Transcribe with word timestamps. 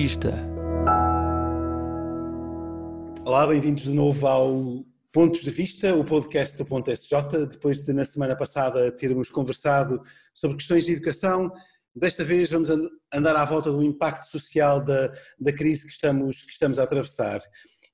Vista. 0.00 0.32
Olá, 3.24 3.44
bem-vindos 3.48 3.82
de 3.82 3.90
novo 3.90 4.28
ao 4.28 4.84
Pontos 5.10 5.40
de 5.40 5.50
Vista, 5.50 5.92
o 5.92 6.04
podcast 6.04 6.56
do 6.56 6.64
Ponto 6.64 6.88
SJ. 6.88 7.46
Depois 7.50 7.82
de, 7.82 7.92
na 7.92 8.04
semana 8.04 8.36
passada, 8.36 8.92
termos 8.92 9.28
conversado 9.28 10.00
sobre 10.32 10.56
questões 10.58 10.84
de 10.84 10.92
educação, 10.92 11.52
desta 11.96 12.22
vez 12.22 12.48
vamos 12.48 12.70
andar 13.12 13.34
à 13.34 13.44
volta 13.44 13.72
do 13.72 13.82
impacto 13.82 14.30
social 14.30 14.84
da, 14.84 15.12
da 15.36 15.52
crise 15.52 15.84
que 15.84 15.92
estamos, 15.92 16.44
que 16.44 16.52
estamos 16.52 16.78
a 16.78 16.84
atravessar. 16.84 17.40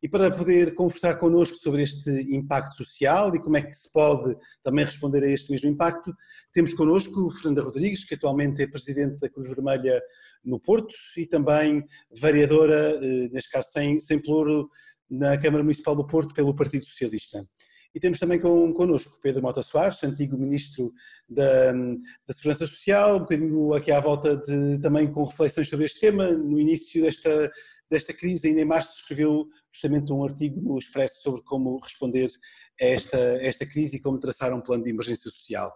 E 0.04 0.08
para 0.08 0.30
poder 0.30 0.74
conversar 0.74 1.16
connosco 1.16 1.56
sobre 1.56 1.82
este 1.82 2.10
impacto 2.30 2.84
social 2.84 3.34
e 3.34 3.40
como 3.40 3.56
é 3.56 3.62
que 3.62 3.72
se 3.72 3.90
pode 3.90 4.36
também 4.62 4.84
responder 4.84 5.24
a 5.24 5.30
este 5.30 5.50
mesmo 5.50 5.70
impacto, 5.70 6.14
temos 6.52 6.74
connosco 6.74 7.30
Fernanda 7.30 7.62
Rodrigues, 7.62 8.04
que 8.04 8.12
atualmente 8.12 8.62
é 8.62 8.66
Presidente 8.66 9.18
da 9.18 9.30
Cruz 9.30 9.48
Vermelha 9.48 9.98
no 10.44 10.60
Porto 10.60 10.94
e 11.16 11.24
também 11.24 11.82
variadora, 12.20 13.00
eh, 13.02 13.30
neste 13.32 13.50
caso 13.50 13.70
sem, 13.72 13.98
sem 13.98 14.20
pluro, 14.20 14.68
na 15.08 15.38
Câmara 15.38 15.62
Municipal 15.64 15.96
do 15.96 16.06
Porto 16.06 16.34
pelo 16.34 16.54
Partido 16.54 16.84
Socialista. 16.84 17.42
E 17.94 17.98
temos 17.98 18.18
também 18.18 18.38
connosco 18.38 19.18
Pedro 19.22 19.40
Mota 19.40 19.62
Soares, 19.62 20.04
antigo 20.04 20.36
Ministro 20.36 20.92
da, 21.26 21.72
da, 21.72 22.34
Segurança 22.34 22.66
Social, 22.66 23.16
um 23.16 23.20
bocadinho 23.20 23.72
aqui 23.72 23.90
à 23.90 24.00
volta 24.00 24.36
de, 24.36 24.78
também 24.80 25.10
com 25.10 25.24
reflexões 25.24 25.66
sobre 25.66 25.86
este 25.86 26.00
tema. 26.00 26.30
No 26.30 26.60
início 26.60 27.02
desta, 27.02 27.50
desta 27.90 28.12
crise, 28.12 28.48
ainda 28.48 28.60
em 28.60 28.66
março, 28.66 28.98
escreveu 28.98 29.48
justamente 29.74 30.12
um 30.12 30.24
artigo 30.24 30.60
no 30.60 30.78
Expresso 30.78 31.20
sobre 31.20 31.42
como 31.42 31.78
responder 31.78 32.30
a 32.80 32.84
esta, 32.84 33.18
esta 33.18 33.66
crise 33.66 33.96
e 33.96 34.00
como 34.00 34.18
traçar 34.18 34.54
um 34.54 34.60
plano 34.60 34.84
de 34.84 34.90
emergência 34.90 35.30
social. 35.30 35.74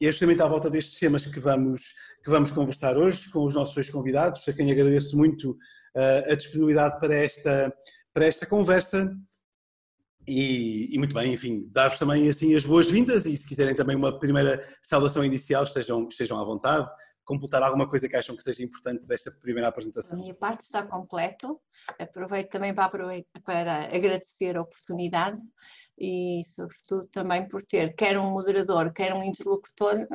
E 0.00 0.06
é 0.06 0.12
justamente 0.12 0.42
à 0.42 0.46
volta 0.46 0.70
destes 0.70 0.98
temas 0.98 1.26
que 1.26 1.40
vamos, 1.40 1.94
que 2.22 2.30
vamos 2.30 2.52
conversar 2.52 2.96
hoje 2.96 3.28
com 3.30 3.44
os 3.44 3.54
nossos 3.54 3.74
dois 3.74 3.90
convidados, 3.90 4.46
a 4.46 4.52
quem 4.52 4.70
agradeço 4.70 5.16
muito 5.16 5.52
uh, 5.52 6.30
a 6.30 6.34
disponibilidade 6.34 7.00
para 7.00 7.14
esta, 7.14 7.74
para 8.14 8.26
esta 8.26 8.46
conversa. 8.46 9.10
E, 10.26 10.94
e 10.94 10.98
muito 10.98 11.14
bem, 11.14 11.32
enfim, 11.32 11.66
dar-vos 11.72 11.98
também 11.98 12.28
assim 12.28 12.54
as 12.54 12.64
boas-vindas 12.64 13.24
e 13.24 13.34
se 13.34 13.48
quiserem 13.48 13.74
também 13.74 13.96
uma 13.96 14.18
primeira 14.18 14.62
saudação 14.82 15.24
inicial, 15.24 15.64
estejam, 15.64 16.06
estejam 16.06 16.38
à 16.38 16.44
vontade, 16.44 16.86
completar 17.28 17.62
alguma 17.62 17.86
coisa 17.86 18.08
que 18.08 18.16
acham 18.16 18.34
que 18.34 18.42
seja 18.42 18.62
importante 18.62 19.04
desta 19.04 19.30
primeira 19.30 19.68
apresentação. 19.68 20.18
A 20.18 20.20
minha 20.20 20.34
parte 20.34 20.62
está 20.62 20.82
completo, 20.82 21.60
aproveito 21.98 22.48
também 22.48 22.74
para, 22.74 22.88
para 23.44 23.94
agradecer 23.94 24.56
a 24.56 24.62
oportunidade 24.62 25.38
e 25.98 26.40
sobretudo 26.42 27.06
também 27.08 27.46
por 27.46 27.62
ter 27.62 27.94
quer 27.94 28.18
um 28.18 28.30
moderador, 28.30 28.90
quer 28.94 29.12
um 29.12 29.22
interlocutor 29.22 30.08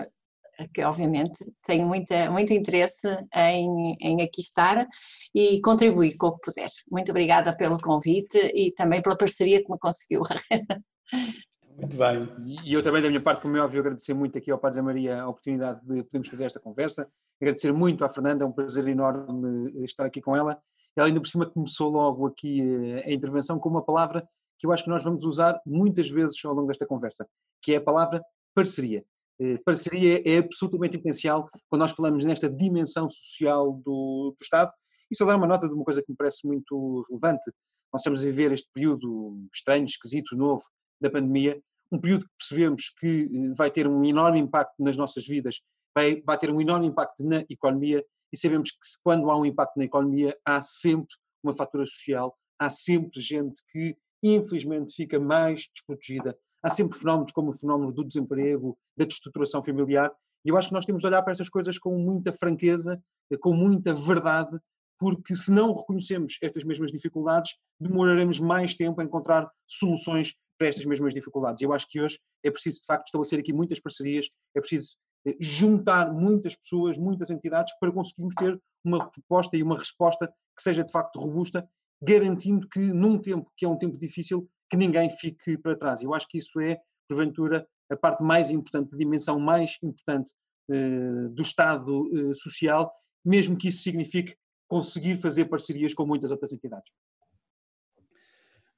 que 0.74 0.84
obviamente 0.84 1.38
tenho 1.62 1.86
muita, 1.86 2.32
muito 2.32 2.52
interesse 2.52 3.08
em, 3.36 3.96
em 4.02 4.22
aqui 4.24 4.42
estar 4.42 4.88
e 5.36 5.62
contribuir 5.62 6.16
com 6.18 6.28
o 6.28 6.38
que 6.38 6.52
puder. 6.52 6.70
Muito 6.92 7.12
obrigada 7.12 7.56
pelo 7.56 7.80
convite 7.80 8.38
e 8.56 8.74
também 8.74 9.04
pela 9.04 9.18
parceria 9.18 9.64
que 9.64 9.72
me 9.72 9.78
conseguiu. 9.78 10.24
Muito 11.78 11.98
bem. 11.98 12.60
E 12.64 12.74
eu 12.74 12.82
também, 12.84 13.02
da 13.02 13.10
minha 13.10 13.22
parte, 13.22 13.42
como 13.42 13.58
é 13.58 13.62
óbvio, 13.62 13.80
agradecer 13.80 14.14
muito 14.14 14.38
aqui 14.38 14.52
ao 14.52 14.60
Padre 14.60 14.82
Maria 14.82 15.22
a 15.22 15.28
oportunidade 15.28 15.80
de 15.82 16.04
podermos 16.04 16.28
fazer 16.28 16.46
esta 16.46 16.60
conversa. 16.60 17.08
Agradecer 17.42 17.74
muito 17.74 18.06
à 18.06 18.10
Fernanda, 18.10 18.44
é 18.44 18.48
um 18.48 18.52
prazer 18.52 18.88
enorme 18.88 19.84
estar 19.84 20.06
aqui 20.06 20.22
com 20.22 20.36
ela. 20.36 20.62
Ela 20.96 21.08
ainda 21.08 21.20
por 21.20 21.28
cima 21.28 21.46
começou 21.46 21.90
logo 21.90 22.28
aqui 22.28 22.62
eh, 22.62 23.10
a 23.10 23.12
intervenção 23.12 23.58
com 23.58 23.70
uma 23.70 23.84
palavra 23.84 24.28
que 24.60 24.68
eu 24.68 24.72
acho 24.72 24.84
que 24.84 24.90
nós 24.90 25.04
vamos 25.04 25.26
usar 25.26 25.60
muitas 25.66 26.10
vezes 26.10 26.44
ao 26.46 26.54
longo 26.54 26.68
desta 26.68 26.86
conversa, 26.86 27.28
que 27.62 27.74
é 27.74 27.78
a 27.78 27.82
palavra 27.82 28.24
parceria. 28.54 29.04
Eh, 29.42 29.58
parceria 29.66 30.22
é 30.26 30.38
absolutamente 30.38 30.98
essencial 30.98 31.50
quando 31.68 31.82
nós 31.82 31.92
falamos 31.92 32.24
nesta 32.24 32.48
dimensão 32.48 33.10
social 33.10 33.74
do, 33.74 34.36
do 34.38 34.42
Estado. 34.42 34.72
E 35.12 35.16
só 35.16 35.26
dar 35.26 35.36
uma 35.36 35.48
nota 35.48 35.68
de 35.68 35.74
uma 35.74 35.84
coisa 35.84 36.02
que 36.02 36.12
me 36.12 36.16
parece 36.16 36.46
muito 36.46 37.04
relevante. 37.10 37.52
Nós 37.92 38.02
estamos 38.02 38.22
a 38.22 38.26
viver 38.26 38.52
este 38.52 38.70
período 38.74 39.48
estranho, 39.52 39.86
esquisito, 39.86 40.36
novo 40.36 40.64
da 41.04 41.12
pandemia, 41.12 41.62
um 41.92 42.00
período 42.00 42.26
que 42.26 42.32
percebemos 42.38 42.90
que 43.00 43.30
eh, 43.32 43.54
vai 43.56 43.70
ter 43.70 43.88
um 43.88 44.04
enorme 44.04 44.40
impacto 44.40 44.82
nas 44.82 44.98
nossas 44.98 45.28
vidas, 45.28 45.60
vai, 45.96 46.22
vai 46.26 46.38
ter 46.38 46.50
um 46.50 46.60
enorme 46.60 46.88
impacto 46.88 47.24
na 47.24 47.44
economia 47.50 48.04
e 48.32 48.38
sabemos 48.38 48.72
que 48.72 48.80
quando 49.04 49.30
há 49.30 49.38
um 49.38 49.46
impacto 49.46 49.78
na 49.78 49.86
economia 49.86 50.36
há 50.44 50.62
sempre 50.62 51.16
uma 51.44 51.54
fatura 51.54 51.86
social, 51.86 52.36
há 52.58 52.70
sempre 52.70 53.22
gente 53.22 53.62
que 53.70 53.96
infelizmente 54.24 54.96
fica 54.96 55.20
mais 55.20 55.68
desprotegida. 55.76 56.38
Há 56.64 56.70
sempre 56.70 56.98
fenómenos 56.98 57.34
como 57.34 57.50
o 57.50 57.54
fenómeno 57.54 57.92
do 57.92 58.06
desemprego, 58.06 58.78
da 58.98 59.06
destruturação 59.06 59.62
familiar, 59.62 60.10
e 60.46 60.50
eu 60.50 60.58
acho 60.58 60.70
que 60.70 60.74
nós 60.74 60.86
temos 60.86 61.02
de 61.02 61.08
olhar 61.08 61.22
para 61.22 61.34
essas 61.34 61.50
coisas 61.50 61.78
com 61.78 61.98
muita 61.98 62.34
franqueza, 62.34 63.02
com 63.42 63.54
muita 63.54 63.94
verdade, 63.94 64.58
porque 64.98 65.36
se 65.36 65.52
não 65.52 65.76
reconhecemos 65.76 66.38
estas 66.42 66.64
mesmas 66.64 66.92
dificuldades, 66.92 67.58
demoraremos 67.80 68.40
mais 68.40 68.74
tempo 68.74 69.02
a 69.02 69.04
encontrar 69.04 69.52
soluções 69.68 70.34
para 70.58 70.68
estas 70.68 70.86
mesmas 70.86 71.14
dificuldades. 71.14 71.62
Eu 71.62 71.74
acho 71.74 71.88
que 71.88 72.02
hoje 72.02 72.20
é 72.44 72.52
preciso, 72.52 72.80
de 72.82 72.86
facto, 72.86 73.06
estabelecer 73.08 73.40
aqui 73.40 73.54
muitas 73.54 73.80
parcerias, 73.80 74.30
é 74.56 74.60
preciso 74.60 74.96
eh, 75.28 75.36
juntar 75.40 76.12
muitas 76.12 76.56
pessoas, 76.56 76.98
muitas 76.98 77.30
entidades, 77.30 77.74
para 77.80 77.92
conseguirmos 77.92 78.36
ter 78.36 78.60
uma 78.84 79.10
proposta 79.10 79.58
e 79.58 79.64
uma 79.64 79.78
resposta 79.78 80.28
que 80.56 80.62
seja, 80.62 80.84
de 80.84 80.92
facto, 80.92 81.20
robusta 81.20 81.68
garantindo 82.02 82.68
que 82.68 82.80
num 82.80 83.18
tempo 83.18 83.50
que 83.56 83.66
é 83.66 83.70
um 83.70 83.78
tempo 83.78 83.98
difícil, 83.98 84.50
que 84.70 84.76
ninguém 84.76 85.10
fique 85.10 85.58
para 85.58 85.76
trás. 85.76 86.02
Eu 86.02 86.14
acho 86.14 86.28
que 86.28 86.38
isso 86.38 86.60
é, 86.60 86.82
porventura, 87.08 87.66
a 87.90 87.96
parte 87.96 88.22
mais 88.22 88.52
importante, 88.52 88.94
a 88.94 88.98
dimensão 88.98 89.40
mais 89.40 89.78
importante 89.82 90.32
uh, 90.70 91.30
do 91.30 91.42
Estado 91.42 92.10
uh, 92.12 92.36
social, 92.36 92.92
mesmo 93.24 93.58
que 93.58 93.70
isso 93.70 93.84
signifique 93.84 94.36
conseguir 94.68 95.16
fazer 95.16 95.46
parcerias 95.46 95.94
com 95.94 96.06
muitas 96.06 96.32
outras 96.32 96.52
entidades. 96.52 96.92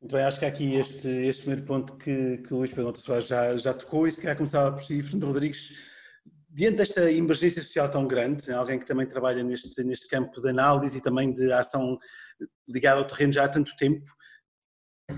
Muito 0.05 0.13
bem, 0.17 0.23
acho 0.23 0.37
que 0.37 0.45
aqui 0.45 0.75
este, 0.75 1.09
este 1.09 1.41
primeiro 1.41 1.65
ponto 1.65 1.97
que, 1.97 2.37
que 2.37 2.53
o 2.53 2.57
Luís 2.57 2.71
Pedro 2.71 2.95
Soares 2.95 3.25
já, 3.25 3.57
já 3.57 3.73
tocou 3.73 4.07
e 4.07 4.11
se 4.11 4.21
calhar 4.21 4.37
começava 4.37 4.71
por 4.71 4.83
si, 4.83 5.01
Fernando 5.01 5.25
Rodrigues, 5.25 5.75
diante 6.47 6.77
desta 6.77 7.11
emergência 7.11 7.63
social 7.63 7.89
tão 7.89 8.07
grande, 8.07 8.51
alguém 8.51 8.77
que 8.77 8.85
também 8.85 9.07
trabalha 9.07 9.41
neste, 9.41 9.83
neste 9.83 10.07
campo 10.07 10.39
de 10.39 10.47
análise 10.47 10.95
e 10.95 11.01
também 11.01 11.33
de 11.33 11.51
ação 11.51 11.97
ligada 12.69 12.99
ao 12.99 13.07
terreno 13.07 13.33
já 13.33 13.45
há 13.45 13.49
tanto 13.49 13.75
tempo, 13.77 14.05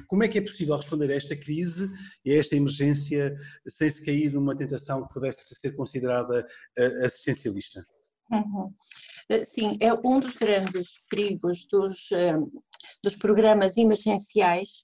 como 0.08 0.24
é 0.24 0.30
que 0.30 0.38
é 0.38 0.42
possível 0.42 0.78
responder 0.78 1.12
a 1.12 1.16
esta 1.16 1.36
crise 1.36 1.92
e 2.24 2.32
a 2.32 2.38
esta 2.40 2.56
emergência 2.56 3.36
sem 3.68 3.90
se 3.90 4.06
cair 4.06 4.32
numa 4.32 4.56
tentação 4.56 5.06
que 5.06 5.14
pudesse 5.14 5.54
ser 5.54 5.76
considerada 5.76 6.48
eh, 6.78 7.06
assistencialista? 7.06 7.86
Uhum. 8.32 8.74
Eh, 9.30 9.44
sim, 9.44 9.78
é 9.82 9.94
um 9.94 10.20
dos 10.20 10.38
grandes 10.38 11.04
perigos 11.10 11.68
dos, 11.70 12.10
eh, 12.14 12.38
dos 13.04 13.16
programas 13.16 13.78
emergenciais 13.78 14.84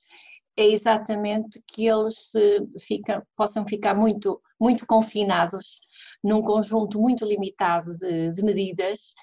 é 0.56 0.66
exatamente 0.66 1.62
que 1.68 1.88
eles 1.88 2.32
fica, 2.80 3.26
possam 3.36 3.66
ficar 3.66 3.96
muito, 3.96 4.42
muito 4.60 4.86
confinados 4.86 5.80
num 6.24 6.42
conjunto 6.42 7.00
muito 7.00 7.26
limitado 7.26 7.96
de, 7.98 8.32
de 8.32 8.44
medidas 8.44 9.14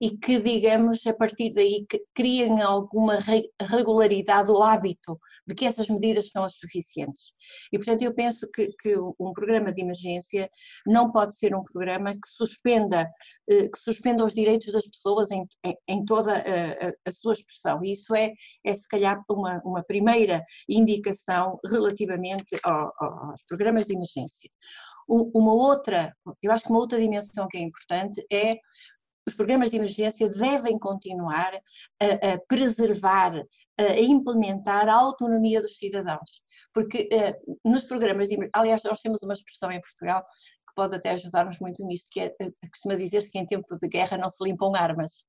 e 0.00 0.10
que, 0.10 0.38
digamos, 0.38 1.06
a 1.06 1.14
partir 1.14 1.52
daí 1.54 1.86
criem 2.12 2.60
alguma 2.60 3.18
regularidade 3.60 4.50
ou 4.50 4.62
hábito 4.62 5.18
de 5.46 5.54
que 5.54 5.66
essas 5.66 5.88
medidas 5.88 6.28
são 6.30 6.44
as 6.44 6.56
suficientes. 6.56 7.32
E, 7.72 7.78
portanto, 7.78 8.02
eu 8.02 8.14
penso 8.14 8.50
que, 8.50 8.68
que 8.80 8.96
um 9.18 9.32
programa 9.32 9.72
de 9.72 9.82
emergência 9.82 10.48
não 10.86 11.12
pode 11.12 11.36
ser 11.36 11.54
um 11.54 11.62
programa 11.62 12.12
que 12.12 12.28
suspenda, 12.28 13.10
eh, 13.48 13.68
que 13.68 13.78
suspenda 13.78 14.24
os 14.24 14.32
direitos 14.32 14.72
das 14.72 14.86
pessoas 14.86 15.30
em, 15.30 15.46
em, 15.88 16.04
toda 16.04 16.32
a, 16.32 16.38
a, 16.38 16.92
a, 17.06 17.12
sua 17.12 17.32
expressão. 17.32 17.80
E 17.84 17.92
isso 17.92 18.14
é, 18.14 18.32
é 18.64 18.74
se 18.74 18.88
calhar, 18.88 19.22
uma, 19.28 19.60
uma 19.64 19.82
primeira 19.82 20.44
indicação 20.68 21.58
relativamente 21.66 22.56
ao, 22.64 22.92
aos 22.98 23.44
programas 23.46 23.86
de 23.86 23.94
emergência. 23.94 24.50
Uma 25.06 25.52
outra, 25.52 26.16
eu 26.42 26.50
acho 26.50 26.64
que 26.64 26.70
uma 26.70 26.78
outra 26.78 26.98
dimensão 26.98 27.46
que 27.46 27.58
é 27.58 27.60
importante 27.60 28.24
é 28.32 28.56
os 29.26 29.34
programas 29.34 29.70
de 29.70 29.78
emergência 29.78 30.28
devem 30.28 30.78
continuar 30.78 31.54
a, 32.00 32.34
a 32.34 32.38
preservar, 32.46 33.32
a 33.78 34.00
implementar 34.00 34.88
a 34.88 34.94
autonomia 34.94 35.60
dos 35.60 35.76
cidadãos, 35.76 36.42
porque 36.72 37.08
uh, 37.12 37.58
nos 37.68 37.84
programas 37.84 38.28
de 38.28 38.36
aliás, 38.52 38.82
nós 38.84 39.00
temos 39.00 39.22
uma 39.22 39.32
expressão 39.32 39.70
em 39.70 39.80
Portugal 39.80 40.22
que 40.22 40.74
pode 40.76 40.96
até 40.96 41.10
ajudar-nos 41.10 41.58
muito 41.58 41.84
nisto, 41.84 42.08
que 42.10 42.20
é, 42.20 42.26
uh, 42.40 42.52
costuma 42.70 42.94
dizer-se 42.96 43.30
que 43.30 43.38
em 43.38 43.44
tempo 43.44 43.76
de 43.76 43.88
guerra 43.88 44.16
não 44.16 44.28
se 44.28 44.42
limpam 44.44 44.74
armas. 44.74 45.24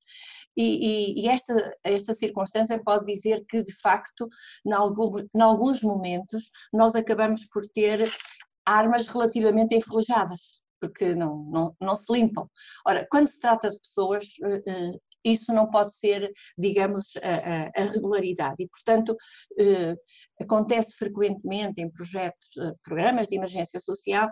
E, 0.57 1.17
e, 1.17 1.23
e 1.23 1.27
esta, 1.27 1.77
esta 1.83 2.13
circunstância 2.13 2.81
pode 2.83 3.05
dizer 3.05 3.43
que, 3.49 3.61
de 3.61 3.73
facto, 3.81 4.27
em, 4.65 4.71
em 4.71 5.41
alguns 5.41 5.81
momentos, 5.81 6.43
nós 6.71 6.95
acabamos 6.95 7.45
por 7.45 7.63
ter 7.67 8.09
armas 8.65 9.07
relativamente 9.07 9.75
enferrujadas 9.75 10.65
porque 10.79 11.15
não, 11.15 11.43
não, 11.45 11.75
não 11.81 11.95
se 11.95 12.11
limpam. 12.11 12.49
Ora, 12.85 13.07
quando 13.09 13.27
se 13.27 13.39
trata 13.39 13.69
de 13.69 13.79
pessoas, 13.79 14.25
eh, 14.43 14.63
eh, 14.67 14.91
isso 15.25 15.51
não 15.51 15.69
pode 15.69 15.95
ser, 15.95 16.31
digamos, 16.57 17.13
a, 17.17 17.81
a 17.81 17.85
regularidade 17.85 18.63
e, 18.63 18.69
portanto, 18.69 19.15
eh, 19.59 19.95
acontece 20.41 20.95
frequentemente 20.97 21.81
em 21.81 21.89
projetos, 21.91 22.49
programas 22.83 23.27
de 23.27 23.35
emergência 23.35 23.79
social, 23.79 24.29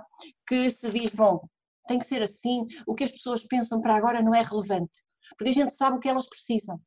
que 0.48 0.70
se 0.70 0.90
diz, 0.92 1.14
bom, 1.14 1.42
tem 1.88 1.98
que 1.98 2.06
ser 2.06 2.22
assim, 2.22 2.66
o 2.88 2.96
que 2.96 3.04
as 3.04 3.12
pessoas 3.12 3.44
pensam 3.46 3.82
para 3.82 3.98
agora 3.98 4.22
não 4.22 4.34
é 4.34 4.42
relevante, 4.42 5.04
porque 5.38 5.50
a 5.50 5.54
gente 5.54 5.72
sabe 5.72 5.98
o 5.98 6.00
que 6.00 6.10
elas 6.10 6.28
precisam. 6.28 6.80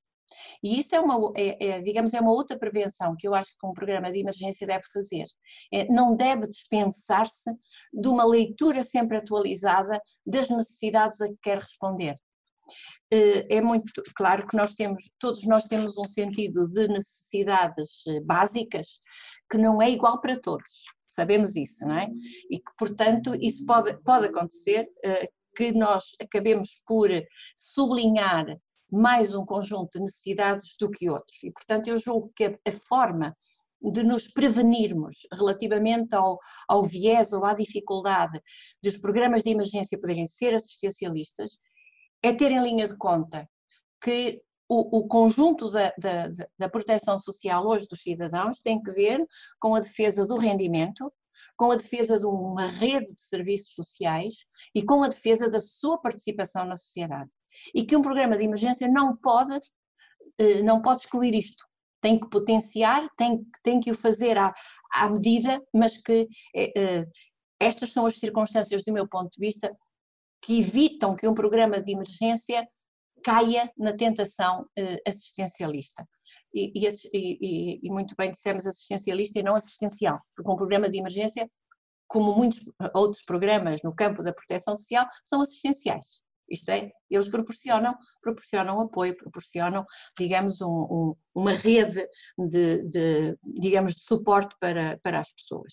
E 0.63 0.81
isso 0.81 0.95
é 0.95 1.01
uma, 1.01 1.33
é, 1.37 1.67
é, 1.67 1.83
digamos, 1.83 2.13
é 2.13 2.21
uma 2.21 2.33
outra 2.33 2.59
prevenção 2.59 3.15
que 3.17 3.27
eu 3.27 3.35
acho 3.35 3.51
que 3.59 3.67
um 3.67 3.73
programa 3.73 4.11
de 4.11 4.19
emergência 4.19 4.67
deve 4.67 4.85
fazer. 4.93 5.27
É, 5.73 5.87
não 5.87 6.15
deve 6.15 6.43
dispensar-se 6.49 7.51
de 7.93 8.09
uma 8.09 8.25
leitura 8.25 8.83
sempre 8.83 9.19
atualizada 9.19 10.01
das 10.27 10.49
necessidades 10.51 11.21
a 11.21 11.29
que 11.29 11.37
quer 11.43 11.59
responder. 11.59 12.17
Eh, 13.11 13.47
é 13.57 13.61
muito 13.61 14.03
claro 14.15 14.47
que 14.47 14.57
nós 14.57 14.75
temos, 14.75 15.03
todos 15.19 15.45
nós 15.47 15.65
temos 15.65 15.97
um 15.97 16.05
sentido 16.05 16.69
de 16.69 16.89
necessidades 16.89 18.07
eh, 18.09 18.21
básicas 18.21 19.01
que 19.51 19.59
não 19.59 19.81
é 19.81 19.91
igual 19.91 20.21
para 20.21 20.39
todos, 20.39 20.85
sabemos 21.09 21.55
isso, 21.57 21.87
não 21.87 21.97
é? 21.97 22.09
E 22.51 22.59
que, 22.59 22.73
portanto, 22.79 23.35
isso 23.41 23.65
pode, 23.65 23.97
pode 24.03 24.27
acontecer 24.27 24.89
eh, 25.05 25.29
que 25.57 25.73
nós 25.73 26.05
acabemos 26.21 26.83
por 26.87 27.09
sublinhar 27.57 28.45
mais 28.91 29.35
um 29.35 29.45
conjunto 29.45 29.99
de 29.99 30.01
necessidades 30.01 30.77
do 30.81 30.91
que 30.91 31.11
outros. 31.11 31.43
E, 31.43 31.51
portanto, 31.51 31.89
eu 31.89 31.99
julgo 31.99 32.33
que 32.37 32.45
a, 32.45 32.51
a 32.67 32.73
forma 32.73 33.37
de 33.83 34.03
nos 34.03 34.29
prevenirmos 34.29 35.17
relativamente 35.33 36.15
ao, 36.15 36.39
ao 36.69 36.83
viés 36.83 37.33
ou 37.33 37.45
à 37.45 37.55
dificuldade 37.55 38.41
dos 38.83 38.97
programas 38.97 39.43
de 39.43 39.51
emergência 39.51 39.99
poderem 40.01 40.27
ser 40.27 40.55
assistencialistas 40.55 41.59
é 42.23 42.33
ter 42.33 42.51
em 42.51 42.63
linha 42.63 42.89
de 42.89 42.97
conta 42.97 43.49
que 44.01 44.43
o, 44.69 44.99
o 44.99 45.09
conjunto 45.09 45.71
da, 45.71 45.93
da, 45.99 46.29
da 46.59 46.69
proteção 46.69 47.19
social 47.19 47.67
hoje 47.67 47.87
dos 47.87 48.03
cidadãos 48.03 48.61
tem 48.61 48.83
que 48.83 48.93
ver 48.93 49.25
com 49.61 49.75
a 49.75 49.81
defesa 49.81 50.27
do 50.27 50.37
rendimento, 50.37 51.13
com 51.57 51.71
a 51.71 51.77
defesa 51.77 52.19
de 52.19 52.27
uma 52.27 52.67
rede 52.67 53.15
de 53.15 53.21
serviços 53.21 53.75
sociais 53.75 54.35
e 54.75 54.83
com 54.85 55.03
a 55.03 55.09
defesa 55.09 55.49
da 55.49 55.61
sua 55.61 55.99
participação 55.99 56.65
na 56.65 56.77
sociedade. 56.77 57.31
E 57.75 57.85
que 57.85 57.97
um 57.97 58.03
programa 58.03 58.37
de 58.37 58.45
emergência 58.45 58.89
não 58.89 59.17
pode, 59.17 59.59
eh, 60.39 60.63
não 60.63 60.83
pode 60.83 61.01
excluir 61.01 61.35
isto. 61.35 61.65
Tem 62.01 62.19
que 62.19 62.29
potenciar, 62.29 63.09
tem, 63.17 63.47
tem 63.63 63.81
que 63.81 63.91
o 63.91 63.95
fazer 63.95 64.37
à, 64.37 64.53
à 64.93 65.09
medida, 65.09 65.63
mas 65.75 65.97
que 65.97 66.29
eh, 66.55 66.73
eh, 66.77 67.07
estas 67.61 67.93
são 67.93 68.05
as 68.05 68.19
circunstâncias, 68.19 68.85
do 68.85 68.93
meu 68.93 69.09
ponto 69.09 69.31
de 69.31 69.41
vista, 69.41 69.75
que 70.47 70.61
evitam 70.61 71.17
que 71.17 71.27
um 71.27 71.35
programa 71.35 71.81
de 71.81 71.93
emergência 71.93 72.67
caia 73.25 73.69
na 73.77 73.93
tentação 73.93 74.63
uh, 74.63 74.99
assistencialista. 75.05 76.07
E, 76.55 76.87
e, 77.13 77.81
e, 77.83 77.91
muito 77.91 78.15
bem 78.17 78.31
dissemos 78.31 78.65
assistencialista 78.65 79.41
e 79.41 79.43
não 79.43 79.57
assistencial, 79.57 80.21
porque 80.37 80.51
um 80.51 80.55
programa 80.55 80.89
de 80.89 80.99
emergência, 80.99 81.51
como 82.07 82.37
muitos 82.37 82.61
outros 82.95 83.25
programas 83.25 83.83
no 83.83 83.93
campo 83.93 84.23
da 84.23 84.33
proteção 84.33 84.77
social, 84.77 85.05
são 85.25 85.41
assistenciais. 85.41 86.23
Isto 86.49 86.71
é, 86.71 86.93
eles 87.11 87.29
proporcionam, 87.29 87.93
proporcionam 88.23 88.81
apoio, 88.81 89.17
proporcionam, 89.17 89.85
digamos, 90.17 90.61
um, 90.61 90.71
um, 90.71 91.17
uma 91.35 91.53
rede 91.53 92.07
de, 92.39 92.85
de, 92.85 93.37
digamos, 93.43 93.97
de 93.97 94.03
suporte 94.03 94.55
para, 94.61 94.97
para 95.03 95.19
as 95.19 95.35
pessoas. 95.35 95.73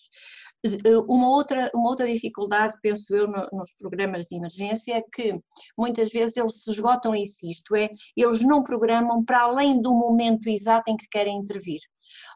Uma 1.10 1.30
outra, 1.30 1.70
uma 1.76 1.90
outra 1.90 2.08
dificuldade, 2.08 2.76
penso 2.82 3.14
eu, 3.14 3.28
no, 3.28 3.48
nos 3.52 3.74
programas 3.78 4.28
de 4.28 4.38
emergência 4.38 4.98
é 4.98 5.02
que 5.02 5.38
muitas 5.78 6.10
vezes 6.10 6.38
eles 6.38 6.64
se 6.64 6.72
esgotam 6.72 7.14
em 7.14 7.26
si, 7.26 7.50
isto 7.50 7.76
é, 7.76 7.90
eles 8.16 8.40
não 8.40 8.64
programam 8.64 9.26
para 9.26 9.42
além 9.42 9.82
do 9.82 9.94
momento 9.94 10.48
exato 10.48 10.90
em 10.90 10.96
que 10.96 11.08
querem 11.10 11.38
intervir. 11.38 11.82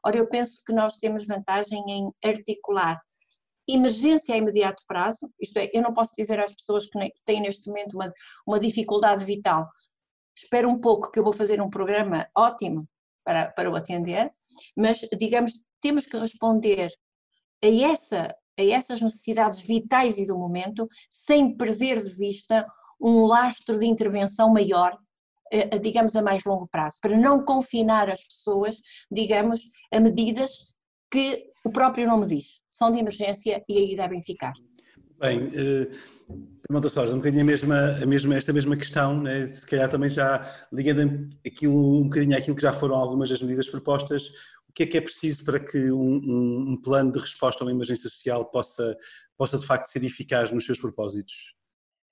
Ora, 0.06 0.18
eu 0.18 0.28
penso 0.28 0.62
que 0.66 0.74
nós 0.74 0.98
temos 0.98 1.26
vantagem 1.26 1.82
em 1.88 2.12
articular 2.24 3.00
emergência 3.68 4.34
a 4.34 4.38
imediato 4.38 4.84
prazo, 4.88 5.30
isto 5.40 5.58
é, 5.58 5.70
eu 5.74 5.82
não 5.82 5.94
posso 5.94 6.12
dizer 6.18 6.40
às 6.40 6.54
pessoas 6.54 6.86
que 6.86 7.00
têm 7.26 7.42
neste 7.42 7.68
momento 7.68 7.94
uma, 7.94 8.12
uma 8.46 8.60
dificuldade 8.60 9.26
vital, 9.26 9.68
espera 10.38 10.68
um 10.68 10.80
pouco 10.80 11.12
que 11.12 11.20
eu 11.20 11.24
vou 11.24 11.34
fazer 11.34 11.62
um 11.62 11.70
programa 11.70 12.28
ótimo 12.36 12.88
para, 13.26 13.52
para 13.52 13.70
o 13.70 13.76
atender, 13.76 14.32
mas 14.76 15.00
digamos, 15.18 15.52
temos 15.82 16.06
que 16.06 16.18
responder 16.18 16.92
a, 17.64 17.68
essa, 17.68 18.36
a 18.60 18.64
essas 18.64 19.02
necessidades 19.02 19.62
vitais 19.62 20.18
e 20.18 20.26
do 20.26 20.38
momento, 20.38 20.88
sem 21.10 21.56
perder 21.56 22.02
de 22.02 22.14
vista 22.16 22.66
um 23.00 23.26
lastro 23.26 23.78
de 23.78 23.86
intervenção 23.86 24.52
maior, 24.52 24.98
eh, 25.52 25.78
digamos, 25.80 26.16
a 26.16 26.22
mais 26.22 26.44
longo 26.44 26.68
prazo, 26.68 26.98
para 27.02 27.18
não 27.18 27.44
confinar 27.46 28.10
as 28.10 28.24
pessoas, 28.24 28.78
digamos, 29.12 29.62
a 29.94 30.00
medidas 30.00 30.74
que 31.12 31.46
o 31.64 31.70
próprio 31.70 32.08
nome 32.08 32.26
diz, 32.28 32.62
são 32.70 32.92
de 32.92 33.00
emergência 33.00 33.64
e 33.68 33.78
aí 33.78 33.96
devem 33.96 34.22
ficar. 34.22 34.54
Bem, 35.20 35.48
uh, 35.48 36.90
Soares, 36.90 37.12
um 37.12 37.18
bocadinho 37.18 37.42
a 37.42 37.46
mesma, 37.46 37.98
a 38.02 38.06
mesma, 38.06 38.36
esta 38.36 38.54
mesma 38.54 38.78
questão, 38.78 39.20
né? 39.20 39.50
se 39.50 39.66
calhar 39.66 39.90
também 39.90 40.10
já 40.10 40.68
ligando 40.72 41.30
aquilo, 41.46 42.02
um 42.02 42.04
bocadinho 42.04 42.38
àquilo 42.38 42.56
que 42.56 42.62
já 42.62 42.72
foram 42.72 42.96
algumas 42.96 43.30
das 43.30 43.42
medidas 43.42 43.68
propostas, 43.68 44.32
que 44.78 44.84
é 44.84 44.86
que 44.86 44.98
é 44.98 45.02
preciso 45.02 45.44
para 45.44 45.60
que 45.60 45.92
um, 45.92 46.22
um, 46.24 46.72
um 46.74 46.78
plano 46.80 47.12
de 47.12 47.18
resposta 47.18 47.64
a 47.64 47.66
uma 47.66 47.72
emergência 47.72 48.08
social 48.08 48.46
possa, 48.46 48.96
possa 49.36 49.58
de 49.58 49.66
facto 49.66 49.88
ser 49.88 50.04
eficaz 50.04 50.52
nos 50.52 50.68
seus 50.68 50.78
propósitos? 50.78 51.56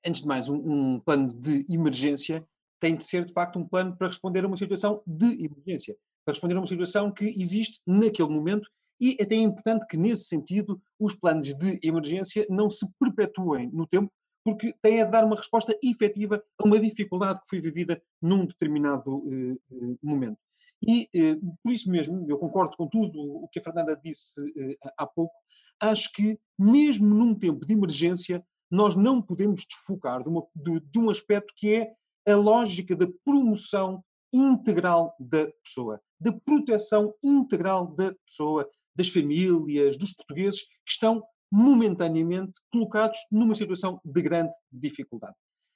Antes 0.04 0.22
de 0.22 0.28
mais, 0.28 0.50
um, 0.50 0.56
um 0.56 1.00
plano 1.00 1.32
de 1.32 1.64
emergência 1.70 2.44
tem 2.80 2.96
de 2.96 3.04
ser 3.04 3.24
de 3.24 3.32
facto 3.32 3.60
um 3.60 3.68
plano 3.68 3.96
para 3.96 4.08
responder 4.08 4.44
a 4.44 4.48
uma 4.48 4.58
situação 4.58 5.04
de 5.06 5.46
emergência, 5.46 5.96
para 6.26 6.34
responder 6.34 6.56
a 6.56 6.60
uma 6.60 6.66
situação 6.66 7.12
que 7.12 7.26
existe 7.26 7.80
naquele 7.86 8.30
momento 8.30 8.68
e 9.00 9.16
até 9.22 9.36
importante 9.36 9.86
que, 9.88 9.96
nesse 9.96 10.24
sentido, 10.24 10.82
os 11.00 11.14
planos 11.14 11.54
de 11.54 11.80
emergência 11.84 12.48
não 12.50 12.68
se 12.68 12.88
perpetuem 13.00 13.70
no 13.72 13.86
tempo, 13.86 14.12
porque 14.44 14.74
têm 14.82 15.04
a 15.04 15.06
dar 15.06 15.24
uma 15.24 15.36
resposta 15.36 15.78
efetiva 15.84 16.44
a 16.58 16.68
uma 16.68 16.80
dificuldade 16.80 17.42
que 17.42 17.50
foi 17.50 17.62
vivida 17.62 18.02
num 18.20 18.44
determinado 18.44 19.18
uh, 19.18 20.00
momento. 20.02 20.40
E 20.88 21.10
uh, 21.34 21.58
por 21.64 21.72
isso 21.72 21.90
mesmo, 21.90 22.26
eu 22.30 22.38
concordo 22.38 22.76
com 22.78 22.88
tudo 22.88 23.20
o 23.20 23.48
que 23.48 23.60
a 23.60 23.62
Fernanda 23.62 24.00
disse 24.04 24.42
uh, 24.42 24.92
há 24.98 25.08
pouco, 25.08 25.34
acho 25.80 26.12
que, 26.14 26.40
mesmo 26.58 27.08
num 27.08 27.34
tempo 27.34 27.66
de 27.66 27.74
emergência, 27.74 28.44
nós 28.70 28.96
não 28.96 29.22
podemos 29.22 29.66
desfocar 29.68 30.24
de, 30.24 30.30
uma, 30.30 30.46
de, 30.56 30.80
de 30.80 31.00
um 31.00 31.10
aspecto 31.10 31.54
que 31.56 31.74
é 31.74 31.94
a 32.32 32.36
lógica 32.36 32.96
da 32.96 33.08
promoção 33.24 34.04
integral 34.34 35.16
da 35.20 35.48
pessoa, 35.64 36.02
da 36.20 36.34
proteção 36.34 37.14
integral 37.24 37.88
da 37.96 38.14
pessoa, 38.26 38.68
das 38.96 39.10
famílias, 39.10 39.98
dos 39.98 40.14
portugueses 40.14 40.62
que 40.62 40.92
estão 40.92 41.24
momentaneamente 41.52 42.54
colocados 42.72 43.18
numa 43.32 43.56
situação 43.56 44.00
de 44.04 44.22
grande 44.22 44.54
dificuldade. 44.72 45.36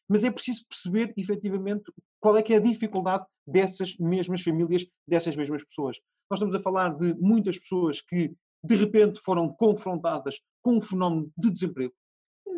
Mas 0.10 0.24
é 0.24 0.32
preciso 0.32 0.66
perceber, 0.68 1.14
efetivamente, 1.16 1.84
qual 2.20 2.38
é 2.38 2.42
que 2.42 2.54
é 2.54 2.58
a 2.58 2.62
dificuldade 2.62 3.26
dessas 3.48 3.96
mesmas 3.98 4.42
famílias, 4.42 4.86
dessas 5.08 5.36
mesmas 5.36 5.64
pessoas. 5.64 5.98
Nós 6.30 6.40
estamos 6.40 6.56
a 6.56 6.60
falar 6.60 6.98
de 6.98 7.14
muitas 7.16 7.58
pessoas 7.58 8.02
que, 8.02 8.34
de 8.64 8.76
repente, 8.76 9.20
foram 9.20 9.50
confrontadas 9.50 10.40
com 10.62 10.78
um 10.78 10.82
fenómeno 10.82 11.32
de 11.38 11.50
desemprego. 11.50 11.94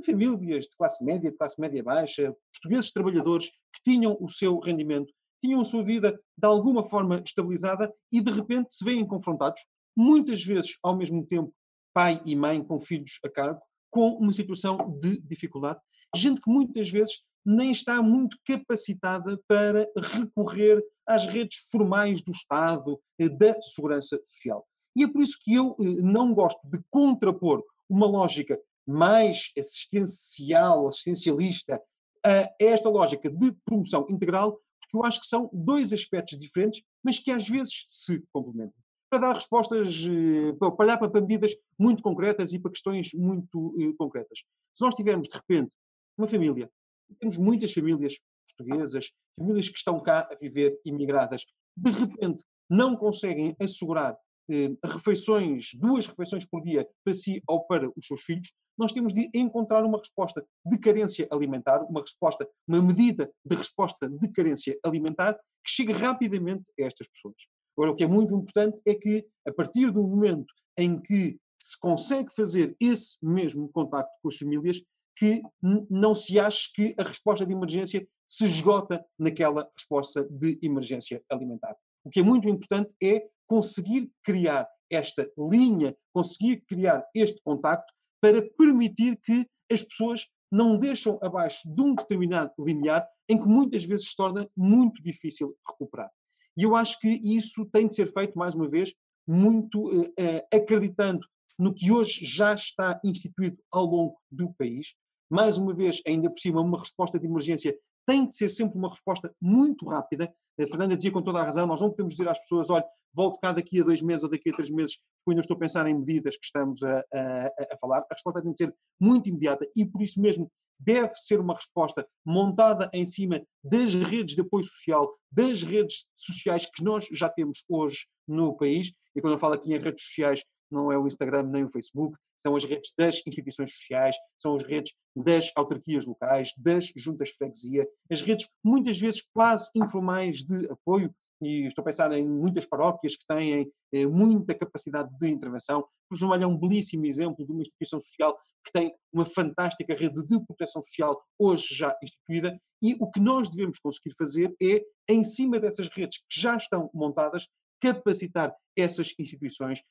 Famílias 0.05 0.65
de 0.65 0.75
classe 0.77 1.03
média, 1.03 1.29
de 1.29 1.37
classe 1.37 1.59
média 1.59 1.83
baixa, 1.83 2.35
portugueses 2.53 2.91
trabalhadores 2.91 3.49
que 3.49 3.83
tinham 3.83 4.17
o 4.19 4.27
seu 4.27 4.59
rendimento, 4.59 5.13
tinham 5.43 5.61
a 5.61 5.65
sua 5.65 5.83
vida 5.83 6.19
de 6.37 6.47
alguma 6.47 6.83
forma 6.83 7.21
estabilizada 7.25 7.93
e, 8.11 8.21
de 8.21 8.31
repente, 8.31 8.73
se 8.73 8.83
veem 8.83 9.05
confrontados 9.05 9.61
muitas 9.95 10.43
vezes 10.43 10.77
ao 10.81 10.95
mesmo 10.95 11.25
tempo 11.25 11.53
pai 11.93 12.21
e 12.25 12.35
mãe 12.35 12.63
com 12.63 12.79
filhos 12.79 13.19
a 13.23 13.29
cargo, 13.29 13.61
com 13.91 14.11
uma 14.13 14.31
situação 14.31 14.97
de 14.99 15.19
dificuldade, 15.19 15.79
gente 16.15 16.41
que 16.41 16.49
muitas 16.49 16.89
vezes 16.89 17.21
nem 17.45 17.71
está 17.71 18.01
muito 18.01 18.37
capacitada 18.45 19.39
para 19.47 19.89
recorrer 19.95 20.83
às 21.07 21.25
redes 21.25 21.57
formais 21.69 22.21
do 22.21 22.31
Estado, 22.31 22.99
eh, 23.19 23.29
da 23.29 23.59
segurança 23.61 24.19
social. 24.23 24.65
E 24.95 25.03
é 25.03 25.07
por 25.07 25.21
isso 25.21 25.37
que 25.41 25.53
eu 25.53 25.75
eh, 25.79 25.83
não 26.01 26.33
gosto 26.33 26.59
de 26.65 26.79
contrapor 26.89 27.63
uma 27.89 28.07
lógica 28.07 28.59
mais 28.87 29.51
assistencial, 29.57 30.87
assistencialista, 30.87 31.81
a 32.23 32.53
esta 32.59 32.89
lógica 32.89 33.29
de 33.29 33.51
promoção 33.65 34.05
integral, 34.09 34.59
porque 34.79 34.95
eu 34.95 35.03
acho 35.03 35.21
que 35.21 35.27
são 35.27 35.49
dois 35.51 35.91
aspectos 35.91 36.37
diferentes, 36.37 36.83
mas 37.03 37.17
que 37.17 37.31
às 37.31 37.47
vezes 37.47 37.85
se 37.87 38.23
complementam 38.31 38.79
para 39.09 39.19
dar 39.19 39.33
respostas, 39.33 40.05
eh, 40.07 40.53
para 40.53 40.73
olhar 40.79 40.97
para 40.97 41.21
medidas 41.21 41.53
muito 41.77 42.01
concretas 42.01 42.53
e 42.53 42.59
para 42.59 42.71
questões 42.71 43.13
muito 43.13 43.75
concretas. 43.97 44.43
Se 44.73 44.85
nós 44.85 44.95
tivermos, 44.95 45.27
de 45.27 45.35
repente, 45.35 45.69
uma 46.17 46.27
família, 46.27 46.71
temos 47.19 47.37
muitas 47.37 47.73
famílias 47.73 48.15
portuguesas, 48.57 49.11
famílias 49.35 49.69
que 49.69 49.77
estão 49.77 49.99
cá 49.99 50.27
a 50.31 50.35
viver 50.35 50.79
imigradas, 50.85 51.45
de 51.75 51.91
repente 51.91 52.43
não 52.69 52.95
conseguem 52.95 53.55
assegurar 53.61 54.17
eh, 54.51 54.69
refeições, 54.83 55.71
duas 55.75 56.05
refeições 56.05 56.45
por 56.45 56.61
dia 56.61 56.87
para 57.03 57.13
si 57.13 57.41
ou 57.47 57.65
para 57.65 57.89
os 57.89 58.05
seus 58.05 58.21
filhos, 58.21 58.53
nós 58.77 58.91
temos 58.91 59.13
de 59.13 59.29
encontrar 59.33 59.83
uma 59.83 59.97
resposta 59.97 60.45
de 60.65 60.79
carência 60.79 61.27
alimentar, 61.31 61.83
uma 61.83 62.01
resposta, 62.01 62.49
uma 62.67 62.81
medida 62.81 63.31
de 63.45 63.55
resposta 63.55 64.09
de 64.09 64.31
carência 64.31 64.77
alimentar 64.83 65.33
que 65.63 65.71
chegue 65.71 65.91
rapidamente 65.91 66.63
a 66.79 66.83
estas 66.83 67.07
pessoas. 67.07 67.35
Agora, 67.77 67.91
o 67.91 67.95
que 67.95 68.03
é 68.03 68.07
muito 68.07 68.35
importante 68.35 68.79
é 68.85 68.95
que, 68.95 69.25
a 69.47 69.53
partir 69.53 69.91
do 69.91 70.01
momento 70.01 70.53
em 70.77 70.99
que 70.99 71.37
se 71.61 71.79
consegue 71.79 72.33
fazer 72.33 72.75
esse 72.79 73.17
mesmo 73.21 73.69
contacto 73.69 74.17
com 74.21 74.29
as 74.29 74.37
famílias, 74.37 74.81
que 75.21 75.39
não 75.87 76.15
se 76.15 76.39
ache 76.39 76.73
que 76.73 76.95
a 76.97 77.03
resposta 77.03 77.45
de 77.45 77.53
emergência 77.53 78.07
se 78.27 78.43
esgota 78.45 79.05
naquela 79.19 79.69
resposta 79.77 80.27
de 80.31 80.57
emergência 80.63 81.23
alimentar. 81.29 81.75
O 82.03 82.09
que 82.09 82.21
é 82.21 82.23
muito 82.23 82.49
importante 82.49 82.91
é 82.99 83.29
conseguir 83.45 84.11
criar 84.23 84.67
esta 84.89 85.31
linha, 85.37 85.95
conseguir 86.11 86.63
criar 86.67 87.05
este 87.13 87.39
contacto 87.43 87.93
para 88.19 88.41
permitir 88.57 89.19
que 89.23 89.47
as 89.71 89.83
pessoas 89.83 90.25
não 90.51 90.75
deixam 90.75 91.19
abaixo 91.21 91.71
de 91.71 91.81
um 91.83 91.93
determinado 91.93 92.51
limiar 92.57 93.07
em 93.29 93.39
que 93.39 93.47
muitas 93.47 93.85
vezes 93.85 94.09
se 94.09 94.15
torna 94.15 94.49
muito 94.57 95.03
difícil 95.03 95.55
recuperar. 95.67 96.09
E 96.57 96.63
eu 96.63 96.75
acho 96.75 96.99
que 96.99 97.21
isso 97.23 97.63
tem 97.67 97.87
de 97.87 97.93
ser 97.93 98.11
feito, 98.11 98.35
mais 98.35 98.55
uma 98.55 98.67
vez, 98.67 98.91
muito 99.27 99.87
uh, 99.87 100.01
uh, 100.01 100.41
acreditando 100.51 101.27
no 101.59 101.71
que 101.71 101.91
hoje 101.91 102.25
já 102.25 102.55
está 102.55 102.99
instituído 103.03 103.61
ao 103.71 103.85
longo 103.85 104.17
do 104.31 104.51
país. 104.53 104.95
Mais 105.31 105.57
uma 105.57 105.73
vez, 105.73 106.01
ainda 106.05 106.29
por 106.29 106.39
cima, 106.39 106.59
uma 106.59 106.77
resposta 106.77 107.17
de 107.17 107.25
emergência 107.25 107.73
tem 108.05 108.27
de 108.27 108.35
ser 108.35 108.49
sempre 108.49 108.77
uma 108.77 108.89
resposta 108.89 109.33
muito 109.41 109.87
rápida. 109.87 110.33
A 110.59 110.67
Fernanda 110.67 110.97
dizia 110.97 111.11
com 111.11 111.21
toda 111.21 111.39
a 111.39 111.43
razão: 111.43 111.65
nós 111.65 111.79
não 111.79 111.89
podemos 111.89 112.15
dizer 112.15 112.27
às 112.27 112.37
pessoas, 112.39 112.69
olha, 112.69 112.83
volte 113.13 113.39
cá 113.39 113.53
daqui 113.53 113.79
a 113.79 113.83
dois 113.83 114.01
meses 114.01 114.23
ou 114.23 114.29
daqui 114.29 114.49
a 114.49 114.53
três 114.53 114.69
meses, 114.69 114.97
porque 115.23 115.31
ainda 115.31 115.41
estou 115.41 115.55
a 115.55 115.59
pensar 115.59 115.87
em 115.87 115.97
medidas 115.97 116.35
que 116.35 116.43
estamos 116.43 116.83
a, 116.83 116.99
a, 117.13 117.45
a 117.71 117.77
falar. 117.79 117.99
A 117.99 118.13
resposta 118.13 118.41
tem 118.41 118.51
de 118.51 118.57
ser 118.57 118.75
muito 118.99 119.29
imediata 119.29 119.65
e, 119.73 119.85
por 119.85 120.01
isso 120.01 120.19
mesmo, 120.19 120.51
deve 120.77 121.15
ser 121.15 121.39
uma 121.39 121.55
resposta 121.55 122.05
montada 122.25 122.89
em 122.93 123.05
cima 123.05 123.41
das 123.63 123.93
redes 123.93 124.35
de 124.35 124.41
apoio 124.41 124.65
social, 124.65 125.15
das 125.31 125.63
redes 125.63 126.05
sociais 126.15 126.65
que 126.65 126.83
nós 126.83 127.07
já 127.11 127.29
temos 127.29 127.63
hoje 127.69 128.07
no 128.27 128.57
país. 128.57 128.91
E 129.15 129.21
quando 129.21 129.33
eu 129.33 129.39
falo 129.39 129.53
aqui 129.53 129.73
em 129.73 129.77
redes 129.77 130.03
sociais, 130.03 130.43
não 130.71 130.91
é 130.91 130.97
o 130.97 131.07
Instagram 131.07 131.43
nem 131.43 131.63
o 131.63 131.71
Facebook, 131.71 132.17
são 132.37 132.55
as 132.55 132.63
redes 132.63 132.91
das 132.97 133.21
instituições 133.25 133.73
sociais, 133.73 134.15
são 134.39 134.55
as 134.55 134.63
redes 134.63 134.93
das 135.15 135.51
autarquias 135.55 136.05
locais, 136.05 136.51
das 136.57 136.91
juntas 136.95 137.29
de 137.29 137.35
freguesia, 137.35 137.87
as 138.11 138.21
redes 138.21 138.47
muitas 138.63 138.99
vezes 138.99 139.23
quase 139.33 139.69
informais 139.75 140.43
de 140.43 140.69
apoio, 140.71 141.13
e 141.41 141.65
estou 141.65 141.81
a 141.81 141.85
pensar 141.85 142.11
em 142.13 142.27
muitas 142.27 142.65
paróquias 142.65 143.15
que 143.15 143.25
têm 143.25 143.71
eh, 143.91 144.05
muita 144.05 144.53
capacidade 144.53 145.09
de 145.19 145.27
intervenção. 145.27 145.83
O 146.11 146.15
João 146.15 146.35
é 146.35 146.45
um 146.45 146.55
belíssimo 146.55 147.05
exemplo 147.05 147.43
de 147.43 147.51
uma 147.51 147.61
instituição 147.61 147.99
social 147.99 148.37
que 148.63 148.71
tem 148.71 148.93
uma 149.11 149.25
fantástica 149.25 149.95
rede 149.95 150.23
de 150.25 150.45
proteção 150.45 150.83
social 150.83 151.19
hoje 151.39 151.65
já 151.71 151.95
instituída, 152.03 152.59
e 152.81 152.95
o 152.99 153.09
que 153.09 153.19
nós 153.19 153.49
devemos 153.49 153.79
conseguir 153.79 154.13
fazer 154.15 154.55
é, 154.61 154.83
em 155.09 155.23
cima 155.23 155.59
dessas 155.59 155.87
redes 155.87 156.19
que 156.19 156.39
já 156.39 156.55
estão 156.55 156.89
montadas, 156.93 157.47
capacitar 157.79 158.55
essas 158.77 159.13
instituições, 159.17 159.81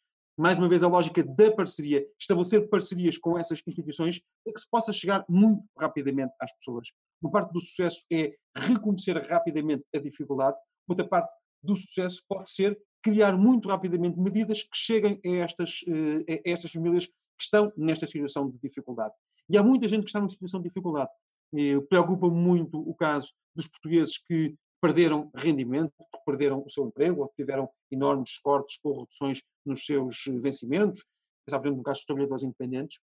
mais 0.40 0.58
uma 0.58 0.68
vez, 0.68 0.82
a 0.82 0.88
lógica 0.88 1.22
da 1.22 1.52
parceria, 1.52 2.06
estabelecer 2.18 2.66
parcerias 2.70 3.18
com 3.18 3.38
essas 3.38 3.62
instituições 3.66 4.22
para 4.42 4.54
que 4.54 4.60
se 4.60 4.68
possa 4.70 4.90
chegar 4.90 5.22
muito 5.28 5.62
rapidamente 5.78 6.32
às 6.40 6.50
pessoas. 6.56 6.88
Uma 7.20 7.30
parte 7.30 7.52
do 7.52 7.60
sucesso 7.60 8.06
é 8.10 8.34
reconhecer 8.56 9.18
rapidamente 9.28 9.84
a 9.94 9.98
dificuldade, 9.98 10.56
outra 10.88 11.06
parte 11.06 11.30
do 11.62 11.76
sucesso 11.76 12.22
pode 12.26 12.50
ser 12.50 12.80
criar 13.02 13.36
muito 13.36 13.68
rapidamente 13.68 14.18
medidas 14.18 14.62
que 14.62 14.76
cheguem 14.76 15.20
a 15.26 15.44
estas, 15.44 15.80
eh, 15.86 16.40
a 16.46 16.50
estas 16.50 16.72
famílias 16.72 17.06
que 17.06 17.12
estão 17.42 17.70
nesta 17.76 18.06
situação 18.06 18.50
de 18.50 18.58
dificuldade. 18.62 19.12
E 19.48 19.58
há 19.58 19.62
muita 19.62 19.88
gente 19.88 20.04
que 20.04 20.08
está 20.08 20.20
numa 20.20 20.30
situação 20.30 20.60
de 20.60 20.68
dificuldade. 20.68 21.10
Preocupa 21.88 22.28
muito 22.30 22.78
o 22.78 22.94
caso 22.94 23.32
dos 23.54 23.66
portugueses 23.66 24.16
que 24.16 24.54
perderam 24.80 25.30
rendimento, 25.34 25.92
perderam 26.24 26.62
o 26.64 26.70
seu 26.70 26.86
emprego, 26.86 27.22
ou 27.22 27.32
tiveram 27.36 27.68
enormes 27.90 28.38
cortes 28.38 28.78
ou 28.82 29.00
reduções 29.00 29.42
nos 29.64 29.84
seus 29.84 30.24
vencimentos, 30.40 31.04
pensar, 31.46 31.58
por 31.58 31.66
exemplo, 31.66 31.78
no 31.78 31.82
caso 31.82 31.98
dos 31.98 32.06
trabalhadores 32.06 32.44
independentes, 32.44 32.98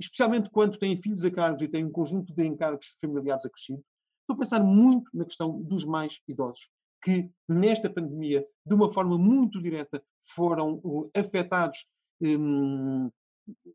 especialmente 0.00 0.50
quando 0.50 0.78
têm 0.78 0.96
filhos 0.96 1.24
a 1.24 1.30
cargos 1.30 1.62
e 1.62 1.68
têm 1.68 1.84
um 1.84 1.92
conjunto 1.92 2.32
de 2.34 2.44
encargos 2.44 2.96
familiares 3.00 3.44
acrescidos, 3.44 3.84
estou 4.20 4.34
a 4.34 4.38
pensar 4.38 4.62
muito 4.62 5.10
na 5.14 5.24
questão 5.24 5.60
dos 5.60 5.84
mais 5.84 6.20
idosos, 6.28 6.68
que 7.02 7.30
nesta 7.48 7.90
pandemia, 7.90 8.46
de 8.64 8.74
uma 8.74 8.92
forma 8.92 9.18
muito 9.18 9.60
direta, 9.60 10.02
foram 10.20 10.80
afetados 11.16 11.86
um, 12.20 13.10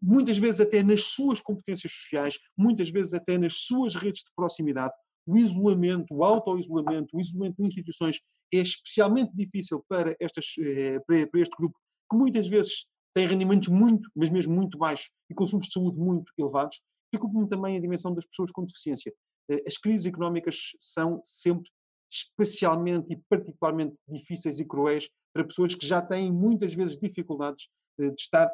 muitas 0.01 0.37
vezes 0.37 0.61
até 0.61 0.81
nas 0.81 1.03
suas 1.03 1.41
competências 1.41 1.91
sociais, 1.91 2.39
muitas 2.55 2.89
vezes 2.89 3.13
até 3.13 3.37
nas 3.37 3.55
suas 3.55 3.95
redes 3.95 4.23
de 4.23 4.31
proximidade, 4.35 4.93
o 5.27 5.37
isolamento, 5.37 6.13
o 6.13 6.23
auto-isolamento, 6.23 7.15
o 7.15 7.19
isolamento 7.19 7.57
de 7.57 7.67
instituições 7.67 8.19
é 8.53 8.59
especialmente 8.59 9.31
difícil 9.35 9.83
para, 9.89 10.15
estas, 10.19 10.45
eh, 10.59 10.99
para 11.01 11.41
este 11.41 11.55
grupo, 11.57 11.77
que 12.09 12.17
muitas 12.17 12.47
vezes 12.47 12.85
tem 13.13 13.27
rendimentos 13.27 13.67
muito, 13.67 14.09
mas 14.15 14.29
mesmo 14.29 14.55
muito 14.55 14.77
baixos 14.77 15.11
e 15.29 15.33
consumos 15.33 15.67
de 15.67 15.73
saúde 15.73 15.99
muito 15.99 16.31
elevados. 16.37 16.81
Preocupa-me 17.11 17.49
também 17.49 17.75
a 17.75 17.79
dimensão 17.81 18.13
das 18.13 18.25
pessoas 18.25 18.51
com 18.51 18.65
deficiência. 18.65 19.13
Eh, 19.51 19.63
as 19.67 19.77
crises 19.77 20.05
económicas 20.05 20.71
são 20.79 21.19
sempre 21.23 21.69
especialmente 22.09 23.11
e 23.11 23.17
particularmente 23.29 23.95
difíceis 24.07 24.59
e 24.59 24.65
cruéis 24.65 25.09
para 25.33 25.45
pessoas 25.45 25.75
que 25.75 25.85
já 25.85 26.01
têm 26.01 26.31
muitas 26.31 26.73
vezes 26.73 26.97
dificuldades 26.97 27.67
eh, 27.99 28.09
de 28.09 28.21
estar 28.21 28.49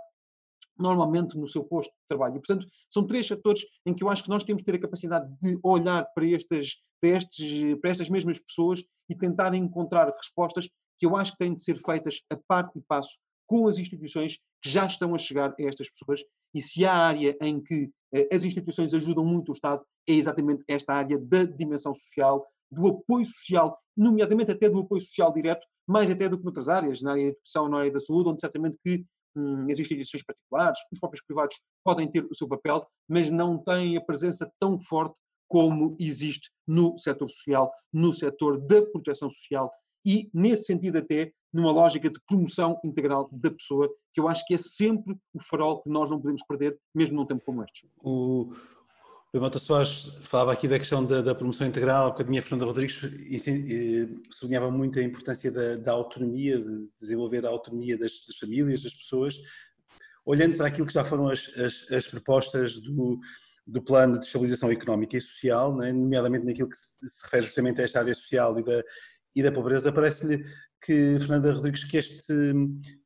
normalmente 0.78 1.38
no 1.38 1.48
seu 1.48 1.64
posto 1.64 1.92
de 1.92 2.08
trabalho. 2.08 2.36
E, 2.36 2.40
portanto, 2.40 2.68
são 2.90 3.06
três 3.06 3.28
fatores 3.28 3.64
em 3.86 3.94
que 3.94 4.04
eu 4.04 4.10
acho 4.10 4.24
que 4.24 4.30
nós 4.30 4.44
temos 4.44 4.62
de 4.62 4.66
ter 4.66 4.76
a 4.76 4.82
capacidade 4.82 5.32
de 5.42 5.60
olhar 5.64 6.06
para, 6.14 6.28
estas, 6.28 6.78
para, 7.02 7.10
estes, 7.12 7.80
para 7.80 7.92
estas 7.92 8.10
mesmas 8.10 8.40
pessoas 8.40 8.84
e 9.10 9.16
tentar 9.16 9.54
encontrar 9.54 10.12
respostas 10.16 10.68
que 10.98 11.06
eu 11.06 11.16
acho 11.16 11.34
que 11.34 11.38
têm 11.38 11.56
de 11.56 11.64
ser 11.64 11.76
feitas 11.76 12.22
a 12.32 12.38
par 12.48 12.72
e 12.76 12.82
passo 12.82 13.20
com 13.46 13.68
as 13.68 13.78
instituições 13.78 14.38
que 14.62 14.70
já 14.70 14.86
estão 14.86 15.14
a 15.14 15.18
chegar 15.18 15.52
a 15.52 15.64
estas 15.64 15.90
pessoas. 15.90 16.24
E 16.54 16.62
se 16.62 16.86
há 16.86 16.94
área 16.94 17.36
em 17.42 17.62
que 17.62 17.90
eh, 18.14 18.30
as 18.32 18.44
instituições 18.44 18.94
ajudam 18.94 19.26
muito 19.26 19.50
o 19.50 19.52
Estado, 19.52 19.84
é 20.08 20.14
exatamente 20.14 20.64
esta 20.68 20.94
área 20.94 21.20
da 21.20 21.44
dimensão 21.44 21.94
social, 21.94 22.46
do 22.72 22.88
apoio 22.88 23.26
social, 23.26 23.78
nomeadamente 23.96 24.52
até 24.52 24.70
do 24.70 24.80
apoio 24.80 25.02
social 25.02 25.32
direto, 25.34 25.66
mais 25.88 26.10
até 26.10 26.30
do 26.30 26.38
que 26.38 26.44
noutras 26.44 26.70
áreas, 26.70 27.02
na 27.02 27.12
área 27.12 27.24
da 27.24 27.30
educação, 27.30 27.70
na 27.70 27.80
área 27.80 27.92
da 27.92 28.00
saúde, 28.00 28.30
onde 28.30 28.42
certamente 28.42 28.78
que 28.84 29.06
hum, 29.36 29.68
as 29.72 29.80
instituições 29.80 30.24
particulares, 30.24 30.80
os 30.92 31.00
próprios 31.00 31.24
privados 31.26 31.60
podem 31.84 32.10
ter 32.10 32.26
o 32.26 32.36
seu 32.36 32.48
papel, 32.48 32.86
mas 33.08 33.30
não 33.32 33.58
têm 33.58 33.98
a 33.98 34.02
presença 34.02 34.52
tão 34.60 34.80
forte 34.80 35.16
como 35.48 35.96
existe 36.00 36.50
no 36.68 36.98
setor 36.98 37.30
social, 37.30 37.72
no 37.92 38.14
setor 38.14 38.60
da 38.60 38.82
proteção 38.82 39.30
social 39.30 39.72
e, 40.06 40.30
nesse 40.34 40.66
sentido, 40.66 40.98
até 40.98 41.32
numa 41.54 41.72
lógica 41.72 42.10
de 42.10 42.20
promoção 42.28 42.80
integral 42.84 43.30
da 43.32 43.52
pessoa, 43.52 43.88
que 44.12 44.20
eu 44.20 44.28
acho 44.28 44.44
que 44.46 44.56
é 44.56 44.58
sempre 44.58 45.16
o 45.34 45.40
farol 45.40 45.82
que 45.82 45.90
nós 45.90 46.10
não 46.10 46.20
podemos 46.20 46.44
perder, 46.44 46.78
mesmo 46.94 47.16
num 47.16 47.26
tempo 47.26 47.44
como 47.46 47.64
este. 47.64 47.88
O, 48.00 48.52
Mota 49.36 49.58
Soares 49.58 50.12
falava 50.22 50.54
aqui 50.54 50.68
da 50.68 50.78
questão 50.78 51.04
da, 51.04 51.20
da 51.20 51.34
promoção 51.34 51.66
integral, 51.66 52.06
a 52.06 52.10
bocadinho 52.12 52.38
a 52.38 52.42
Fernanda 52.44 52.66
Rodrigues 52.66 53.00
sublinhava 54.30 54.70
muito 54.70 55.00
a 55.00 55.02
importância 55.02 55.52
da, 55.52 55.76
da, 55.76 55.92
autonomia, 55.92 56.60
de 56.60 56.88
desenvolver 57.02 57.44
a 57.44 57.50
autonomia 57.50 57.98
das, 57.98 58.26
das, 58.28 58.38
famílias, 58.38 58.84
das 58.84 58.94
pessoas, 58.94 59.36
olhando 60.24 60.56
para 60.56 60.68
aquilo 60.68 60.86
que 60.86 60.94
já 60.94 61.04
foram 61.04 61.30
as, 61.30 61.50
as, 61.58 61.92
as 61.92 62.06
propostas 62.06 62.80
do, 62.80 63.20
do 63.66 63.82
plano 63.82 64.20
de 64.20 64.26
estabilização 64.28 64.72
económica 64.72 65.18
e 65.18 65.22
social, 65.22 65.76
né, 65.76 65.92
nomeadamente 65.92 66.46
naquilo 66.46 66.70
que 66.70 66.78
se, 66.78 67.10
se 67.10 67.24
refere 67.24 67.44
justamente 67.44 67.82
a 67.82 67.86
esta 67.86 68.00
área 68.00 68.14
social 68.14 68.60
e 68.60 68.64
da, 68.64 68.84
e 69.36 69.42
da 69.42 69.52
pobreza, 69.52 69.92
parece-lhe 69.92 70.44
que, 70.80 71.18
Fernanda 71.20 71.54
Rodrigues, 71.54 71.86
que 71.86 71.98
este, 71.98 72.34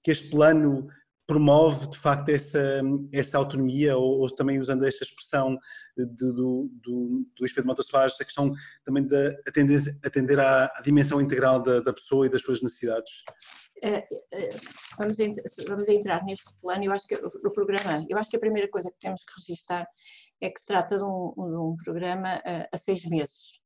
que 0.03 0.12
este 0.12 0.29
plano 0.29 0.89
promove 1.27 1.89
de 1.89 1.98
facto 1.98 2.29
essa, 2.29 2.81
essa 3.12 3.38
autonomia, 3.38 3.98
ou, 3.98 4.22
ou 4.22 4.29
também 4.29 4.60
usando 4.60 4.86
esta 4.86 5.03
expressão 5.03 5.60
de, 5.96 6.05
do, 6.05 6.69
do, 6.81 7.25
do 7.36 7.46
Pedro 7.53 7.67
Mota 7.67 7.84
Soares, 7.84 8.15
a 8.19 8.24
questão 8.24 8.53
também 8.86 9.05
de 9.05 9.38
atender, 9.46 10.00
atender 10.03 10.39
à, 10.39 10.72
à 10.74 10.81
dimensão 10.81 11.22
integral 11.22 11.62
da, 11.62 11.81
da, 11.81 11.91
pessoa 11.91 12.25
e 12.25 12.29
das 12.29 12.41
suas 12.41 12.62
necessidades? 12.62 13.12
É, 13.84 13.98
é, 13.98 14.50
vamos, 14.98 15.17
vamos 15.67 15.89
entrar 15.89 16.24
neste 16.24 16.51
plano, 16.62 16.86
eu 16.86 16.91
acho 16.93 17.05
que 17.05 17.15
o 17.15 17.51
programa, 17.51 18.05
eu 18.10 18.17
acho 18.17 18.29
que 18.29 18.38
a 18.38 18.39
primeira 18.39 18.69
coisa 18.69 18.89
que 18.89 18.98
temos 18.98 19.22
que 19.24 19.34
registrar 19.38 19.86
é 20.41 20.50
que 20.50 20.60
se 20.62 20.67
trata 20.67 20.98
de 20.98 21.03
um, 21.03 21.34
de 21.36 21.57
um 21.57 21.75
programa 21.84 22.41
a, 22.46 22.69
a 22.74 22.77
seis 22.77 23.03
meses. 23.05 23.60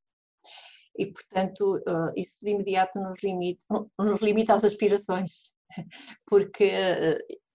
E, 0.98 1.06
portanto, 1.06 1.82
isso 2.18 2.44
de 2.44 2.52
imediato 2.52 3.00
nos 3.00 3.24
limita, 3.24 3.64
nos 3.98 4.22
limita 4.22 4.54
às 4.54 4.64
aspirações, 4.64 5.54
porque 6.28 6.70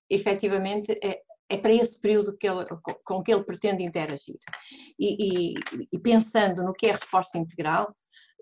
efetivamente 0.08 0.92
é, 1.02 1.20
é 1.48 1.56
para 1.56 1.72
esse 1.72 2.00
período 2.00 2.36
que 2.36 2.48
ele, 2.48 2.64
com 3.04 3.22
que 3.22 3.32
ele 3.32 3.44
pretende 3.44 3.84
interagir. 3.84 4.38
E, 4.98 5.52
e, 5.52 5.54
e, 5.92 5.98
pensando 5.98 6.64
no 6.64 6.72
que 6.72 6.86
é 6.86 6.92
resposta 6.92 7.38
integral, 7.38 7.94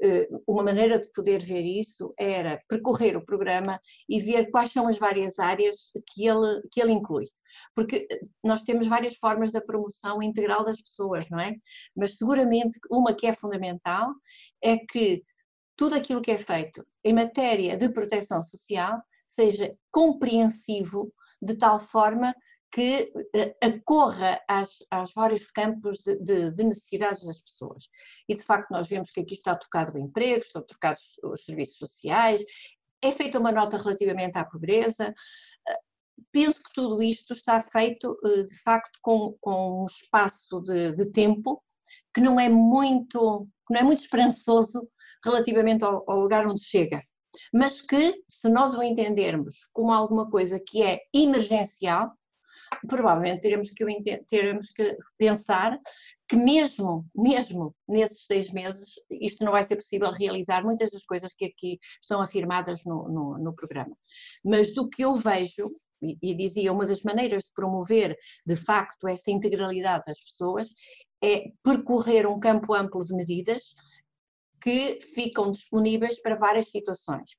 eh, 0.02 0.28
uma 0.46 0.62
maneira 0.62 0.98
de 0.98 1.10
poder 1.12 1.42
ver 1.42 1.64
isso 1.64 2.12
era 2.18 2.60
percorrer 2.68 3.16
o 3.16 3.24
programa 3.24 3.80
e 4.08 4.20
ver 4.20 4.50
quais 4.50 4.72
são 4.72 4.88
as 4.88 4.98
várias 4.98 5.38
áreas 5.38 5.90
que 6.12 6.26
ele, 6.26 6.62
que 6.70 6.80
ele 6.80 6.92
inclui. 6.92 7.26
Porque 7.74 8.08
nós 8.42 8.64
temos 8.64 8.88
várias 8.88 9.16
formas 9.16 9.52
da 9.52 9.60
promoção 9.60 10.22
integral 10.22 10.64
das 10.64 10.80
pessoas, 10.80 11.28
não 11.30 11.38
é? 11.38 11.54
Mas 11.96 12.16
seguramente 12.16 12.78
uma 12.90 13.14
que 13.14 13.26
é 13.26 13.32
fundamental 13.32 14.12
é 14.62 14.78
que 14.78 15.22
tudo 15.76 15.94
aquilo 15.94 16.22
que 16.22 16.30
é 16.30 16.38
feito 16.38 16.84
em 17.04 17.12
matéria 17.12 17.76
de 17.76 17.88
proteção 17.88 18.42
social 18.42 19.00
seja 19.24 19.76
compreensivo 19.90 21.12
de 21.40 21.56
tal 21.56 21.78
forma 21.78 22.34
que 22.74 23.12
uh, 23.14 23.66
acorra 23.66 24.40
às, 24.48 24.78
aos 24.90 25.12
vários 25.14 25.46
campos 25.46 25.98
de, 25.98 26.16
de, 26.18 26.50
de, 26.50 26.64
necessidades 26.64 27.24
das 27.24 27.40
pessoas. 27.40 27.84
E 28.28 28.34
de 28.34 28.42
facto 28.42 28.72
nós 28.72 28.88
vemos 28.88 29.10
que 29.10 29.20
aqui 29.20 29.34
está 29.34 29.54
tocado 29.54 29.94
o 29.94 29.98
emprego, 29.98 30.40
estão 30.40 30.60
tocados 30.62 31.12
os 31.22 31.44
serviços 31.44 31.76
sociais, 31.76 32.42
é 33.00 33.12
feita 33.12 33.38
uma 33.38 33.52
nota 33.52 33.76
relativamente 33.78 34.36
à 34.36 34.44
pobreza. 34.44 35.14
Uh, 35.68 36.24
penso 36.32 36.62
que 36.64 36.72
tudo 36.74 37.00
isto 37.02 37.32
está 37.32 37.60
feito 37.60 38.16
de 38.44 38.62
facto 38.62 38.98
com, 39.00 39.36
com 39.40 39.82
um 39.82 39.86
espaço 39.86 40.60
de, 40.62 40.96
de 40.96 41.12
tempo 41.12 41.62
que 42.12 42.20
não 42.20 42.40
é 42.40 42.48
muito, 42.48 43.48
não 43.70 43.80
é 43.80 43.82
muito 43.82 44.00
esperançoso 44.00 44.88
relativamente 45.24 45.84
ao, 45.84 46.04
ao 46.08 46.20
lugar 46.20 46.46
onde 46.46 46.62
chega 46.62 47.00
mas 47.52 47.80
que, 47.80 48.22
se 48.28 48.48
nós 48.48 48.74
o 48.74 48.82
entendermos 48.82 49.54
como 49.72 49.92
alguma 49.92 50.30
coisa 50.30 50.60
que 50.60 50.82
é 50.82 51.00
emergencial, 51.12 52.12
provavelmente 52.88 53.40
teremos 53.40 53.70
que, 53.70 54.24
teremos 54.26 54.68
que 54.70 54.96
pensar 55.16 55.78
que 56.28 56.36
mesmo, 56.36 57.06
mesmo 57.14 57.74
nesses 57.86 58.26
seis 58.26 58.50
meses, 58.50 58.94
isto 59.10 59.44
não 59.44 59.52
vai 59.52 59.62
ser 59.62 59.76
possível 59.76 60.10
realizar 60.10 60.64
muitas 60.64 60.90
das 60.90 61.04
coisas 61.04 61.32
que 61.34 61.44
aqui 61.44 61.78
estão 62.00 62.20
afirmadas 62.20 62.84
no, 62.84 63.08
no, 63.08 63.38
no 63.38 63.54
programa. 63.54 63.94
Mas 64.44 64.74
do 64.74 64.88
que 64.88 65.02
eu 65.02 65.14
vejo, 65.14 65.66
e, 66.02 66.18
e 66.22 66.34
dizia, 66.34 66.72
uma 66.72 66.86
das 66.86 67.02
maneiras 67.02 67.44
de 67.44 67.52
promover 67.54 68.16
de 68.46 68.56
facto 68.56 69.08
essa 69.08 69.30
integralidade 69.30 70.04
das 70.06 70.20
pessoas 70.20 70.68
é 71.22 71.50
percorrer 71.62 72.26
um 72.26 72.38
campo 72.38 72.74
amplo 72.74 73.02
de 73.04 73.14
medidas 73.14 73.74
que 74.64 74.98
ficam 75.02 75.50
disponíveis 75.50 76.22
para 76.22 76.34
várias 76.34 76.70
situações. 76.70 77.32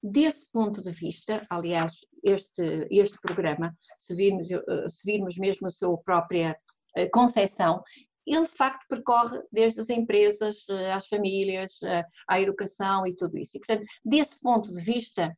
Desse 0.00 0.48
ponto 0.52 0.80
de 0.80 0.92
vista, 0.92 1.44
aliás, 1.50 2.06
este, 2.22 2.86
este 2.88 3.18
programa, 3.20 3.74
se 3.98 4.14
virmos, 4.14 4.48
eh, 4.48 4.88
se 4.88 5.10
virmos 5.10 5.36
mesmo 5.38 5.66
a 5.66 5.70
sua 5.70 5.98
própria 5.98 6.56
eh, 6.96 7.08
concepção, 7.08 7.82
ele 8.24 8.44
de 8.44 8.52
facto 8.52 8.86
percorre 8.88 9.42
desde 9.50 9.80
as 9.80 9.90
empresas, 9.90 10.68
eh, 10.70 10.92
às 10.92 11.08
famílias, 11.08 11.80
à 12.28 12.40
educação 12.40 13.04
e 13.04 13.16
tudo 13.16 13.36
isso. 13.36 13.56
E, 13.56 13.58
portanto, 13.58 13.84
desse 14.04 14.40
ponto 14.40 14.72
de 14.72 14.80
vista, 14.80 15.36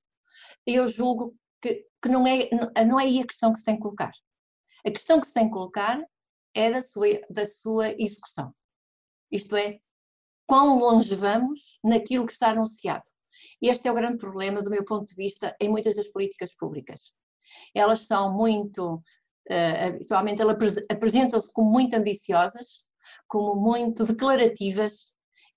eu 0.67 0.87
julgo 0.87 1.35
que, 1.63 1.87
que 2.03 2.09
não, 2.11 2.27
é, 2.27 2.51
não 2.85 3.01
é 3.01 3.05
aí 3.05 3.21
a 3.21 3.27
questão 3.27 3.51
que 3.51 3.61
se 3.61 3.65
tem 3.65 3.77
que 3.77 3.83
colocar. 3.83 4.13
A 4.87 4.91
questão 4.91 5.19
que 5.19 5.27
se 5.27 5.33
tem 5.33 5.47
que 5.47 5.55
colocar 5.55 6.05
é 6.55 6.71
da 6.71 6.83
sua, 6.83 7.07
da 7.31 7.47
sua 7.47 7.93
execução. 7.99 8.55
Isto 9.33 9.57
é, 9.57 9.81
quão 10.51 10.81
longe 10.81 11.15
vamos 11.15 11.79
naquilo 11.85 12.27
que 12.27 12.33
está 12.33 12.51
anunciado. 12.51 13.05
Este 13.63 13.87
é 13.87 13.93
o 13.93 13.95
grande 13.95 14.19
problema, 14.19 14.61
do 14.61 14.69
meu 14.69 14.85
ponto 14.85 15.07
de 15.07 15.15
vista, 15.15 15.55
em 15.61 15.69
muitas 15.69 15.95
das 15.95 16.09
políticas 16.09 16.57
públicas. 16.57 17.13
Elas 17.73 18.01
são 18.01 18.37
muito, 18.37 18.97
uh, 18.97 19.87
habitualmente, 19.87 20.43
elas 20.43 20.77
apresentam-se 20.91 21.53
como 21.53 21.71
muito 21.71 21.95
ambiciosas, 21.95 22.85
como 23.29 23.55
muito 23.55 24.05
declarativas 24.05 25.15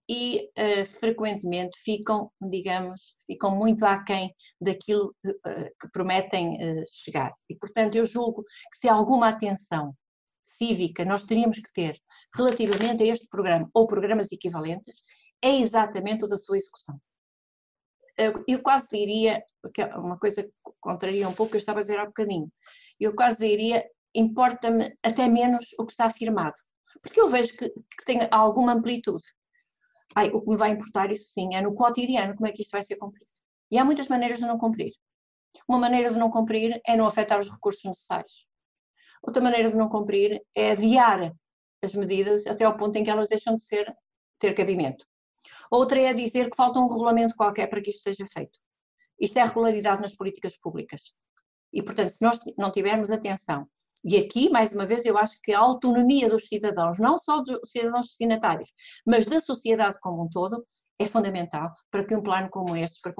e 0.07 0.47
uh, 0.59 0.85
frequentemente 0.85 1.75
ficam, 1.83 2.31
digamos, 2.39 3.15
ficam 3.25 3.49
muito 3.49 3.83
aquém 3.87 4.31
daquilo 4.61 5.15
uh, 5.25 5.69
que 5.81 5.89
prometem 5.91 6.55
chegar. 6.91 7.33
E, 7.49 7.55
portanto, 7.55 7.95
eu 7.95 8.05
julgo 8.05 8.43
que 8.43 8.77
se 8.77 8.87
alguma 8.87 9.29
atenção 9.29 9.95
cívica 10.43 11.05
nós 11.05 11.23
teríamos 11.23 11.57
que 11.57 11.71
ter 11.73 11.99
relativamente 12.35 13.03
a 13.03 13.07
este 13.07 13.27
programa 13.27 13.69
ou 13.73 13.87
programas 13.87 14.31
equivalentes 14.31 15.01
é 15.41 15.57
exatamente 15.59 16.25
o 16.25 16.27
da 16.27 16.37
sua 16.37 16.57
execução. 16.57 16.99
Eu 18.47 18.61
quase 18.61 18.89
diria, 18.89 19.43
é 19.77 19.97
uma 19.97 20.17
coisa 20.19 20.43
que 20.43 20.51
contraria 20.79 21.27
um 21.27 21.33
pouco 21.33 21.49
o 21.49 21.51
que 21.51 21.55
eu 21.57 21.59
estava 21.59 21.79
a 21.79 21.81
dizer 21.81 21.99
há 21.99 22.05
bocadinho, 22.05 22.51
eu 22.99 23.15
quase 23.15 23.47
diria, 23.47 23.83
importa-me 24.13 24.95
até 25.01 25.27
menos 25.27 25.73
o 25.79 25.85
que 25.85 25.91
está 25.91 26.05
afirmado, 26.05 26.53
porque 27.01 27.19
eu 27.19 27.27
vejo 27.27 27.57
que, 27.57 27.69
que 27.69 28.05
tem 28.05 28.19
alguma 28.31 28.73
amplitude. 28.73 29.23
Ai, 30.15 30.29
o 30.29 30.41
que 30.41 30.51
me 30.51 30.57
vai 30.57 30.69
importar, 30.69 31.11
isso 31.11 31.31
sim, 31.33 31.55
é 31.55 31.61
no 31.61 31.73
cotidiano 31.73 32.35
como 32.35 32.47
é 32.47 32.51
que 32.51 32.61
isto 32.61 32.71
vai 32.71 32.83
ser 32.83 32.97
cumprido. 32.97 33.29
E 33.71 33.77
há 33.79 33.83
muitas 33.83 34.07
maneiras 34.07 34.37
de 34.37 34.45
não 34.45 34.59
cumprir. 34.59 34.93
Uma 35.67 35.79
maneira 35.79 36.11
de 36.11 36.19
não 36.19 36.29
cumprir 36.29 36.79
é 36.85 36.95
não 36.95 37.07
afetar 37.07 37.39
os 37.39 37.49
recursos 37.49 37.83
necessários. 37.83 38.47
Outra 39.23 39.41
maneira 39.41 39.71
de 39.71 39.77
não 39.77 39.87
cumprir 39.87 40.41
é 40.53 40.71
adiar 40.71 41.33
as 41.81 41.93
medidas 41.93 42.45
até 42.45 42.65
ao 42.65 42.75
ponto 42.75 42.97
em 42.97 43.03
que 43.03 43.09
elas 43.09 43.29
deixam 43.29 43.55
de 43.55 43.63
ser, 43.63 43.91
ter 44.37 44.53
cabimento. 44.53 45.05
Outra 45.71 46.01
é 46.01 46.13
dizer 46.13 46.49
que 46.49 46.55
falta 46.55 46.79
um 46.79 46.87
regulamento 46.87 47.35
qualquer 47.35 47.67
para 47.67 47.81
que 47.81 47.89
isto 47.89 48.03
seja 48.03 48.25
feito. 48.31 48.59
Isto 49.19 49.39
é 49.39 49.45
regularidade 49.45 50.01
nas 50.01 50.13
políticas 50.13 50.57
públicas. 50.57 51.13
E, 51.71 51.81
portanto, 51.81 52.09
se 52.09 52.21
nós 52.21 52.39
não 52.57 52.69
tivermos 52.69 53.09
atenção, 53.09 53.67
e 54.03 54.17
aqui, 54.17 54.49
mais 54.49 54.73
uma 54.73 54.85
vez, 54.85 55.05
eu 55.05 55.17
acho 55.17 55.39
que 55.41 55.53
a 55.53 55.59
autonomia 55.59 56.29
dos 56.29 56.47
cidadãos, 56.47 56.99
não 56.99 57.17
só 57.17 57.41
dos 57.41 57.61
cidadãos 57.63 58.07
destinatários, 58.07 58.73
mas 59.05 59.25
da 59.25 59.39
sociedade 59.39 59.97
como 60.01 60.23
um 60.23 60.29
todo, 60.29 60.65
é 60.99 61.07
fundamental 61.07 61.73
para 61.91 62.05
que 62.05 62.15
um 62.15 62.21
plano 62.21 62.49
como 62.49 62.75
este, 62.75 62.99
para, 63.01 63.13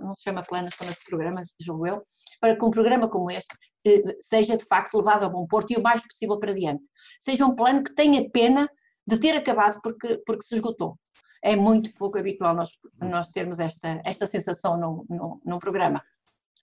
não 0.00 0.14
se 0.14 0.22
chama 0.22 0.42
plano, 0.42 0.68
chama-se 0.72 1.04
programa, 1.08 1.42
julgo 1.60 1.86
eu, 1.86 2.02
para 2.40 2.56
que 2.56 2.64
um 2.64 2.70
programa 2.70 3.08
como 3.08 3.30
este 3.30 3.54
eh, 3.86 4.16
seja 4.18 4.56
de 4.56 4.64
facto 4.64 4.96
levado 4.96 5.24
a 5.24 5.28
bom 5.28 5.44
porto 5.46 5.72
e 5.72 5.76
o 5.76 5.82
mais 5.82 6.00
possível 6.02 6.38
para 6.38 6.54
diante. 6.54 6.88
Seja 7.18 7.46
um 7.46 7.54
plano 7.54 7.82
que 7.82 7.94
tenha 7.94 8.28
pena 8.30 8.68
de 9.06 9.18
ter 9.18 9.36
acabado 9.36 9.80
porque, 9.82 10.22
porque 10.24 10.44
se 10.44 10.54
esgotou. 10.54 10.96
É 11.42 11.56
muito 11.56 11.92
pouco 11.94 12.18
habitual 12.18 12.54
nós, 12.54 12.68
nós 13.00 13.28
termos 13.30 13.58
esta, 13.58 14.00
esta 14.04 14.26
sensação 14.26 14.78
num, 14.78 15.40
num 15.44 15.58
programa. 15.58 16.02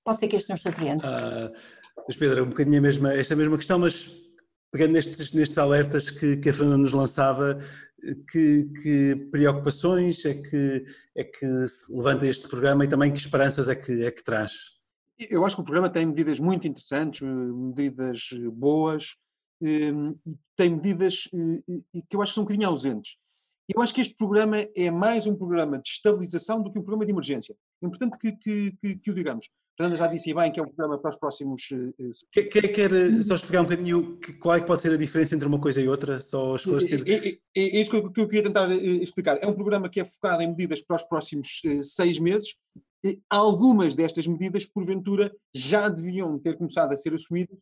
Pode 0.03 0.19
ser 0.19 0.27
que 0.27 0.36
este 0.36 0.51
nos 0.51 0.62
surpreenda. 0.62 1.03
Ah, 1.05 1.51
mas 2.07 2.15
Pedro, 2.15 2.45
um 2.45 2.49
bocadinho 2.49 2.77
a 2.77 2.81
mesma, 2.81 3.13
esta 3.13 3.36
mesma 3.36 3.57
questão, 3.57 3.79
mas 3.79 4.07
pegando 4.71 4.93
nestes, 4.93 5.33
nestes 5.33 5.57
alertas 5.57 6.10
que, 6.10 6.38
que 6.38 6.49
a 6.49 6.53
Fernanda 6.53 6.77
nos 6.77 6.93
lançava, 6.93 7.60
que, 8.29 8.69
que, 8.81 9.15
preocupações 9.31 10.23
é 10.25 10.36
que, 10.36 10.86
é 11.15 11.23
que 11.23 11.45
levanta 11.89 12.27
este 12.27 12.47
programa 12.47 12.86
e 12.86 12.88
também 12.88 13.12
que 13.12 13.19
esperanças 13.19 13.67
é 13.67 13.75
que, 13.75 14.03
é 14.03 14.12
que 14.12 14.23
traz? 14.23 14.51
Eu 15.17 15.45
acho 15.45 15.55
que 15.55 15.62
o 15.62 15.65
programa 15.65 15.89
tem 15.89 16.05
medidas 16.05 16.39
muito 16.39 16.67
interessantes, 16.67 17.21
medidas 17.21 18.29
boas, 18.53 19.15
hum, 19.62 20.15
tem 20.55 20.69
medidas 20.69 21.27
eh, 21.33 22.01
que 22.07 22.15
eu 22.15 22.21
acho 22.21 22.31
que 22.31 22.36
são 22.36 22.43
um 22.43 22.45
bocadinho 22.45 22.69
ausentes. 22.69 23.17
Eu 23.67 23.81
acho 23.81 23.93
que 23.93 24.01
este 24.01 24.15
programa 24.15 24.57
é 24.75 24.91
mais 24.91 25.25
um 25.25 25.36
programa 25.36 25.79
de 25.79 25.89
estabilização 25.89 26.62
do 26.62 26.71
que 26.71 26.79
um 26.79 26.83
programa 26.83 27.05
de 27.05 27.12
emergência. 27.12 27.55
É 27.81 27.86
importante 27.86 28.17
que, 28.17 28.31
que, 28.31 28.71
que, 28.79 28.95
que 28.95 29.12
o 29.12 29.13
digamos. 29.13 29.49
Fernanda 29.78 29.96
já 29.96 30.08
disse 30.08 30.34
bem 30.34 30.52
que 30.52 30.60
é 30.60 30.63
um 30.63 30.66
programa 30.66 30.98
para 30.98 31.12
os 31.12 31.18
próximos. 31.18 31.70
Eh, 31.72 32.10
quer, 32.32 32.44
quer, 32.46 32.68
quer 32.70 32.92
eh, 32.92 33.22
só 33.22 33.36
explicar 33.36 33.62
um 33.62 33.66
bocadinho 33.66 34.20
qual 34.40 34.56
é 34.56 34.60
que 34.60 34.66
pode 34.66 34.82
ser 34.82 34.92
a 34.92 34.98
diferença 34.98 35.36
entre 35.36 35.48
uma 35.48 35.62
coisa 35.62 35.80
e 35.80 35.88
outra? 35.88 36.20
Só 36.20 36.56
esclarecer. 36.56 37.04
É, 37.08 37.30
é, 37.30 37.38
é, 37.56 37.82
isso 37.82 37.92
que 37.92 37.98
eu, 37.98 38.12
que 38.12 38.22
eu, 38.22 38.28
queria 38.28 38.42
tentar 38.42 38.72
eh, 38.72 38.76
explicar. 38.76 39.38
É 39.40 39.46
um 39.46 39.54
programa 39.54 39.88
que 39.88 40.00
é 40.00 40.06
focado 40.06 40.42
em 40.42 40.48
medidas 40.48 40.82
para 40.82 40.96
os 40.96 41.04
próximos 41.04 41.62
seis 41.84 42.18
meses. 42.18 42.56
Algumas 43.30 43.94
destas 43.94 44.26
medidas, 44.26 44.66
porventura, 44.66 45.32
já 45.54 45.88
deviam 45.88 46.40
ter 46.40 46.58
começado 46.58 46.92
a 46.92 46.96
ser 46.96 47.13
assumidas. 47.13 47.56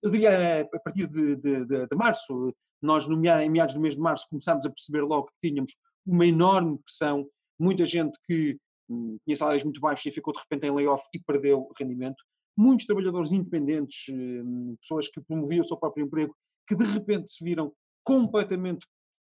Eu 0.00 0.10
diria 0.10 0.60
a 0.60 0.78
partir 0.78 1.08
de, 1.08 1.34
de, 1.34 1.64
de, 1.64 1.86
de 1.88 1.96
março. 1.96 2.54
Nós, 2.80 3.08
no, 3.08 3.16
em 3.16 3.50
meados 3.50 3.74
do 3.74 3.80
mês 3.80 3.96
de 3.96 4.00
março, 4.00 4.28
começámos 4.30 4.64
a 4.64 4.70
perceber 4.70 5.02
logo 5.02 5.26
que 5.26 5.48
tínhamos 5.48 5.74
uma 6.06 6.24
enorme 6.24 6.78
pressão, 6.78 7.28
muita 7.58 7.84
gente 7.84 8.16
que 8.28 8.56
tinha 8.88 9.36
salários 9.36 9.64
muito 9.64 9.80
baixos 9.80 10.06
e 10.06 10.10
ficou 10.10 10.32
de 10.32 10.40
repente 10.40 10.66
em 10.66 10.70
layoff 10.70 11.04
e 11.14 11.20
perdeu 11.20 11.70
rendimento. 11.78 12.22
Muitos 12.56 12.86
trabalhadores 12.86 13.32
independentes, 13.32 14.06
hum, 14.10 14.76
pessoas 14.80 15.08
que 15.08 15.20
promoviam 15.20 15.62
o 15.62 15.64
seu 15.64 15.76
próprio 15.76 16.04
emprego, 16.04 16.34
que 16.66 16.76
de 16.76 16.84
repente 16.84 17.32
se 17.32 17.42
viram 17.42 17.72
completamente 18.04 18.86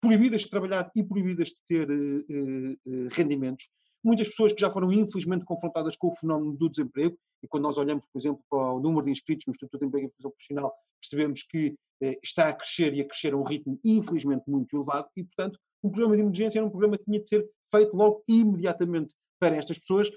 proibidas 0.01 0.43
de 0.43 0.51
trabalhar 0.51 0.91
e 0.97 1.05
proibidas 1.05 1.49
de 1.49 1.57
ter 1.69 1.89
uh, 1.89 2.25
uh, 2.87 3.09
rendimentos. 3.13 3.69
Muitas 4.05 4.29
pessoas 4.29 4.53
que 4.53 4.61
já 4.61 4.71
foram 4.71 4.93
infelizmente 4.93 5.45
confrontadas 5.45 5.97
com 5.97 6.09
o 6.09 6.13
fenómeno 6.13 6.57
do 6.57 6.69
desemprego, 6.69 7.17
e 7.41 7.47
quando 7.47 7.63
nós 7.63 7.79
olhamos, 7.79 8.05
por 8.13 8.19
exemplo, 8.19 8.43
para 8.51 8.73
o 8.73 8.81
número 8.81 9.05
de 9.05 9.13
inscritos 9.13 9.47
no 9.47 9.53
Instituto 9.53 9.81
de 9.81 9.87
Emprego 9.87 10.07
e 10.07 10.11
Formação 10.11 10.31
Profissional, 10.31 10.75
percebemos 11.01 11.43
que 11.45 11.77
uh, 12.03 12.19
está 12.23 12.49
a 12.49 12.53
crescer 12.53 12.95
e 12.95 13.01
a 13.01 13.07
crescer 13.07 13.33
a 13.33 13.37
um 13.37 13.45
ritmo 13.45 13.79
infelizmente 13.85 14.43
muito 14.49 14.77
elevado, 14.77 15.09
e 15.17 15.23
portanto 15.23 15.59
um 15.85 15.91
programa 15.91 16.17
de 16.17 16.23
emergência 16.23 16.59
era 16.59 16.67
um 16.67 16.71
programa 16.71 16.97
que 16.97 17.05
tinha 17.05 17.21
de 17.21 17.29
ser 17.29 17.49
feito 17.71 17.97
logo 17.97 18.23
imediatamente 18.29 19.15
para 19.43 19.57
estas 19.57 19.77
pessoas 19.77 20.09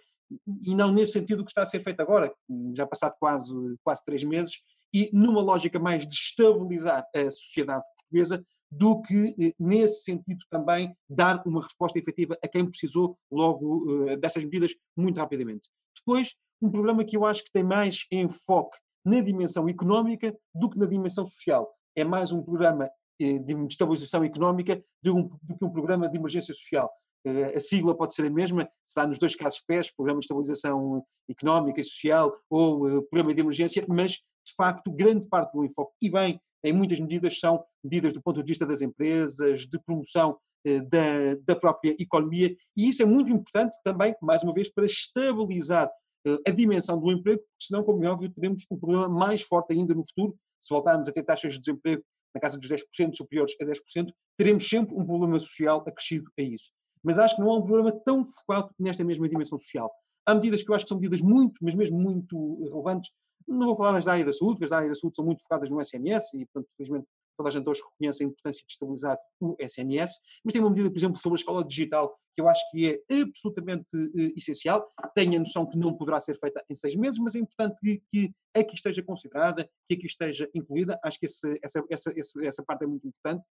e 0.61 0.75
não 0.75 0.91
nesse 0.91 1.13
sentido 1.13 1.43
que 1.43 1.49
está 1.49 1.63
a 1.63 1.65
ser 1.65 1.79
feito 1.79 1.99
agora, 1.99 2.31
já 2.75 2.85
passado 2.85 3.15
quase, 3.19 3.53
quase 3.83 4.03
três 4.05 4.23
meses, 4.23 4.61
e 4.93 5.09
numa 5.11 5.41
lógica 5.41 5.79
mais 5.79 6.05
de 6.05 6.13
estabilizar 6.13 7.05
a 7.15 7.31
sociedade 7.31 7.83
portuguesa 7.97 8.45
do 8.71 9.01
que 9.01 9.35
eh, 9.39 9.53
nesse 9.59 10.03
sentido 10.03 10.43
também 10.49 10.95
dar 11.09 11.41
uma 11.45 11.61
resposta 11.61 11.97
efetiva 11.97 12.37
a 12.43 12.47
quem 12.47 12.65
precisou 12.65 13.17
logo 13.31 13.85
uh, 13.85 14.17
dessas 14.17 14.43
medidas 14.43 14.71
muito 14.97 15.17
rapidamente. 15.17 15.69
Depois, 15.95 16.35
um 16.61 16.71
programa 16.71 17.03
que 17.03 17.17
eu 17.17 17.25
acho 17.25 17.43
que 17.43 17.51
tem 17.51 17.63
mais 17.63 18.05
enfoque 18.11 18.77
na 19.05 19.21
dimensão 19.21 19.67
económica 19.67 20.35
do 20.53 20.69
que 20.69 20.77
na 20.77 20.87
dimensão 20.87 21.25
social. 21.25 21.71
É 21.95 22.03
mais 22.03 22.31
um 22.31 22.41
programa 22.41 22.89
eh, 23.19 23.39
de 23.39 23.53
estabilização 23.67 24.23
económica 24.23 24.83
do 25.01 25.29
que 25.29 25.65
um 25.65 25.69
programa 25.69 26.09
de 26.09 26.17
emergência 26.17 26.53
social. 26.53 26.91
Eh, 27.25 27.55
a 27.55 27.59
sigla 27.59 27.95
pode 27.97 28.13
ser 28.13 28.25
a 28.25 28.29
mesma, 28.29 28.69
será 28.83 29.07
nos 29.07 29.17
dois 29.17 29.35
casos 29.35 29.61
PES, 29.67 29.91
Programa 29.95 30.19
de 30.19 30.25
Estabilização 30.25 31.03
Económica 31.29 31.81
e 31.81 31.83
Social, 31.83 32.35
ou 32.49 32.87
uh, 32.87 33.01
Programa 33.03 33.33
de 33.33 33.41
Emergência, 33.41 33.83
mas 33.89 34.11
de 34.11 34.53
facto, 34.55 34.91
grande 34.91 35.27
parte 35.27 35.51
do 35.53 35.65
enfoque, 35.65 35.93
e 36.01 36.09
bem, 36.09 36.39
em 36.63 36.71
muitas 36.71 36.99
medidas, 36.99 37.39
são 37.39 37.63
medidas 37.83 38.13
do 38.13 38.21
ponto 38.21 38.43
de 38.43 38.51
vista 38.51 38.65
das 38.65 38.81
empresas, 38.81 39.61
de 39.61 39.79
promoção 39.83 40.37
eh, 40.65 40.81
da, 40.81 41.35
da 41.47 41.55
própria 41.59 41.95
economia, 41.99 42.55
e 42.77 42.89
isso 42.89 43.01
é 43.01 43.05
muito 43.05 43.31
importante 43.31 43.75
também, 43.83 44.15
mais 44.21 44.43
uma 44.43 44.53
vez, 44.53 44.71
para 44.71 44.85
estabilizar 44.85 45.89
eh, 46.27 46.37
a 46.47 46.51
dimensão 46.51 46.99
do 46.99 47.11
emprego, 47.11 47.39
porque 47.39 47.65
senão, 47.65 47.83
como 47.83 48.03
é 48.05 48.09
óbvio, 48.09 48.31
teremos 48.31 48.65
um 48.71 48.77
problema 48.77 49.09
mais 49.09 49.41
forte 49.41 49.73
ainda 49.73 49.95
no 49.95 50.05
futuro, 50.05 50.37
se 50.61 50.73
voltarmos 50.73 51.09
a 51.09 51.11
ter 51.11 51.23
taxas 51.23 51.53
de 51.53 51.59
desemprego 51.59 52.03
na 52.33 52.41
casa 52.41 52.57
dos 52.57 52.69
10% 52.69 53.15
superiores 53.15 53.55
a 53.61 53.65
10%, 53.65 54.11
teremos 54.37 54.67
sempre 54.67 54.95
um 54.95 55.05
problema 55.05 55.39
social 55.39 55.83
acrescido 55.87 56.29
a 56.37 56.41
isso. 56.41 56.71
Mas 57.05 57.19
acho 57.19 57.35
que 57.35 57.41
não 57.41 57.51
há 57.51 57.57
um 57.57 57.61
problema 57.61 57.91
tão 57.91 58.23
focado 58.23 58.71
nesta 58.79 59.03
mesma 59.03 59.29
dimensão 59.29 59.59
social. 59.59 59.91
Há 60.25 60.33
medidas 60.33 60.63
que 60.63 60.71
eu 60.71 60.75
acho 60.75 60.85
que 60.85 60.89
são 60.89 60.97
medidas 60.97 61.21
muito, 61.21 61.53
mas 61.61 61.75
mesmo 61.75 61.99
muito 61.99 62.63
relevantes. 62.63 63.11
Não 63.47 63.67
vou 63.67 63.77
falar 63.77 63.91
das 63.91 64.05
da 64.05 64.13
área 64.13 64.25
da 64.25 64.33
saúde, 64.33 64.55
porque 64.55 64.63
as 64.65 64.71
da 64.71 64.77
área 64.77 64.89
da 64.89 64.95
saúde 64.95 65.15
são 65.15 65.23
muito 65.23 65.43
focadas 65.43 65.69
no 65.69 65.79
SNS 65.79 66.33
e, 66.33 66.45
portanto, 66.47 66.73
felizmente, 66.75 67.05
toda 67.37 67.49
a 67.49 67.51
gente 67.51 67.69
hoje 67.69 67.81
reconhece 67.81 68.23
a 68.23 68.25
importância 68.25 68.65
de 68.65 68.73
estabilizar 68.73 69.19
o 69.39 69.55
SNS, 69.59 70.19
mas 70.43 70.53
tem 70.53 70.61
uma 70.61 70.69
medida, 70.69 70.89
por 70.89 70.97
exemplo, 70.97 71.17
sobre 71.17 71.35
a 71.35 71.41
escola 71.41 71.63
digital, 71.63 72.17
que 72.33 72.41
eu 72.41 72.49
acho 72.49 72.61
que 72.71 72.87
é 72.87 73.21
absolutamente 73.21 73.85
uh, 73.93 74.33
essencial. 74.35 74.89
Tenho 75.13 75.35
a 75.35 75.39
noção 75.39 75.65
que 75.67 75.77
não 75.77 75.95
poderá 75.95 76.19
ser 76.19 76.35
feita 76.35 76.63
em 76.69 76.73
seis 76.73 76.95
meses, 76.95 77.19
mas 77.19 77.35
é 77.35 77.39
importante 77.39 77.77
que, 77.79 78.01
que 78.11 78.33
aqui 78.55 78.73
esteja 78.73 79.03
considerada, 79.03 79.69
que 79.87 79.95
aqui 79.95 80.07
esteja 80.07 80.49
incluída. 80.55 80.99
Acho 81.03 81.19
que 81.19 81.27
esse, 81.27 81.59
essa, 81.61 81.83
essa, 81.89 82.13
essa 82.41 82.63
parte 82.63 82.83
é 82.83 82.87
muito 82.87 83.07
importante. 83.07 83.43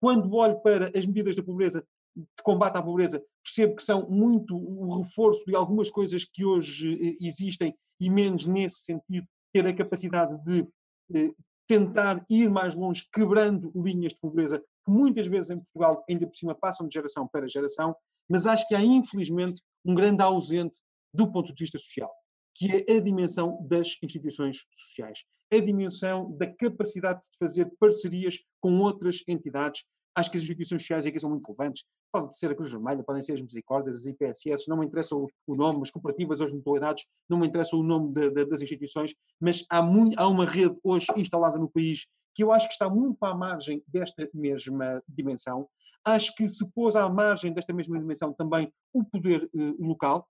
Quando 0.00 0.34
olho 0.34 0.60
para 0.60 0.90
as 0.96 1.06
medidas 1.06 1.36
da 1.36 1.42
pobreza, 1.42 1.86
de 2.16 2.42
combate 2.42 2.76
à 2.76 2.82
pobreza, 2.82 3.22
percebo 3.42 3.76
que 3.76 3.82
são 3.82 4.08
muito 4.08 4.56
o 4.56 4.98
reforço 4.98 5.44
de 5.46 5.56
algumas 5.56 5.90
coisas 5.90 6.24
que 6.24 6.44
hoje 6.44 6.94
uh, 6.94 7.16
existem 7.20 7.74
e 8.00 8.10
menos 8.10 8.46
nesse 8.46 8.80
sentido, 8.80 9.26
ter 9.52 9.66
a 9.66 9.74
capacidade 9.74 10.36
de 10.44 10.60
uh, 10.62 11.36
tentar 11.66 12.24
ir 12.28 12.50
mais 12.50 12.74
longe, 12.74 13.08
quebrando 13.12 13.72
linhas 13.74 14.12
de 14.12 14.20
pobreza, 14.20 14.58
que 14.58 14.90
muitas 14.90 15.26
vezes 15.26 15.50
em 15.50 15.58
Portugal 15.58 16.04
ainda 16.10 16.26
por 16.26 16.34
cima 16.34 16.54
passam 16.54 16.86
de 16.86 16.94
geração 16.94 17.26
para 17.26 17.48
geração, 17.48 17.94
mas 18.28 18.46
acho 18.46 18.66
que 18.66 18.74
há 18.74 18.80
infelizmente 18.82 19.62
um 19.84 19.94
grande 19.94 20.22
ausente 20.22 20.80
do 21.14 21.30
ponto 21.30 21.52
de 21.54 21.62
vista 21.62 21.78
social, 21.78 22.10
que 22.54 22.84
é 22.88 22.96
a 22.96 23.00
dimensão 23.00 23.58
das 23.66 23.96
instituições 24.02 24.66
sociais, 24.70 25.24
a 25.52 25.58
dimensão 25.58 26.34
da 26.36 26.46
capacidade 26.46 27.20
de 27.22 27.38
fazer 27.38 27.70
parcerias 27.78 28.38
com 28.60 28.78
outras 28.80 29.22
entidades. 29.28 29.84
Acho 30.14 30.30
que 30.30 30.36
as 30.36 30.42
instituições 30.42 30.82
sociais 30.82 31.06
aqui 31.06 31.18
são 31.18 31.30
muito 31.30 31.44
relevantes. 31.46 31.84
Pode 32.12 32.36
ser 32.36 32.50
a 32.50 32.54
Cruz 32.54 32.70
Vermelha, 32.70 33.02
podem 33.02 33.22
ser 33.22 33.32
as 33.32 33.40
Misericórdias, 33.40 33.96
as 33.96 34.04
IPSS, 34.04 34.68
não 34.68 34.76
me 34.76 34.86
interessa 34.86 35.16
o, 35.16 35.28
o 35.46 35.56
nome, 35.56 35.82
as 35.82 35.90
cooperativas, 35.90 36.40
as 36.40 36.52
mutualidades, 36.52 37.04
não 37.28 37.38
me 37.38 37.46
interessa 37.46 37.76
o 37.76 37.82
nome 37.82 38.12
de, 38.12 38.30
de, 38.30 38.44
das 38.44 38.60
instituições, 38.60 39.14
mas 39.40 39.64
há, 39.70 39.80
muito, 39.80 40.18
há 40.18 40.28
uma 40.28 40.44
rede 40.44 40.76
hoje 40.84 41.06
instalada 41.16 41.58
no 41.58 41.68
país 41.68 42.06
que 42.34 42.42
eu 42.42 42.52
acho 42.52 42.66
que 42.66 42.72
está 42.72 42.88
muito 42.88 43.22
à 43.24 43.34
margem 43.34 43.82
desta 43.86 44.28
mesma 44.32 45.02
dimensão. 45.06 45.68
Acho 46.04 46.34
que 46.34 46.48
se 46.48 46.66
pôs 46.72 46.96
à 46.96 47.08
margem 47.08 47.52
desta 47.52 47.72
mesma 47.72 47.98
dimensão 47.98 48.32
também 48.32 48.72
o 48.92 49.04
poder 49.04 49.48
eh, 49.54 49.74
local, 49.78 50.26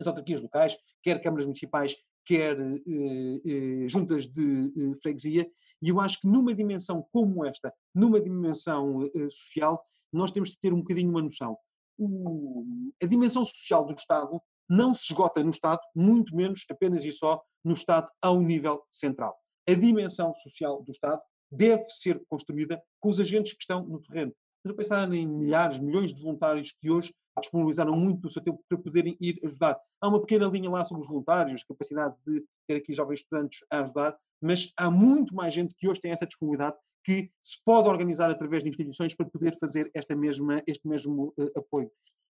as 0.00 0.06
autarquias 0.06 0.42
locais, 0.42 0.76
quer 1.02 1.22
câmaras 1.22 1.46
municipais, 1.46 1.96
quer 2.24 2.58
eh, 2.58 3.40
eh, 3.46 3.88
juntas 3.88 4.26
de 4.26 4.72
eh, 4.76 4.94
freguesia, 5.02 5.48
e 5.82 5.88
eu 5.88 6.00
acho 6.00 6.20
que 6.20 6.28
numa 6.28 6.54
dimensão 6.54 7.06
como 7.12 7.44
esta, 7.44 7.72
numa 7.94 8.20
dimensão 8.20 9.02
eh, 9.14 9.28
social, 9.28 9.84
nós 10.12 10.30
temos 10.30 10.50
de 10.50 10.58
ter 10.58 10.72
um 10.72 10.80
bocadinho 10.80 11.10
uma 11.10 11.22
noção. 11.22 11.56
O, 11.98 12.64
a 13.02 13.06
dimensão 13.06 13.44
social 13.44 13.84
do 13.84 13.94
Estado 13.94 14.40
não 14.68 14.94
se 14.94 15.12
esgota 15.12 15.42
no 15.42 15.50
Estado, 15.50 15.80
muito 15.94 16.34
menos 16.34 16.64
apenas 16.70 17.04
e 17.04 17.12
só 17.12 17.42
no 17.64 17.74
Estado 17.74 18.08
ao 18.20 18.40
nível 18.40 18.82
central. 18.90 19.36
A 19.68 19.74
dimensão 19.74 20.34
social 20.34 20.82
do 20.82 20.90
Estado 20.90 21.20
deve 21.50 21.84
ser 21.84 22.22
construída 22.26 22.82
com 23.00 23.08
os 23.08 23.20
agentes 23.20 23.52
que 23.52 23.62
estão 23.62 23.84
no 23.86 24.00
terreno. 24.00 24.34
Mas 24.64 24.76
pensar 24.76 25.12
em 25.12 25.26
milhares, 25.26 25.78
milhões 25.78 26.14
de 26.14 26.22
voluntários 26.22 26.72
que 26.80 26.90
hoje 26.90 27.14
disponibilizaram 27.38 27.96
muito 27.96 28.20
do 28.20 28.30
seu 28.30 28.42
tempo 28.42 28.62
para 28.68 28.78
poderem 28.78 29.16
ir 29.20 29.38
ajudar. 29.44 29.78
Há 30.00 30.08
uma 30.08 30.20
pequena 30.20 30.46
linha 30.46 30.70
lá 30.70 30.84
sobre 30.84 31.02
os 31.02 31.08
voluntários, 31.08 31.64
capacidade 31.64 32.14
de 32.26 32.42
ter 32.66 32.76
aqui 32.76 32.94
jovens 32.94 33.20
estudantes 33.20 33.58
a 33.70 33.80
ajudar, 33.80 34.16
mas 34.40 34.72
há 34.76 34.90
muito 34.90 35.34
mais 35.34 35.52
gente 35.52 35.74
que 35.74 35.88
hoje 35.88 36.00
tem 36.00 36.12
essa 36.12 36.26
disponibilidade 36.26 36.76
que 37.04 37.30
se 37.42 37.62
pode 37.62 37.88
organizar 37.88 38.30
através 38.30 38.62
de 38.62 38.70
instituições 38.70 39.14
para 39.14 39.26
poder 39.26 39.58
fazer 39.58 39.90
esta 39.92 40.16
mesma, 40.16 40.62
este 40.66 40.88
mesmo 40.88 41.34
uh, 41.38 41.58
apoio. 41.58 41.90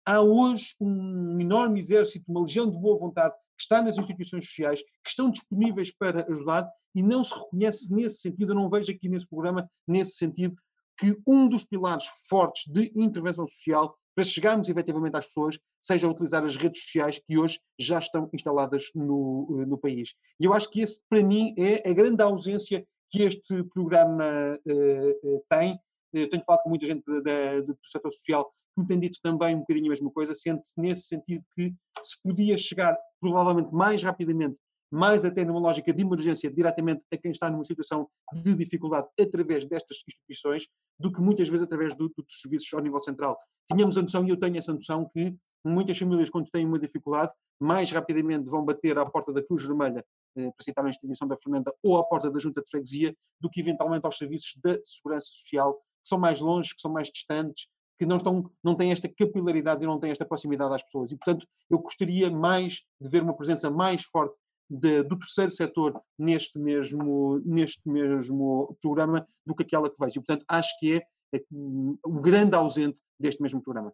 Há 0.07 0.21
hoje 0.21 0.77
um 0.81 1.38
enorme 1.40 1.79
exército, 1.79 2.31
uma 2.31 2.43
legião 2.43 2.71
de 2.71 2.79
boa 2.79 2.97
vontade 2.97 3.35
que 3.57 3.62
está 3.62 3.83
nas 3.83 3.99
instituições 3.99 4.47
sociais, 4.47 4.81
que 4.81 5.09
estão 5.09 5.31
disponíveis 5.31 5.93
para 5.93 6.25
ajudar 6.31 6.71
e 6.95 7.03
não 7.03 7.23
se 7.23 7.35
reconhece 7.35 7.93
nesse 7.93 8.21
sentido, 8.21 8.53
eu 8.53 8.57
não 8.57 8.71
vejo 8.71 8.90
aqui 8.90 9.09
nesse 9.09 9.29
programa, 9.29 9.69
nesse 9.87 10.12
sentido, 10.12 10.57
que 11.01 11.17
um 11.27 11.49
dos 11.49 11.65
pilares 11.65 12.05
fortes 12.29 12.71
de 12.71 12.93
intervenção 12.95 13.47
social 13.47 13.97
para 14.15 14.25
chegarmos 14.25 14.69
efetivamente 14.69 15.17
às 15.17 15.27
pessoas, 15.27 15.59
seja 15.81 16.09
utilizar 16.09 16.45
as 16.45 16.57
redes 16.57 16.83
sociais 16.83 17.19
que 17.19 17.39
hoje 17.39 17.59
já 17.79 17.99
estão 17.99 18.29
instaladas 18.35 18.91
no, 18.95 19.65
no 19.67 19.79
país. 19.79 20.15
E 20.39 20.45
eu 20.45 20.53
acho 20.53 20.69
que 20.69 20.83
esse, 20.83 21.01
para 21.09 21.23
mim, 21.23 21.55
é 21.57 21.89
a 21.89 21.95
grande 21.95 22.23
ausência 22.23 22.85
que 23.11 23.23
este 23.23 23.63
programa 23.65 24.59
uh, 24.59 25.45
tem. 25.49 25.79
Eu 26.13 26.29
tenho 26.29 26.45
falado 26.45 26.63
com 26.63 26.69
muita 26.69 26.87
gente 26.87 27.03
da, 27.23 27.61
do 27.63 27.79
setor 27.83 28.13
social 28.13 28.53
que 28.75 28.81
me 28.81 28.87
tem 28.87 29.01
dito 29.01 29.19
também 29.23 29.57
um 29.57 29.61
bocadinho 29.61 29.87
a 29.87 29.91
mesma 29.91 30.11
coisa, 30.11 30.35
sente-se 30.35 30.81
nesse 30.81 31.03
sentido 31.03 31.45
que 31.57 31.75
se 32.03 32.23
podia 32.23 32.57
chegar 32.57 32.97
provavelmente 33.21 33.73
mais 33.73 34.03
rapidamente, 34.03 34.57
mais 34.90 35.24
até 35.24 35.44
numa 35.44 35.61
lógica 35.61 35.92
de 35.92 36.03
emergência, 36.03 36.50
diretamente 36.50 37.03
a 37.12 37.16
quem 37.16 37.31
está 37.31 37.48
numa 37.48 37.64
situação 37.64 38.09
de 38.33 38.55
dificuldade 38.55 39.07
através 39.20 39.64
destas 39.64 39.98
instituições, 40.07 40.66
do 40.98 41.12
que 41.12 41.20
muitas 41.20 41.48
vezes 41.48 41.62
através 41.62 41.94
do, 41.94 42.09
dos 42.09 42.40
serviços 42.40 42.72
ao 42.74 42.81
nível 42.81 43.00
central. 43.00 43.38
Tínhamos 43.70 43.96
a 43.96 44.03
noção, 44.03 44.24
e 44.24 44.31
eu 44.31 44.37
tenho 44.37 44.57
essa 44.59 44.72
noção, 44.72 45.09
que 45.14 45.37
muitas 45.64 45.98
famílias, 45.98 46.29
quando 46.29 46.50
têm 46.50 46.66
uma 46.66 46.79
dificuldade, 46.79 47.33
mais 47.61 47.90
rapidamente 47.92 48.48
vão 48.48 48.64
bater 48.64 48.98
à 48.98 49.07
porta 49.07 49.33
da 49.33 49.42
Cruz 49.42 49.64
Vermelha 49.64 50.05
eh, 50.37 50.50
para 50.50 50.64
citar 50.64 50.85
a 50.85 50.88
instituição 50.88 51.29
da 51.29 51.37
Fernanda, 51.37 51.72
ou 51.83 51.98
à 51.98 52.05
porta 52.05 52.31
da 52.31 52.38
Junta 52.38 52.62
de 52.62 52.70
Freguesia, 52.70 53.14
do 53.38 53.48
que 53.48 53.61
eventualmente 53.61 54.07
aos 54.07 54.16
serviços 54.16 54.55
da 54.62 54.79
Segurança 54.83 55.26
Social, 55.26 55.74
que 55.74 56.09
são 56.09 56.18
mais 56.18 56.40
longe, 56.40 56.74
que 56.74 56.81
são 56.81 56.90
mais 56.90 57.09
distantes, 57.09 57.66
que 57.98 58.07
não, 58.07 58.16
estão, 58.16 58.50
não 58.64 58.74
têm 58.74 58.92
esta 58.92 59.07
capilaridade 59.09 59.85
e 59.85 59.87
não 59.87 60.00
têm 60.00 60.11
esta 60.11 60.24
proximidade 60.24 60.74
às 60.74 60.83
pessoas. 60.83 61.12
E, 61.12 61.16
portanto, 61.16 61.46
eu 61.68 61.79
gostaria 61.79 62.31
mais 62.31 62.81
de 62.98 63.11
ver 63.11 63.22
uma 63.22 63.37
presença 63.37 63.70
mais 63.70 64.03
forte 64.05 64.35
de, 64.70 65.02
do 65.02 65.18
terceiro 65.18 65.50
setor 65.50 66.00
neste 66.16 66.59
mesmo, 66.59 67.42
neste 67.44 67.80
mesmo 67.88 68.76
programa 68.80 69.26
do 69.44 69.54
que 69.54 69.64
aquela 69.64 69.90
que 69.90 69.98
vejo. 69.98 70.20
E, 70.20 70.24
portanto, 70.24 70.44
acho 70.48 70.78
que 70.78 70.94
é, 70.94 71.02
é 71.35 71.42
o 71.50 72.20
grande 72.20 72.54
ausente 72.54 73.00
deste 73.18 73.42
mesmo 73.42 73.61
programa. 73.61 73.92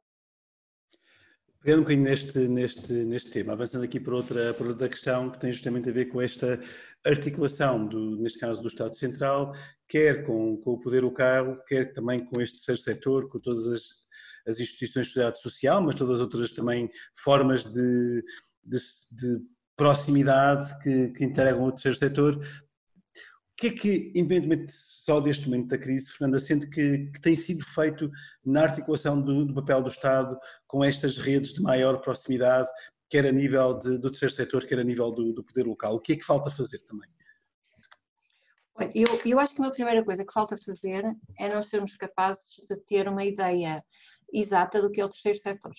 Pegando 1.62 1.80
um 1.80 1.82
bocadinho 1.82 2.04
neste, 2.04 2.38
neste, 2.46 2.92
neste 2.92 3.30
tema, 3.30 3.54
avançando 3.54 3.82
aqui 3.82 3.98
para 3.98 4.14
outra, 4.14 4.54
para 4.54 4.68
outra 4.68 4.88
questão 4.88 5.30
que 5.30 5.40
tem 5.40 5.50
justamente 5.50 5.88
a 5.88 5.92
ver 5.92 6.04
com 6.06 6.20
esta 6.20 6.62
articulação, 7.04 7.86
do, 7.88 8.16
neste 8.18 8.38
caso 8.38 8.62
do 8.62 8.68
Estado 8.68 8.94
Central, 8.94 9.52
quer 9.88 10.24
com, 10.24 10.58
com 10.58 10.74
o 10.74 10.78
poder 10.80 11.02
local, 11.02 11.56
quer 11.66 11.92
também 11.92 12.24
com 12.24 12.40
este 12.40 12.58
terceiro 12.58 12.80
setor, 12.80 13.28
com 13.28 13.40
todas 13.40 13.66
as, 13.66 13.82
as 14.46 14.60
instituições 14.60 15.06
de 15.06 15.12
sociedade 15.12 15.40
social, 15.40 15.82
mas 15.82 15.96
todas 15.96 16.16
as 16.16 16.20
outras 16.20 16.52
também 16.52 16.88
formas 17.16 17.64
de, 17.64 18.22
de, 18.64 18.78
de 19.12 19.55
proximidade 19.76 20.76
que, 20.80 21.08
que 21.10 21.24
integram 21.24 21.62
o 21.62 21.72
terceiro 21.72 21.98
setor, 21.98 22.36
o 22.36 23.56
que 23.56 23.68
é 23.68 23.70
que, 23.70 24.12
independentemente 24.14 24.72
só 25.06 25.20
deste 25.20 25.48
momento 25.48 25.68
da 25.68 25.78
crise, 25.78 26.10
Fernanda, 26.10 26.38
sente 26.38 26.68
que, 26.68 27.10
que 27.12 27.20
tem 27.20 27.36
sido 27.36 27.64
feito 27.64 28.10
na 28.44 28.62
articulação 28.62 29.20
do, 29.20 29.44
do, 29.44 29.54
papel 29.54 29.82
do 29.82 29.88
Estado 29.88 30.38
com 30.66 30.82
estas 30.82 31.16
redes 31.16 31.54
de 31.54 31.62
maior 31.62 32.00
proximidade, 32.00 32.68
quer 33.08 33.24
a 33.24 33.32
nível 33.32 33.78
de, 33.78 33.98
do 33.98 34.10
terceiro 34.10 34.34
setor, 34.34 34.66
quer 34.66 34.78
a 34.78 34.84
nível 34.84 35.10
do, 35.10 35.32
do, 35.32 35.44
poder 35.44 35.64
local? 35.64 35.94
O 35.94 36.00
que 36.00 36.14
é 36.14 36.16
que 36.16 36.24
falta 36.24 36.50
fazer 36.50 36.80
também? 36.80 37.08
Eu, 38.94 39.08
eu 39.24 39.38
acho 39.38 39.54
que 39.54 39.60
uma 39.60 39.70
primeira 39.70 40.04
coisa 40.04 40.26
que 40.26 40.32
falta 40.34 40.56
fazer 40.58 41.04
é 41.38 41.48
nós 41.48 41.66
sermos 41.66 41.96
capazes 41.96 42.56
de 42.68 42.78
ter 42.80 43.08
uma 43.08 43.24
ideia 43.24 43.80
exata 44.32 44.82
do 44.82 44.90
que 44.90 45.00
é 45.00 45.04
o 45.04 45.08
terceiro 45.08 45.38
setor. 45.38 45.72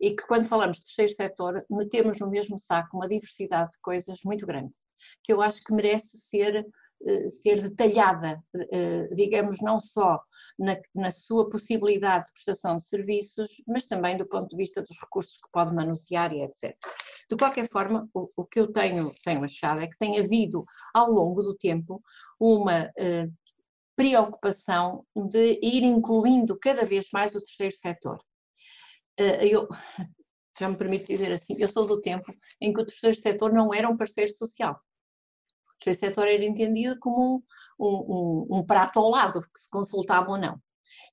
E 0.00 0.14
que 0.16 0.26
quando 0.26 0.48
falamos 0.48 0.78
de 0.78 0.84
terceiro 0.84 1.12
setor, 1.12 1.64
metemos 1.70 2.18
no 2.18 2.30
mesmo 2.30 2.58
saco 2.58 2.96
uma 2.96 3.08
diversidade 3.08 3.72
de 3.72 3.78
coisas 3.82 4.18
muito 4.24 4.46
grande, 4.46 4.76
que 5.22 5.32
eu 5.32 5.42
acho 5.42 5.62
que 5.62 5.74
merece 5.74 6.16
ser 6.18 6.66
eh, 7.06 7.28
ser 7.30 7.62
detalhada, 7.62 8.44
eh, 8.54 9.06
digamos, 9.14 9.58
não 9.62 9.80
só 9.80 10.20
na, 10.58 10.76
na, 10.94 11.10
sua 11.10 11.48
possibilidade 11.48 12.26
de 12.26 12.32
prestação 12.34 12.76
de 12.76 12.86
serviços, 12.86 13.48
mas 13.66 13.86
também 13.86 14.18
do 14.18 14.26
ponto 14.28 14.48
de 14.50 14.56
vista 14.56 14.82
dos 14.82 15.00
recursos 15.00 15.38
que 15.38 15.50
pode 15.50 15.74
manusear 15.74 16.30
e 16.34 16.42
etc. 16.42 16.76
De 17.30 17.36
qualquer 17.38 17.66
forma, 17.70 18.06
o, 18.12 18.30
o 18.36 18.44
que 18.44 18.60
eu 18.60 18.70
tenho, 18.70 19.10
tenho 19.24 19.42
achado 19.42 19.80
é 19.80 19.86
que 19.86 19.96
tem 19.98 20.18
havido, 20.18 20.62
ao 20.94 21.10
longo 21.10 21.42
do 21.42 21.56
tempo, 21.56 22.02
uma 22.38 22.92
eh, 22.98 23.28
preocupação 23.96 25.06
de 25.16 25.58
ir 25.62 25.82
incluindo 25.82 26.58
cada 26.58 26.84
vez 26.84 27.08
mais 27.14 27.34
o 27.34 27.40
terceiro 27.40 27.74
setor. 27.74 28.18
Eu, 29.18 29.68
já 30.58 30.68
me 30.68 30.76
permito 30.76 31.06
dizer 31.06 31.32
assim, 31.32 31.56
eu 31.58 31.68
sou 31.68 31.86
do 31.86 32.00
tempo 32.00 32.32
em 32.60 32.72
que 32.72 32.80
o 32.80 32.86
terceiro 32.86 33.16
setor 33.16 33.52
não 33.52 33.72
era 33.72 33.88
um 33.88 33.96
parceiro 33.96 34.32
social 34.32 34.80
terceiro 35.80 36.14
setor 36.14 36.28
era 36.28 36.44
entendido 36.44 36.98
como 37.00 37.42
um, 37.78 37.86
um, 37.86 38.58
um, 38.58 38.66
prato 38.66 38.98
ao 38.98 39.08
lado, 39.08 39.40
que 39.40 39.60
se 39.60 39.70
consultava 39.70 40.30
ou 40.30 40.38
não. 40.38 40.60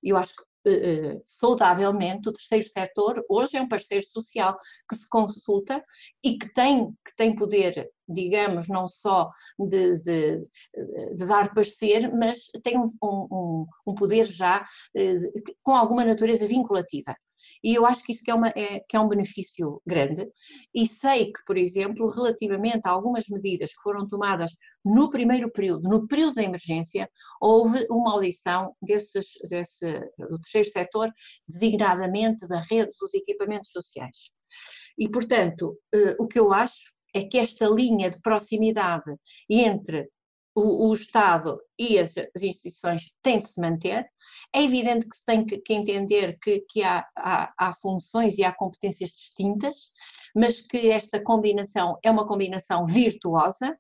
Eu 0.04 0.18
acho 0.18 0.34
que 0.36 0.70
uh, 0.70 1.22
saudavelmente 1.26 2.30
o 2.30 2.34
terceiro 2.34 2.68
setor 2.68 3.24
hoje 3.30 3.58
é 3.58 3.62
um 3.62 3.68
parceiro 3.68 4.06
social 4.06 4.56
que 4.90 4.96
se 4.96 5.08
consulta 5.10 5.84
e 6.24 6.38
que 6.38 6.52
tem, 6.54 6.92
que 7.06 7.16
tem 7.16 7.36
poder, 7.36 7.90
digamos, 8.08 8.68
não 8.68 8.88
só 8.88 9.30
de, 9.58 9.96
de, 10.04 10.48
de 11.16 11.26
dar 11.26 11.54
parecer, 11.54 12.14
mas 12.14 12.46
tem 12.64 12.78
um, 12.78 12.92
um, 13.02 13.66
um 13.88 13.96
poder 13.96 14.26
já 14.26 14.62
uh, 14.62 15.54
com 15.64 15.76
alguma 15.76 16.04
natureza 16.04 16.48
vinculativa. 16.48 17.16
E 17.68 17.76
eu 17.76 17.86
acho 17.86 18.02
que 18.02 18.14
isso 18.14 18.24
que 18.24 18.32
é, 18.32 18.34
uma, 18.34 18.48
é, 18.56 18.80
que 18.80 18.96
é 18.96 19.00
um 19.00 19.10
benefício 19.10 19.82
grande. 19.86 20.26
E 20.74 20.88
sei 20.88 21.34
que, 21.34 21.44
por 21.46 21.58
exemplo, 21.58 22.08
relativamente 22.08 22.88
a 22.88 22.92
algumas 22.92 23.28
medidas 23.28 23.72
que 23.72 23.82
foram 23.82 24.08
tomadas 24.08 24.56
no 24.86 25.10
primeiro 25.10 25.52
período, 25.52 25.90
no 25.90 26.08
período 26.08 26.36
da 26.36 26.44
emergência, 26.44 27.10
houve 27.42 27.86
uma 27.90 28.14
audição 28.14 28.74
desses, 28.82 29.34
desse, 29.50 30.00
do 30.18 30.40
terceiro 30.40 30.70
setor, 30.70 31.12
designadamente 31.46 32.48
da 32.48 32.62
rede 32.62 32.92
dos 32.98 33.14
equipamentos 33.14 33.70
sociais. 33.70 34.32
E, 34.98 35.10
portanto, 35.10 35.78
eh, 35.94 36.16
o 36.18 36.26
que 36.26 36.40
eu 36.40 36.54
acho 36.54 36.96
é 37.14 37.26
que 37.26 37.38
esta 37.38 37.68
linha 37.68 38.10
de 38.10 38.22
proximidade 38.22 39.14
entre 39.50 40.10
o, 40.58 40.90
o 40.90 40.94
Estado 40.96 41.62
e 41.78 42.00
as, 42.00 42.18
as, 42.18 42.42
instituições 42.42 43.14
têm 43.22 43.38
de 43.38 43.48
se 43.48 43.62
manter. 43.62 44.10
É 44.52 44.64
evidente 44.64 45.08
que 45.08 45.16
se 45.16 45.24
tem 45.24 45.46
que, 45.46 45.60
que 45.60 45.72
entender 45.72 46.36
que, 46.40 46.62
que 46.68 46.82
há, 46.82 47.08
há, 47.16 47.54
há, 47.56 47.74
funções 47.76 48.40
e 48.40 48.44
há 48.44 48.52
competências 48.52 49.12
distintas, 49.12 49.92
mas 50.36 50.60
que 50.60 50.90
esta 50.90 51.22
combinação 51.24 52.00
é 52.04 52.10
uma 52.10 52.28
combinação 52.28 52.86
virtuosa, 52.88 53.78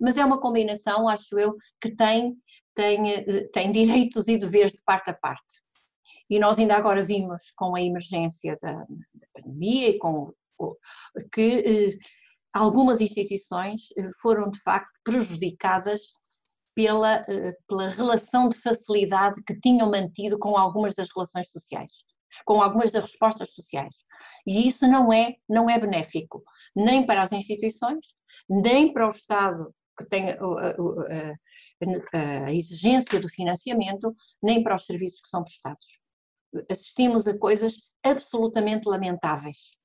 mas 0.00 0.16
é 0.16 0.24
uma 0.24 0.40
combinação, 0.40 1.08
acho 1.08 1.38
eu, 1.38 1.54
que 1.80 1.94
tem, 1.94 2.36
tem, 2.74 3.12
eh, 3.12 3.44
tem 3.52 3.70
direitos 3.70 4.26
e 4.26 4.36
deveres 4.36 4.72
de 4.72 4.82
parte 4.84 5.10
a 5.10 5.14
parte. 5.14 5.62
E 6.28 6.40
nós 6.40 6.58
ainda 6.58 6.74
agora 6.74 7.04
vimos 7.04 7.52
com 7.56 7.76
a 7.76 7.80
emergência 7.80 8.56
da, 8.60 8.72
da 8.72 9.28
pandemia 9.32 9.90
e 9.90 9.98
com 9.98 10.32
que 11.32 11.62
eh, 11.64 11.96
algumas 12.56 13.00
instituições 13.00 13.82
eh, 13.96 14.08
foram 14.22 14.50
de 14.50 14.60
facto 14.60 14.90
prejudicadas 15.04 16.00
pela, 16.74 17.22
eh, 17.28 17.52
pela 17.68 17.88
relação 17.88 18.48
de 18.48 18.58
facilidade 18.58 19.42
que 19.46 19.58
tinham 19.60 19.90
mantido 19.90 20.38
com 20.38 20.56
algumas 20.56 20.94
das 20.94 21.08
relações 21.14 21.50
sociais, 21.50 21.90
com 22.44 22.62
algumas 22.62 22.90
das 22.90 23.04
respostas 23.04 23.52
sociais. 23.52 23.94
E 24.46 24.68
isso 24.68 24.86
não 24.86 25.12
é, 25.12 25.34
não 25.48 25.68
é 25.68 25.78
benéfico, 25.78 26.42
nem 26.74 27.04
para 27.06 27.22
as 27.22 27.32
instituições, 27.32 28.04
nem 28.48 28.92
para 28.92 29.06
o 29.06 29.10
Estado 29.10 29.74
que 29.98 30.06
tem 30.06 30.30
a, 30.30 30.36
a, 32.12 32.44
a, 32.44 32.52
exigência 32.52 33.18
do 33.18 33.30
financiamento, 33.30 34.14
nem 34.42 34.62
para 34.62 34.74
os 34.74 34.84
serviços 34.84 35.20
que 35.22 35.28
são 35.30 35.42
prestados. 35.42 35.86
Assistimos 36.70 37.26
a 37.26 37.38
coisas 37.38 37.90
absolutamente 38.02 38.86
lamentáveis. 38.86 39.78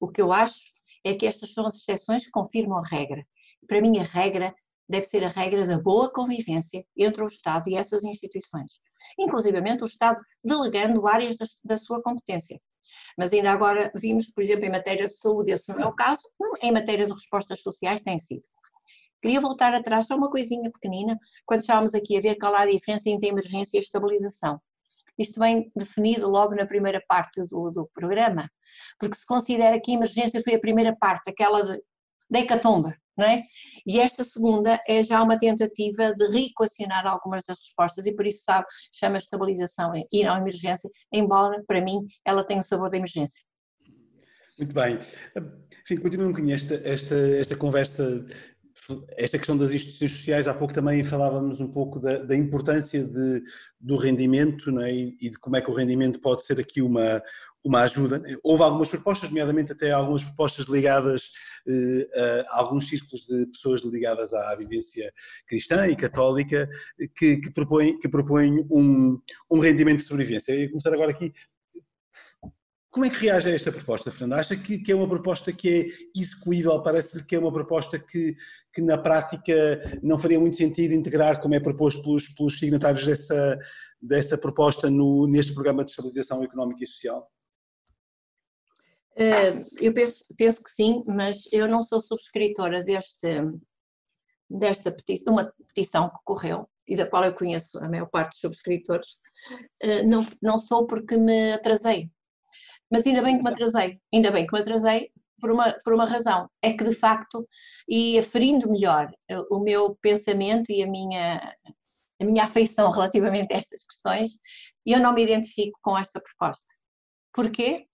O 0.00 0.08
que 0.08 0.22
eu 0.22 0.32
acho 0.32 0.58
é 1.04 1.14
que 1.14 1.26
estas 1.26 1.52
são 1.52 1.66
as 1.66 1.76
exceções 1.76 2.24
que 2.24 2.30
confirmam 2.30 2.78
a 2.78 2.86
regra. 2.86 3.26
Para 3.66 3.80
mim, 3.80 3.98
a 3.98 4.02
regra 4.02 4.54
deve 4.88 5.06
ser 5.06 5.24
a 5.24 5.28
regra 5.28 5.66
da 5.66 5.78
boa 5.78 6.12
convivência 6.12 6.84
entre 6.96 7.22
o 7.22 7.26
Estado 7.26 7.68
e 7.68 7.76
essas 7.76 8.02
instituições, 8.04 8.80
inclusivamente 9.18 9.84
o 9.84 9.86
Estado 9.86 10.20
delegando 10.44 11.06
áreas 11.06 11.36
da, 11.36 11.46
da 11.64 11.78
sua 11.78 12.02
competência. 12.02 12.60
Mas 13.16 13.32
ainda 13.32 13.52
agora 13.52 13.90
vimos, 13.94 14.28
por 14.32 14.42
exemplo, 14.42 14.64
em 14.64 14.70
matéria 14.70 15.06
de 15.06 15.16
saúde, 15.16 15.52
esse 15.52 15.72
não 15.72 15.80
é 15.80 15.86
o 15.86 15.94
caso, 15.94 16.22
em 16.62 16.72
matéria 16.72 17.06
de 17.06 17.12
respostas 17.12 17.60
sociais 17.60 18.02
tem 18.02 18.18
sido. 18.18 18.42
Queria 19.22 19.40
voltar 19.40 19.74
atrás 19.74 20.06
só 20.06 20.16
uma 20.16 20.30
coisinha 20.30 20.70
pequenina, 20.70 21.18
quando 21.44 21.60
estávamos 21.60 21.94
aqui 21.94 22.16
a 22.16 22.20
ver 22.20 22.36
qual 22.36 22.56
é 22.56 22.62
a 22.62 22.70
diferença 22.70 23.10
entre 23.10 23.28
emergência 23.28 23.76
e 23.76 23.80
estabilização. 23.80 24.60
Isto 25.20 25.38
vem 25.38 25.70
definido 25.76 26.26
logo 26.26 26.54
na 26.54 26.64
primeira 26.64 27.02
parte 27.06 27.42
do, 27.42 27.70
do 27.70 27.90
programa, 27.92 28.50
porque 28.98 29.16
se 29.16 29.26
considera 29.26 29.78
que 29.78 29.92
a 29.92 29.94
emergência 29.94 30.40
foi 30.42 30.54
a 30.54 30.60
primeira 30.60 30.96
parte, 30.96 31.28
aquela 31.28 31.62
de, 31.62 31.78
da 32.30 32.40
hecatombe, 32.40 32.94
não 33.18 33.26
é? 33.26 33.42
E 33.86 34.00
esta 34.00 34.24
segunda 34.24 34.80
é 34.88 35.02
já 35.02 35.22
uma 35.22 35.38
tentativa 35.38 36.14
de 36.14 36.26
reequacionar 36.28 37.06
algumas 37.06 37.44
das 37.44 37.58
respostas 37.58 38.06
e 38.06 38.16
por 38.16 38.26
isso 38.26 38.44
sabe, 38.44 38.66
chama 38.94 39.18
estabilização 39.18 39.92
e 40.10 40.24
não 40.24 40.38
emergência, 40.38 40.88
embora 41.12 41.62
para 41.66 41.82
mim 41.82 41.98
ela 42.24 42.42
tenha 42.42 42.60
o 42.60 42.64
sabor 42.64 42.88
da 42.88 42.96
emergência. 42.96 43.42
Muito 44.58 44.72
bem. 44.72 44.98
Enfim, 45.84 45.96
continua 46.02 46.26
um 46.26 46.30
bocadinho 46.30 46.54
esta, 46.54 46.74
esta, 46.84 47.14
esta 47.14 47.56
conversa 47.56 48.24
esta 49.16 49.38
questão 49.38 49.56
das 49.56 49.70
instituições 49.72 50.12
sociais, 50.12 50.48
há 50.48 50.54
pouco 50.54 50.74
também 50.74 51.02
falávamos 51.04 51.60
um 51.60 51.68
pouco 51.70 51.98
da, 51.98 52.18
da 52.18 52.36
importância 52.36 53.04
de, 53.04 53.42
do 53.78 53.96
rendimento 53.96 54.78
é? 54.80 54.92
e, 54.92 55.16
e, 55.20 55.30
de 55.30 55.38
como 55.38 55.56
é 55.56 55.60
que 55.60 55.70
o 55.70 55.74
rendimento 55.74 56.20
pode 56.20 56.44
ser 56.44 56.60
aqui 56.60 56.82
uma, 56.82 57.22
uma 57.64 57.82
ajuda. 57.82 58.22
Houve 58.42 58.62
algumas 58.62 58.88
propostas, 58.88 59.28
nomeadamente 59.28 59.72
até 59.72 59.90
algumas 59.90 60.24
propostas 60.24 60.66
ligadas 60.66 61.30
eh, 61.68 62.08
a 62.48 62.58
alguns 62.58 62.88
círculos 62.88 63.26
de 63.26 63.46
pessoas 63.46 63.82
ligadas 63.82 64.32
à 64.32 64.54
vivência 64.56 65.12
cristã 65.46 65.86
e 65.86 65.94
católica 65.94 66.68
que, 67.16 67.36
que 67.36 67.50
propõem, 67.50 67.98
que 67.98 68.08
propõem 68.08 68.66
um, 68.70 69.20
um 69.50 69.58
rendimento 69.58 69.98
de 69.98 70.04
sobrevivência. 70.04 70.52
Eu 70.52 70.60
ia 70.60 70.68
começar 70.68 70.92
agora 70.92 71.10
aqui 71.10 71.32
como 72.90 73.06
é 73.06 73.10
que 73.10 73.18
reage 73.18 73.48
a 73.48 73.54
esta 73.54 73.70
proposta, 73.70 74.10
Fernando? 74.10 74.40
Acha 74.40 74.56
que, 74.56 74.78
que 74.78 74.90
é 74.90 74.94
uma 74.94 75.08
proposta 75.08 75.52
que 75.52 75.68
é 75.70 76.18
execuível? 76.18 76.82
Parece-lhe 76.82 77.24
que 77.24 77.36
é 77.36 77.38
uma 77.38 77.52
proposta 77.52 78.00
que, 78.00 78.34
que, 78.74 78.82
na 78.82 78.98
prática 78.98 79.54
não 80.02 80.18
faria 80.18 80.40
muito 80.40 80.56
sentido 80.56 80.92
integrar, 80.92 81.40
como 81.40 81.54
é 81.54 81.60
proposto 81.60 82.02
pelos, 82.02 82.28
pelos 82.30 82.58
signatários 82.58 83.06
dessa, 83.06 83.58
dessa 84.02 84.36
proposta 84.36 84.90
no, 84.90 85.28
neste 85.28 85.54
programa 85.54 85.84
de 85.84 85.90
estabilização 85.90 86.42
económica 86.42 86.82
e 86.82 86.86
social? 86.88 87.30
Uh, 89.12 89.64
eu 89.80 89.94
penso, 89.94 90.34
penso, 90.36 90.62
que 90.62 90.70
sim, 90.70 91.04
mas 91.06 91.44
eu 91.52 91.68
não 91.68 91.84
sou 91.84 92.00
subscritora 92.00 92.82
deste, 92.82 93.28
desta 94.48 94.90
petição, 94.90 95.32
uma 95.32 95.52
petição 95.68 96.08
que 96.08 96.16
correu 96.24 96.68
e 96.88 96.96
da 96.96 97.06
qual 97.06 97.24
eu 97.24 97.34
conheço 97.34 97.78
a 97.78 97.88
maior 97.88 98.06
parte 98.06 98.30
dos 98.30 98.40
subscritores. 98.40 99.12
Uh, 99.80 100.04
não, 100.08 100.26
não 100.42 100.58
sou 100.58 100.88
porque 100.88 101.16
me 101.16 101.52
atrasei 101.52 102.10
mas 102.90 103.06
ainda 103.06 103.22
bem 103.22 103.36
que 103.36 103.42
me 103.42 103.50
atrasei, 103.50 104.00
ainda 104.12 104.30
bem 104.30 104.46
que 104.46 104.52
me 104.52 104.60
atrasei 104.60 105.10
por 105.40 105.50
uma, 105.50 105.72
por 105.84 105.94
uma 105.94 106.04
razão, 106.04 106.48
é 106.62 106.72
que 106.72 106.84
de 106.84 106.94
facto, 106.94 107.48
e 107.88 108.18
aferindo 108.18 108.70
melhor 108.70 109.10
o 109.50 109.58
meu 109.58 109.96
pensamento 110.02 110.70
e 110.70 110.82
a 110.82 110.86
minha, 110.86 111.56
a 112.20 112.24
minha 112.24 112.44
afeição 112.44 112.90
relativamente 112.92 113.52
a 113.52 113.56
estas 113.56 113.84
questões, 113.84 114.32
eu 114.84 115.00
não 115.00 115.14
me 115.14 115.22
identifico 115.22 115.78
com 115.82 115.96
esta 115.96 116.20
proposta. 116.20 116.72
Porquê? 117.32 117.86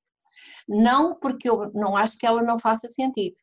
Não 0.68 1.18
porque 1.18 1.48
eu 1.48 1.70
não 1.74 1.96
acho 1.96 2.18
que 2.18 2.26
ela 2.26 2.42
não 2.42 2.58
faça 2.58 2.88
sentido. 2.88 3.36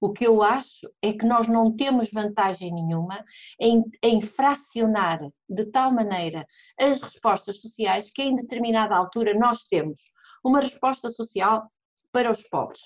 O 0.00 0.12
que 0.12 0.26
eu 0.26 0.42
acho 0.42 0.86
é 1.02 1.12
que 1.12 1.26
nós 1.26 1.46
não 1.48 1.74
temos 1.74 2.10
vantagem 2.10 2.72
nenhuma 2.72 3.24
em, 3.60 3.82
em 4.02 4.20
fracionar 4.20 5.20
de 5.48 5.66
tal 5.66 5.92
maneira 5.92 6.46
as 6.80 7.00
respostas 7.00 7.60
sociais 7.60 8.10
que 8.10 8.22
em 8.22 8.34
determinada 8.34 8.96
altura 8.96 9.34
nós 9.34 9.64
temos 9.64 10.00
uma 10.44 10.60
resposta 10.60 11.08
social 11.10 11.70
para 12.10 12.30
os 12.30 12.42
pobres, 12.48 12.80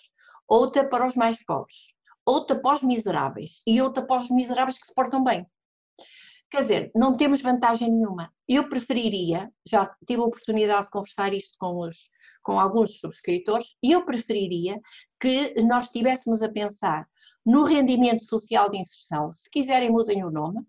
outra 0.49 0.89
para 0.89 1.07
os 1.07 1.15
mais 1.15 1.43
pobres, 1.45 1.97
outra 2.25 2.61
para 2.61 2.75
os 2.75 2.83
miseráveis 2.83 3.63
e 3.67 3.81
outra 3.81 4.05
para 4.07 4.21
os 4.21 4.31
miseráveis 4.31 4.79
que 4.79 4.87
se 4.87 4.95
portam 4.95 5.25
bem. 5.25 5.47
Quer 6.51 6.61
dizer, 6.61 6.91
não 6.95 7.13
temos 7.13 7.43
vantagem 7.43 7.91
nenhuma. 7.91 8.33
Eu 8.49 8.69
preferiria, 8.69 9.51
já 9.69 9.93
tive 10.07 10.23
a 10.23 10.27
oportunidade 10.27 10.85
de 10.85 10.91
conversar 10.91 11.35
isto 11.35 11.57
com, 11.59 11.79
os, 11.79 11.97
com 12.47 12.61
alguns 12.61 13.01
subscritores, 13.01 13.75
e 13.83 13.91
eu 13.91 14.05
preferiria 14.05 14.81
que 15.19 15.61
nós 15.63 15.87
estivéssemos 15.87 16.43
a 16.43 16.49
pensar 16.49 17.05
no 17.45 17.65
rendimento 17.65 18.23
social 18.23 18.71
de 18.71 18.79
inserção, 18.79 19.33
se 19.33 19.51
quiserem 19.51 19.91
mudem 19.91 20.25
o 20.25 20.31
nome, 20.31 20.61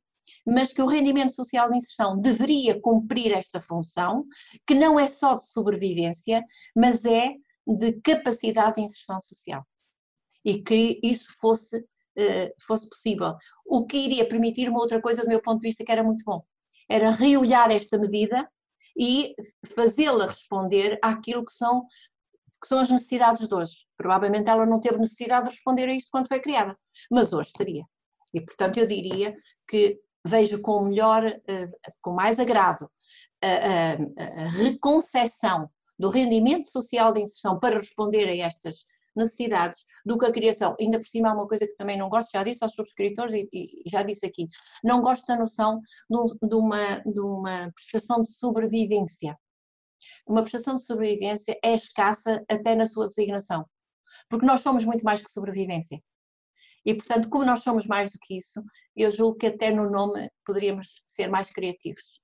mas 0.43 0.73
que 0.73 0.81
o 0.81 0.87
rendimento 0.87 1.35
social 1.35 1.69
de 1.69 1.77
inserção 1.77 2.19
deveria 2.19 2.81
cumprir 2.81 3.31
esta 3.31 3.61
função, 3.61 4.25
que 4.65 4.73
não 4.73 4.99
é 4.99 5.07
só 5.07 5.35
de 5.35 5.47
sobrevivência, 5.47 6.43
mas 6.75 7.05
é 7.05 7.35
de 7.67 7.93
capacidade 8.01 8.77
de 8.77 8.81
inserção 8.81 9.21
social. 9.21 9.63
E 10.43 10.63
que 10.63 10.99
isso 11.03 11.27
fosse, 11.39 11.77
uh, 11.77 12.53
fosse 12.59 12.89
possível. 12.89 13.35
O 13.63 13.85
que 13.85 13.97
iria 13.97 14.27
permitir 14.27 14.67
uma 14.67 14.79
outra 14.79 14.99
coisa, 14.99 15.21
do 15.21 15.27
meu 15.27 15.43
ponto 15.43 15.61
de 15.61 15.67
vista, 15.67 15.85
que 15.85 15.91
era 15.91 16.03
muito 16.03 16.23
bom. 16.25 16.43
Era 16.89 17.11
reolhar 17.11 17.69
esta 17.69 17.99
medida 17.99 18.49
e 18.99 19.35
fazê-la 19.75 20.25
responder 20.25 20.97
àquilo 21.01 21.45
que 21.45 21.51
são, 21.51 21.85
que 22.61 22.67
são 22.67 22.79
as 22.79 22.89
necessidades 22.89 23.47
de 23.47 23.53
hoje. 23.53 23.85
Provavelmente 23.95 24.49
ela 24.49 24.65
não 24.65 24.79
teve 24.79 24.97
necessidade 24.97 25.47
de 25.47 25.55
responder 25.55 25.87
a 25.87 25.93
isto 25.93 26.09
quando 26.11 26.27
foi 26.27 26.39
criada, 26.39 26.77
mas 27.11 27.31
hoje 27.33 27.51
teria. 27.53 27.83
E, 28.33 28.41
portanto, 28.41 28.77
eu 28.77 28.85
diria 28.85 29.35
que 29.69 29.99
vejo 30.25 30.61
com 30.61 30.85
melhor, 30.85 31.23
eh, 31.25 31.69
com 32.01 32.11
mais 32.11 32.39
agrado, 32.39 32.89
a, 33.41 33.47
a, 33.47 34.43
a 34.43 34.49
reconcessão 34.49 35.69
do 35.97 36.09
rendimento 36.09 36.65
social 36.65 37.13
de 37.13 37.21
inserção 37.21 37.59
para 37.59 37.77
responder 37.77 38.27
a 38.27 38.35
estas 38.45 38.83
necessidades 39.17 39.79
do 40.05 40.17
que 40.17 40.25
a 40.25 40.31
criação. 40.31 40.75
Ainda 40.79 40.99
por 40.99 41.07
cima 41.07 41.29
há 41.29 41.33
uma 41.33 41.47
coisa 41.47 41.67
que 41.67 41.75
também 41.75 41.97
não 41.97 42.09
gosto, 42.09 42.31
já 42.31 42.43
disse 42.43 42.63
aos 42.63 42.73
subscritores 42.73 43.33
e, 43.33 43.49
e 43.51 43.89
já 43.89 44.03
disse 44.03 44.25
aqui, 44.25 44.47
não 44.83 45.01
gosto 45.01 45.25
da 45.25 45.37
noção 45.37 45.81
de, 46.09 46.47
de, 46.47 46.55
uma, 46.55 46.99
de 46.99 47.19
uma 47.19 47.71
prestação 47.73 48.21
de 48.21 48.31
sobrevivência. 48.31 49.37
Uma 50.25 50.41
prestação 50.41 50.75
de 50.75 50.85
sobrevivência 50.85 51.57
é 51.63 51.73
escassa 51.73 52.43
até 52.49 52.75
na 52.75 52.85
sua 52.85 53.07
designação, 53.07 53.65
porque 54.29 54.45
nós 54.45 54.61
somos 54.61 54.85
muito 54.85 55.03
mais 55.03 55.21
que 55.21 55.31
sobrevivência. 55.31 56.01
E, 56.85 56.93
portanto, 56.93 57.29
como 57.29 57.43
nós 57.43 57.63
somos 57.63 57.85
mais 57.85 58.11
do 58.11 58.19
que 58.21 58.37
isso, 58.37 58.63
eu 58.95 59.11
julgo 59.11 59.37
que 59.37 59.47
até 59.47 59.71
no 59.71 59.89
nome 59.89 60.29
poderíamos 60.45 61.03
ser 61.05 61.27
mais 61.27 61.49
criativos 61.49 62.21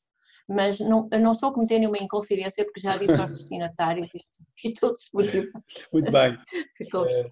mas 0.54 0.80
não, 0.80 1.08
não 1.20 1.32
estou 1.32 1.50
a 1.50 1.54
cometer 1.54 1.80
nenhuma 1.80 1.98
inconfidência 1.98 2.64
porque 2.64 2.82
já 2.82 2.98
disse 2.98 3.14
aos 3.14 3.32
destinatários 3.32 4.12
e 4.14 4.68
estou 4.70 4.94
disponível. 4.94 5.52
Muito 5.92 6.12
bem. 6.12 6.38
Ficou. 6.78 7.08
É, 7.08 7.26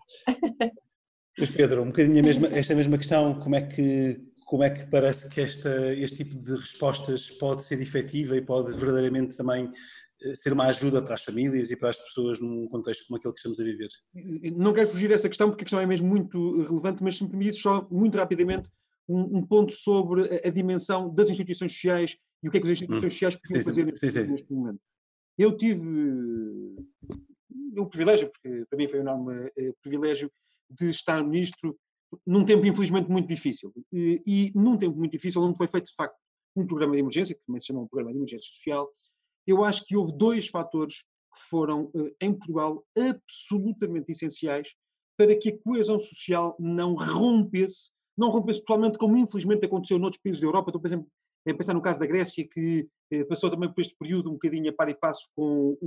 mas 1.38 1.50
Pedro, 1.50 1.82
um 1.82 1.88
bocadinho 1.88 2.20
a 2.20 2.24
mesma, 2.24 2.48
esta 2.52 2.76
mesma 2.76 2.98
questão, 2.98 3.40
como 3.40 3.56
é 3.56 3.62
que, 3.62 4.20
como 4.46 4.64
é 4.64 4.70
que 4.70 4.86
parece 4.88 5.30
que 5.30 5.42
esta, 5.42 5.94
este 5.94 6.18
tipo 6.18 6.36
de 6.36 6.56
respostas 6.56 7.30
pode 7.30 7.64
ser 7.64 7.82
efetiva 7.82 8.36
e 8.36 8.42
pode 8.42 8.74
verdadeiramente 8.74 9.36
também 9.36 9.72
eh, 10.24 10.36
ser 10.36 10.54
uma 10.54 10.66
ajuda 10.66 11.02
para 11.02 11.16
as 11.16 11.24
famílias 11.24 11.72
e 11.72 11.76
para 11.76 11.90
as 11.90 11.98
pessoas 11.98 12.40
num 12.40 12.68
contexto 12.68 13.08
como 13.08 13.18
aquele 13.18 13.34
que 13.34 13.40
estamos 13.40 13.60
a 13.60 13.64
viver? 13.64 13.90
Não 14.56 14.74
quero 14.74 14.88
fugir 14.88 15.08
dessa 15.08 15.30
questão 15.30 15.50
porque 15.50 15.64
a 15.64 15.66
questão 15.66 15.80
é 15.80 15.86
mesmo 15.86 16.08
muito 16.08 16.64
relevante, 16.64 17.04
mas 17.04 17.18
se 17.18 17.24
me 17.24 17.30
permites 17.30 17.62
só 17.62 17.88
muito 17.90 18.18
rapidamente 18.18 18.70
um, 19.08 19.40
um 19.40 19.46
ponto 19.46 19.74
sobre 19.74 20.22
a, 20.22 20.48
a 20.48 20.52
dimensão 20.52 21.14
das 21.14 21.30
instituições 21.30 21.72
sociais 21.72 22.18
e 22.44 22.48
o 22.48 22.52
que 22.52 22.58
é 22.58 22.62
que 22.62 22.68
as 22.68 22.74
instituições 22.74 23.06
hum. 23.06 23.10
sociais 23.12 23.36
podiam 23.36 23.64
fazer 23.64 24.12
sim. 24.12 24.32
neste 24.32 24.52
momento. 24.52 24.80
Eu 25.38 25.56
tive 25.56 25.88
o 27.78 27.86
privilégio, 27.88 28.30
porque 28.30 28.66
para 28.70 28.78
mim 28.78 28.88
foi 28.88 29.00
um 29.00 29.04
enorme 29.04 29.48
uh, 29.48 29.76
privilégio, 29.82 30.32
de 30.70 30.90
estar 30.90 31.24
ministro 31.24 31.78
num 32.26 32.46
tempo 32.46 32.66
infelizmente 32.66 33.10
muito 33.10 33.28
difícil. 33.28 33.74
E, 33.92 34.22
e, 34.26 34.52
num 34.56 34.78
tempo 34.78 34.98
muito 34.98 35.12
difícil, 35.12 35.42
onde 35.42 35.58
foi 35.58 35.68
feito 35.68 35.86
de 35.86 35.96
facto 35.96 36.16
um 36.56 36.66
programa 36.66 36.94
de 36.94 37.00
emergência, 37.00 37.36
que 37.36 37.42
também 37.46 37.60
se 37.60 37.68
chama 37.68 37.82
um 37.82 37.88
programa 37.88 38.12
de 38.12 38.18
emergência 38.18 38.50
social, 38.50 38.90
eu 39.48 39.64
acho 39.64 39.86
que 39.86 39.96
houve 39.96 40.18
dois 40.18 40.48
fatores 40.48 41.04
que 41.34 41.50
foram, 41.50 41.86
uh, 41.96 42.14
em 42.20 42.34
Portugal, 42.34 42.86
absolutamente 42.98 44.12
essenciais 44.12 44.74
para 45.18 45.36
que 45.36 45.50
a 45.50 45.58
coesão 45.60 46.00
social 46.00 46.56
não 46.60 46.96
rompesse, 46.96 47.92
não 48.18 48.30
rompesse 48.30 48.60
totalmente, 48.60 48.98
como 48.98 49.18
infelizmente 49.18 49.66
aconteceu 49.66 49.98
noutros 50.00 50.22
países 50.22 50.42
da 50.42 50.48
Europa. 50.48 50.70
Estou, 50.70 50.82
por 50.82 50.88
exemplo, 50.88 51.08
é 51.46 51.54
pensar 51.54 51.74
no 51.74 51.82
caso 51.82 52.00
da 52.00 52.06
Grécia, 52.06 52.48
que 52.48 52.88
eh, 53.12 53.24
passou 53.26 53.50
também 53.50 53.72
por 53.72 53.82
este 53.82 53.96
período 53.98 54.30
um 54.30 54.34
bocadinho 54.34 54.70
a 54.70 54.74
par 54.74 54.90
e 54.90 54.96
passo 54.96 55.30
com 55.36 55.78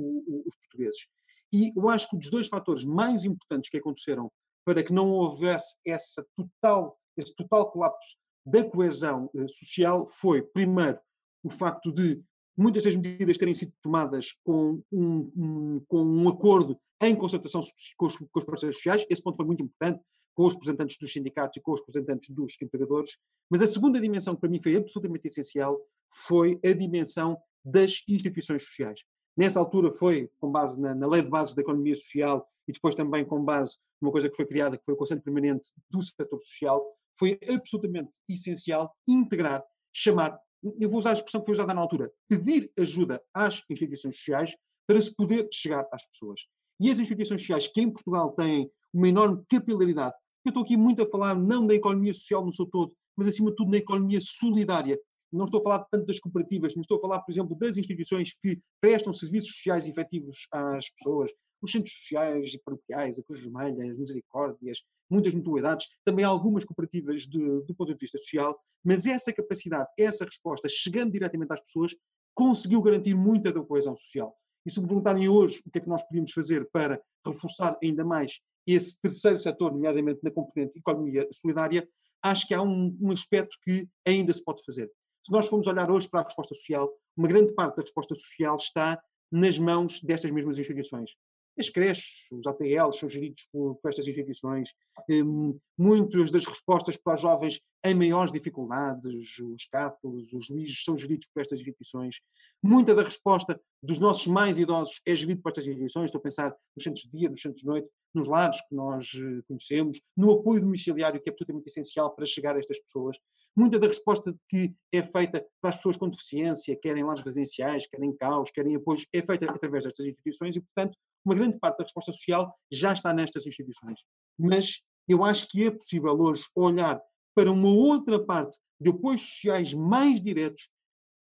os 0.46 0.54
portugueses. 0.56 1.06
E 1.52 1.72
eu 1.76 1.88
acho 1.88 2.08
que 2.08 2.16
um 2.16 2.18
dos 2.18 2.30
dois 2.30 2.48
fatores 2.48 2.84
mais 2.84 3.24
importantes 3.24 3.70
que 3.70 3.76
aconteceram 3.76 4.30
para 4.64 4.82
que 4.82 4.92
não 4.92 5.10
houvesse 5.10 5.76
essa 5.86 6.26
total, 6.36 6.98
esse 7.16 7.34
total 7.34 7.70
colapso 7.70 8.16
da 8.44 8.64
coesão 8.64 9.30
eh, 9.34 9.46
social 9.46 10.06
foi, 10.08 10.42
primeiro, 10.42 10.98
o 11.42 11.50
facto 11.50 11.92
de 11.92 12.22
muitas 12.56 12.84
das 12.84 12.96
medidas 12.96 13.38
terem 13.38 13.54
sido 13.54 13.72
tomadas 13.82 14.32
com 14.44 14.82
um, 14.90 15.32
um, 15.36 15.84
com 15.86 16.02
um 16.04 16.28
acordo 16.28 16.78
em 17.00 17.14
concertação 17.14 17.60
com 17.96 18.06
os, 18.06 18.16
com 18.16 18.38
os 18.38 18.44
parceiros 18.44 18.76
sociais, 18.76 19.04
esse 19.10 19.22
ponto 19.22 19.36
foi 19.36 19.46
muito 19.46 19.62
importante, 19.62 20.00
com 20.34 20.44
os 20.44 20.52
representantes 20.52 20.98
dos 20.98 21.12
sindicatos 21.12 21.56
e 21.56 21.60
com 21.60 21.72
os 21.72 21.80
representantes 21.80 22.30
dos 22.30 22.56
empregadores, 22.60 23.16
mas 23.50 23.62
a 23.62 23.66
segunda 23.66 24.00
dimensão 24.00 24.34
que 24.34 24.40
para 24.40 24.50
mim 24.50 24.60
foi 24.60 24.76
absolutamente 24.76 25.28
essencial 25.28 25.80
foi 26.26 26.58
a 26.64 26.72
dimensão 26.72 27.38
das 27.64 28.02
instituições 28.08 28.64
sociais. 28.64 29.00
Nessa 29.36 29.58
altura 29.58 29.90
foi 29.90 30.30
com 30.38 30.50
base 30.50 30.80
na, 30.80 30.94
na 30.94 31.06
lei 31.06 31.22
de 31.22 31.30
bases 31.30 31.54
da 31.54 31.62
economia 31.62 31.94
social 31.94 32.46
e 32.68 32.72
depois 32.72 32.94
também 32.94 33.24
com 33.24 33.42
base 33.42 33.76
numa 34.00 34.12
coisa 34.12 34.28
que 34.28 34.36
foi 34.36 34.46
criada, 34.46 34.76
que 34.76 34.84
foi 34.84 34.94
o 34.94 34.96
Conselho 34.96 35.22
Permanente 35.22 35.70
do 35.90 36.02
Setor 36.02 36.40
Social, 36.40 36.84
foi 37.18 37.38
absolutamente 37.48 38.10
essencial 38.28 38.94
integrar, 39.08 39.64
chamar, 39.94 40.38
eu 40.80 40.88
vou 40.88 40.98
usar 40.98 41.10
a 41.10 41.14
expressão 41.14 41.40
que 41.40 41.46
foi 41.46 41.54
usada 41.54 41.72
na 41.72 41.80
altura, 41.80 42.12
pedir 42.28 42.70
ajuda 42.78 43.22
às 43.32 43.62
instituições 43.70 44.16
sociais 44.16 44.54
para 44.86 45.00
se 45.00 45.14
poder 45.14 45.48
chegar 45.52 45.86
às 45.92 46.06
pessoas. 46.06 46.42
E 46.80 46.90
as 46.90 46.98
instituições 46.98 47.40
sociais 47.40 47.68
que 47.68 47.80
em 47.80 47.90
Portugal 47.90 48.32
têm 48.32 48.70
uma 48.92 49.08
enorme 49.08 49.42
capilaridade 49.48 50.14
eu 50.44 50.50
estou 50.50 50.62
aqui 50.62 50.76
muito 50.76 51.02
a 51.02 51.06
falar 51.06 51.34
não 51.34 51.66
da 51.66 51.74
economia 51.74 52.12
social 52.12 52.44
no 52.44 52.52
seu 52.52 52.66
todo, 52.66 52.94
mas 53.16 53.28
acima 53.28 53.50
de 53.50 53.56
tudo 53.56 53.70
na 53.70 53.78
economia 53.78 54.20
solidária. 54.20 54.98
Não 55.32 55.46
estou 55.46 55.60
a 55.60 55.62
falar 55.62 55.86
tanto 55.90 56.06
das 56.06 56.20
cooperativas, 56.20 56.74
mas 56.74 56.84
estou 56.84 56.98
a 56.98 57.00
falar, 57.00 57.20
por 57.20 57.32
exemplo, 57.32 57.56
das 57.56 57.76
instituições 57.76 58.32
que 58.40 58.60
prestam 58.80 59.12
serviços 59.12 59.56
sociais 59.56 59.88
efetivos 59.88 60.46
às 60.52 60.88
pessoas, 60.90 61.32
os 61.60 61.72
centros 61.72 61.94
sociais 61.94 62.54
e 62.54 62.58
paroquiais, 62.58 63.18
a 63.18 63.22
Cruz 63.24 63.42
Vermelha, 63.42 63.90
as 63.90 63.98
Misericórdias, 63.98 64.82
muitas 65.10 65.34
mutualidades, 65.34 65.88
também 66.04 66.24
algumas 66.24 66.64
cooperativas 66.64 67.22
de, 67.22 67.38
do 67.38 67.74
ponto 67.74 67.92
de 67.92 67.98
vista 67.98 68.18
social, 68.18 68.56
mas 68.84 69.06
essa 69.06 69.32
capacidade, 69.32 69.88
essa 69.98 70.24
resposta, 70.24 70.68
chegando 70.68 71.12
diretamente 71.12 71.52
às 71.52 71.60
pessoas, 71.60 71.94
conseguiu 72.34 72.82
garantir 72.82 73.14
muita 73.14 73.52
da 73.52 73.62
coesão 73.62 73.96
social. 73.96 74.36
E 74.66 74.70
se 74.70 74.80
me 74.80 74.86
perguntarem 74.86 75.28
hoje 75.28 75.62
o 75.66 75.70
que 75.70 75.78
é 75.78 75.80
que 75.80 75.88
nós 75.88 76.02
podíamos 76.02 76.32
fazer 76.32 76.68
para 76.70 77.00
reforçar 77.24 77.78
ainda 77.82 78.04
mais 78.04 78.40
esse 78.66 79.00
terceiro 79.00 79.38
setor, 79.38 79.72
nomeadamente 79.72 80.20
na 80.22 80.30
componente 80.30 80.78
economia 80.78 81.28
solidária, 81.32 81.88
acho 82.22 82.46
que 82.46 82.54
há 82.54 82.62
um, 82.62 82.96
um 83.00 83.12
aspecto 83.12 83.56
que 83.62 83.88
ainda 84.06 84.32
se 84.32 84.42
pode 84.42 84.64
fazer. 84.64 84.90
Se 85.22 85.32
nós 85.32 85.46
formos 85.46 85.66
olhar 85.66 85.90
hoje 85.90 86.08
para 86.08 86.20
a 86.20 86.24
resposta 86.24 86.54
social, 86.54 86.90
uma 87.16 87.28
grande 87.28 87.54
parte 87.54 87.76
da 87.76 87.82
resposta 87.82 88.14
social 88.14 88.56
está 88.56 89.00
nas 89.30 89.58
mãos 89.58 90.00
destas 90.02 90.30
mesmas 90.30 90.58
instituições. 90.58 91.12
As 91.58 91.68
creches, 91.68 92.30
os 92.32 92.46
ATLs 92.46 92.98
são 92.98 93.08
geridos 93.08 93.46
por, 93.52 93.76
por 93.76 93.88
estas 93.88 94.06
instituições. 94.06 94.74
Um, 95.10 95.58
muitas 95.78 96.30
das 96.30 96.44
respostas 96.46 96.96
para 96.96 97.14
os 97.14 97.20
jovens 97.20 97.60
em 97.84 97.94
maiores 97.94 98.32
dificuldades, 98.32 99.38
os 99.38 99.66
cátulos, 99.66 100.32
os 100.32 100.48
LIS, 100.48 100.82
são 100.82 100.96
geridos 100.96 101.28
por 101.32 101.40
estas 101.40 101.60
instituições. 101.60 102.20
Muita 102.62 102.94
da 102.94 103.02
resposta 103.02 103.60
dos 103.82 103.98
nossos 103.98 104.26
mais 104.26 104.58
idosos 104.58 105.00
é 105.06 105.14
gerida 105.14 105.40
por 105.42 105.50
estas 105.50 105.66
instituições. 105.66 106.06
Estou 106.06 106.18
a 106.18 106.22
pensar 106.22 106.56
nos 106.74 106.82
centros 106.82 107.04
de 107.04 107.18
dia, 107.18 107.28
nos 107.28 107.42
centros 107.42 107.60
de 107.60 107.66
noite, 107.66 107.88
nos 108.14 108.26
lares 108.26 108.60
que 108.68 108.74
nós 108.74 109.10
eh, 109.14 109.42
conhecemos, 109.46 110.00
no 110.16 110.32
apoio 110.32 110.60
domiciliário, 110.60 111.20
que 111.20 111.28
é 111.28 111.32
absolutamente 111.32 111.68
essencial 111.68 112.14
para 112.14 112.24
chegar 112.24 112.56
a 112.56 112.58
estas 112.58 112.80
pessoas. 112.80 113.18
Muita 113.56 113.78
da 113.78 113.86
resposta 113.86 114.34
que 114.48 114.74
é 114.90 115.02
feita 115.02 115.46
para 115.60 115.70
as 115.70 115.76
pessoas 115.76 115.96
com 115.96 116.08
deficiência, 116.08 116.76
querem 116.80 117.04
lares 117.04 117.22
residenciais, 117.22 117.86
querem 117.86 118.16
caos, 118.16 118.50
querem 118.50 118.76
apoios, 118.76 119.06
é 119.12 119.20
feita 119.20 119.44
através 119.50 119.84
destas 119.84 120.06
instituições 120.06 120.56
e, 120.56 120.60
portanto, 120.60 120.96
uma 121.24 121.34
grande 121.34 121.58
parte 121.58 121.78
da 121.78 121.84
resposta 121.84 122.12
social 122.12 122.54
já 122.70 122.92
está 122.92 123.12
nestas 123.12 123.46
instituições. 123.46 124.00
Mas 124.38 124.80
eu 125.08 125.24
acho 125.24 125.48
que 125.48 125.64
é 125.64 125.70
possível 125.70 126.12
hoje 126.20 126.44
olhar 126.54 127.00
para 127.34 127.50
uma 127.50 127.68
outra 127.68 128.24
parte 128.24 128.58
de 128.80 128.90
apoios 128.90 129.22
sociais 129.22 129.72
mais 129.74 130.20
diretos 130.20 130.68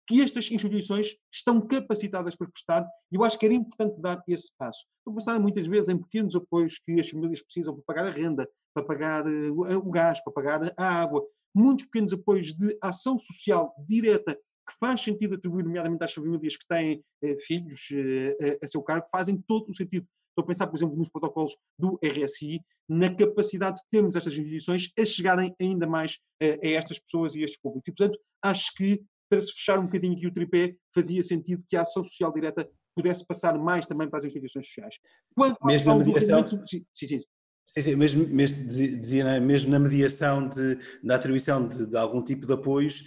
que 0.06 0.22
estas 0.22 0.50
instituições 0.50 1.16
estão 1.32 1.60
capacitadas 1.60 2.36
para 2.36 2.48
prestar 2.48 2.88
e 3.10 3.16
eu 3.16 3.24
acho 3.24 3.38
que 3.38 3.44
era 3.44 3.54
importante 3.54 4.00
dar 4.00 4.22
esse 4.28 4.54
passo. 4.56 4.86
Estou 4.98 5.12
a 5.12 5.14
pensar 5.16 5.40
muitas 5.40 5.66
vezes 5.66 5.88
em 5.88 5.98
pequenos 5.98 6.36
apoios 6.36 6.78
que 6.78 7.00
as 7.00 7.08
famílias 7.08 7.42
precisam 7.42 7.74
para 7.74 7.84
pagar 7.84 8.06
a 8.06 8.10
renda, 8.10 8.48
para 8.72 8.84
pagar 8.84 9.26
uh, 9.26 9.78
o 9.78 9.90
gás, 9.90 10.22
para 10.22 10.32
pagar 10.32 10.72
a 10.76 10.84
água, 10.84 11.26
muitos 11.52 11.86
pequenos 11.86 12.12
apoios 12.12 12.54
de 12.54 12.76
ação 12.80 13.18
social 13.18 13.74
direta 13.86 14.38
que 14.66 14.74
faz 14.78 15.00
sentido 15.00 15.34
atribuir, 15.34 15.64
nomeadamente 15.64 16.04
às 16.04 16.12
famílias 16.12 16.56
que 16.56 16.66
têm 16.66 17.02
eh, 17.22 17.36
filhos 17.40 17.88
eh, 17.92 18.58
a 18.62 18.66
seu 18.66 18.82
cargo, 18.82 19.06
fazem 19.10 19.42
todo 19.46 19.70
o 19.70 19.74
sentido. 19.74 20.06
Estou 20.30 20.44
a 20.44 20.46
pensar, 20.46 20.66
por 20.66 20.76
exemplo, 20.76 20.96
nos 20.96 21.08
protocolos 21.08 21.56
do 21.78 21.98
RSI, 22.02 22.60
na 22.88 23.12
capacidade 23.14 23.76
de 23.76 23.82
termos 23.90 24.16
estas 24.16 24.32
instituições 24.34 24.90
a 24.98 25.04
chegarem 25.04 25.54
ainda 25.60 25.86
mais 25.86 26.18
eh, 26.40 26.58
a 26.62 26.68
estas 26.78 26.98
pessoas 26.98 27.34
e 27.34 27.42
a 27.42 27.44
estes 27.44 27.60
públicos. 27.60 27.88
E, 27.88 27.92
portanto, 27.92 28.18
acho 28.42 28.74
que, 28.74 29.02
para 29.30 29.40
se 29.40 29.52
fechar 29.52 29.78
um 29.78 29.86
bocadinho 29.86 30.14
aqui 30.14 30.26
o 30.26 30.32
tripé, 30.32 30.74
fazia 30.94 31.22
sentido 31.22 31.64
que 31.68 31.76
a 31.76 31.82
ação 31.82 32.02
social 32.02 32.32
direta 32.32 32.68
pudesse 32.94 33.26
passar 33.26 33.58
mais 33.58 33.86
também 33.86 34.08
para 34.08 34.18
as 34.18 34.24
instituições 34.24 34.66
sociais. 34.66 34.96
Quanto 35.34 35.64
mesmo 35.64 35.88
na 35.88 36.04
mediação, 36.04 36.46
sim, 36.66 36.84
sim, 36.92 37.06
sim. 37.06 37.18
Sim, 37.68 37.82
sim, 37.82 37.96
mesmo, 37.96 38.26
mesmo, 38.28 38.64
dizia, 38.68 39.40
mesmo 39.40 39.70
na 39.70 39.78
mediação 39.78 40.48
de, 40.48 40.78
da 41.02 41.16
atribuição 41.16 41.66
de, 41.66 41.86
de, 41.86 41.96
algum 41.96 42.22
tipo 42.22 42.46
de 42.46 42.52
apoios, 42.52 43.04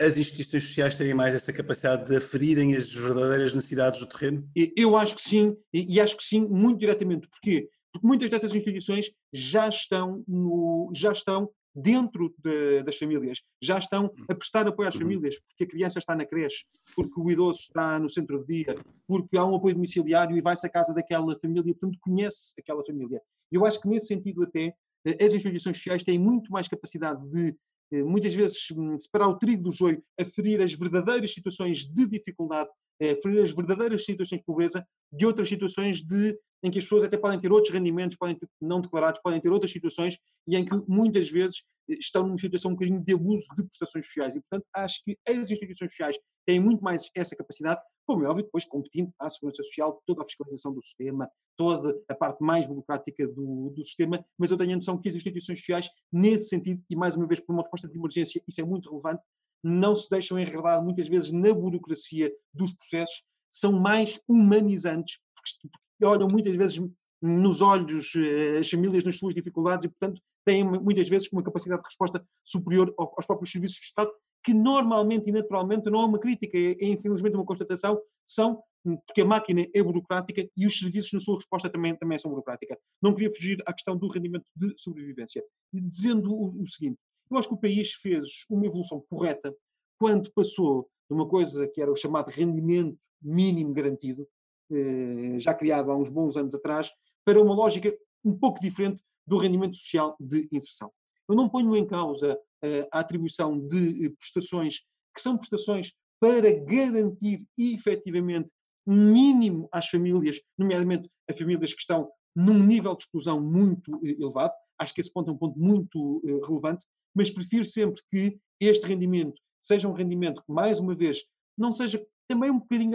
as 0.00 0.18
instituições 0.18 0.64
sociais 0.64 0.96
têm 0.96 1.14
mais 1.14 1.34
essa 1.34 1.52
capacidade 1.52 2.06
de 2.06 2.16
aferirem 2.16 2.74
as 2.74 2.90
verdadeiras 2.90 3.54
necessidades 3.54 4.00
do 4.00 4.06
terreno? 4.06 4.48
Eu 4.76 4.96
acho 4.96 5.14
que 5.14 5.20
sim, 5.22 5.56
e 5.72 6.00
acho 6.00 6.16
que 6.16 6.24
sim, 6.24 6.46
muito 6.46 6.78
diretamente. 6.78 7.28
Porquê? 7.28 7.68
Porque 7.92 8.06
muitas 8.06 8.30
dessas 8.30 8.54
instituições 8.54 9.10
já 9.32 9.68
estão, 9.68 10.22
no, 10.28 10.90
já 10.94 11.12
estão 11.12 11.50
dentro 11.74 12.34
de, 12.38 12.82
das 12.82 12.96
famílias, 12.96 13.42
já 13.62 13.78
estão 13.78 14.10
a 14.28 14.34
prestar 14.34 14.66
apoio 14.66 14.88
às 14.88 14.94
uhum. 14.94 15.02
famílias, 15.02 15.38
porque 15.40 15.64
a 15.64 15.66
criança 15.66 15.98
está 15.98 16.14
na 16.14 16.24
creche, 16.24 16.64
porque 16.94 17.20
o 17.20 17.30
idoso 17.30 17.60
está 17.60 17.98
no 17.98 18.08
centro 18.08 18.44
de 18.44 18.64
dia, 18.64 18.78
porque 19.06 19.36
há 19.36 19.44
um 19.44 19.54
apoio 19.54 19.74
domiciliário 19.74 20.36
e 20.36 20.40
vai-se 20.40 20.66
à 20.66 20.70
casa 20.70 20.94
daquela 20.94 21.38
família, 21.38 21.74
portanto 21.74 21.98
conhece 22.00 22.54
aquela 22.58 22.84
família. 22.84 23.20
Eu 23.52 23.66
acho 23.66 23.80
que 23.80 23.88
nesse 23.88 24.06
sentido 24.06 24.42
até 24.42 24.74
eh, 25.06 25.24
as 25.24 25.34
instituições 25.34 25.76
sociais 25.76 26.02
têm 26.02 26.18
muito 26.18 26.50
mais 26.50 26.66
capacidade 26.66 27.22
de 27.30 27.54
muitas 27.92 28.34
vezes 28.34 28.68
hum, 28.72 28.98
separar 28.98 29.28
o 29.28 29.38
trigo 29.38 29.62
do 29.62 29.72
joio, 29.72 30.02
aferir 30.18 30.60
as 30.60 30.72
verdadeiras 30.72 31.32
situações 31.32 31.78
de 31.78 32.06
dificuldade, 32.06 32.68
aferir 33.00 33.42
as 33.42 33.50
verdadeiras 33.50 34.04
situações 34.04 34.38
de 34.38 34.44
pobreza 34.44 34.86
de 35.12 35.26
outras 35.26 35.48
situações 35.48 36.02
de 36.02 36.38
em 36.64 36.70
que 36.70 36.78
as 36.78 36.84
pessoas 36.84 37.04
até 37.04 37.16
podem 37.16 37.40
ter 37.40 37.52
outros 37.52 37.72
rendimentos, 37.72 38.16
podem 38.16 38.34
ter 38.34 38.48
não 38.60 38.80
declarados, 38.80 39.20
podem 39.22 39.40
ter 39.40 39.50
outras 39.50 39.70
situações 39.70 40.18
e 40.48 40.56
em 40.56 40.64
que 40.64 40.74
muitas 40.88 41.30
vezes 41.30 41.62
estão 41.88 42.24
numa 42.24 42.38
situação 42.38 42.70
um 42.70 42.74
bocadinho 42.74 43.02
de 43.02 43.14
abuso 43.14 43.46
de 43.56 43.64
prestações 43.64 44.06
sociais. 44.06 44.34
E, 44.34 44.40
portanto, 44.40 44.66
acho 44.74 45.02
que 45.04 45.18
as 45.28 45.50
instituições 45.50 45.90
sociais 45.90 46.16
têm 46.46 46.60
muito 46.60 46.82
mais 46.82 47.10
essa 47.14 47.34
capacidade, 47.36 47.80
como 48.06 48.24
é 48.24 48.28
óbvio, 48.28 48.44
depois 48.44 48.64
competindo 48.64 49.12
à 49.18 49.28
Segurança 49.28 49.62
Social, 49.62 50.00
toda 50.06 50.22
a 50.22 50.24
fiscalização 50.24 50.72
do 50.72 50.82
sistema, 50.82 51.28
toda 51.56 51.98
a 52.08 52.14
parte 52.14 52.42
mais 52.42 52.66
burocrática 52.66 53.26
do, 53.26 53.70
do 53.70 53.82
sistema, 53.82 54.24
mas 54.38 54.50
eu 54.50 54.56
tenho 54.56 54.72
a 54.72 54.76
noção 54.76 55.00
que 55.00 55.08
as 55.08 55.14
instituições 55.14 55.58
sociais, 55.58 55.88
nesse 56.12 56.48
sentido, 56.48 56.82
e 56.88 56.96
mais 56.96 57.16
uma 57.16 57.26
vez 57.26 57.40
por 57.40 57.52
uma 57.52 57.62
resposta 57.62 57.88
de 57.88 57.98
emergência, 57.98 58.42
isso 58.46 58.60
é 58.60 58.64
muito 58.64 58.88
relevante, 58.88 59.22
não 59.64 59.96
se 59.96 60.08
deixam 60.08 60.38
enredar 60.38 60.82
muitas 60.82 61.08
vezes 61.08 61.32
na 61.32 61.52
burocracia 61.52 62.32
dos 62.54 62.72
processos, 62.74 63.24
são 63.50 63.72
mais 63.72 64.20
humanizantes, 64.28 65.18
porque 65.34 65.68
olham 66.04 66.28
muitas 66.28 66.54
vezes 66.54 66.78
nos 67.22 67.62
olhos 67.62 68.14
eh, 68.14 68.58
as 68.58 68.70
famílias 68.70 69.02
nas 69.02 69.16
suas 69.16 69.34
dificuldades 69.34 69.86
e, 69.86 69.88
portanto, 69.88 70.20
têm 70.46 70.64
muitas 70.64 71.08
vezes 71.08 71.30
uma 71.32 71.42
capacidade 71.42 71.82
de 71.82 71.88
resposta 71.88 72.24
superior 72.44 72.94
aos 72.96 73.26
próprios 73.26 73.50
serviços 73.50 73.80
do 73.80 73.82
Estado, 73.82 74.12
que 74.44 74.54
normalmente 74.54 75.28
e 75.28 75.32
naturalmente 75.32 75.90
não 75.90 76.00
é 76.02 76.04
uma 76.04 76.20
crítica, 76.20 76.56
é, 76.56 76.70
é 76.80 76.86
infelizmente 76.86 77.34
uma 77.34 77.44
constatação, 77.44 78.00
são 78.24 78.62
porque 79.04 79.22
a 79.22 79.24
máquina 79.24 79.66
é 79.74 79.82
burocrática 79.82 80.48
e 80.56 80.64
os 80.64 80.78
serviços 80.78 81.12
na 81.12 81.18
sua 81.18 81.34
resposta 81.34 81.68
também, 81.68 81.96
também 81.96 82.16
são 82.18 82.30
burocrática. 82.30 82.78
Não 83.02 83.12
queria 83.12 83.30
fugir 83.30 83.60
à 83.66 83.72
questão 83.72 83.96
do 83.96 84.06
rendimento 84.06 84.48
de 84.54 84.72
sobrevivência. 84.76 85.42
Dizendo 85.72 86.32
o, 86.32 86.62
o 86.62 86.66
seguinte, 86.68 86.96
eu 87.28 87.36
acho 87.36 87.48
que 87.48 87.54
o 87.54 87.58
país 87.58 87.94
fez 87.94 88.44
uma 88.48 88.64
evolução 88.64 89.04
correta 89.10 89.52
quando 89.98 90.30
passou 90.32 90.88
de 91.10 91.16
uma 91.16 91.26
coisa 91.26 91.66
que 91.66 91.82
era 91.82 91.90
o 91.90 91.96
chamado 91.96 92.28
rendimento 92.28 92.96
mínimo 93.20 93.72
garantido, 93.72 94.28
eh, 94.70 95.40
já 95.40 95.52
criado 95.52 95.90
há 95.90 95.96
uns 95.96 96.08
bons 96.08 96.36
anos 96.36 96.54
atrás, 96.54 96.92
para 97.24 97.42
uma 97.42 97.54
lógica 97.54 97.92
um 98.24 98.36
pouco 98.38 98.60
diferente 98.60 99.02
do 99.26 99.38
rendimento 99.38 99.76
social 99.76 100.16
de 100.20 100.48
inserção. 100.52 100.90
Eu 101.28 101.34
não 101.34 101.48
ponho 101.48 101.76
em 101.76 101.86
causa 101.86 102.38
eh, 102.62 102.88
a 102.92 103.00
atribuição 103.00 103.58
de 103.58 104.10
prestações 104.10 104.80
que 105.14 105.20
são 105.20 105.36
prestações 105.36 105.92
para 106.20 106.52
garantir 106.52 107.44
efetivamente 107.58 108.48
um 108.86 109.12
mínimo 109.12 109.68
às 109.72 109.88
famílias, 109.88 110.40
nomeadamente 110.56 111.10
a 111.28 111.32
famílias 111.32 111.72
que 111.72 111.80
estão 111.80 112.08
num 112.34 112.64
nível 112.64 112.94
de 112.94 113.02
exclusão 113.02 113.40
muito 113.40 114.00
eh, 114.04 114.16
elevado. 114.20 114.52
Acho 114.78 114.94
que 114.94 115.00
esse 115.00 115.12
ponto 115.12 115.30
é 115.30 115.32
um 115.32 115.38
ponto 115.38 115.58
muito 115.58 116.22
relevante, 116.46 116.86
mas 117.14 117.30
prefiro 117.30 117.64
sempre 117.64 118.02
que 118.10 118.38
este 118.60 118.86
rendimento 118.86 119.40
seja 119.60 119.88
um 119.88 119.92
rendimento 119.92 120.42
que, 120.44 120.52
mais 120.52 120.78
uma 120.78 120.94
vez, 120.94 121.24
não 121.58 121.72
seja 121.72 122.04
também 122.28 122.50
um 122.50 122.58
bocadinho 122.58 122.90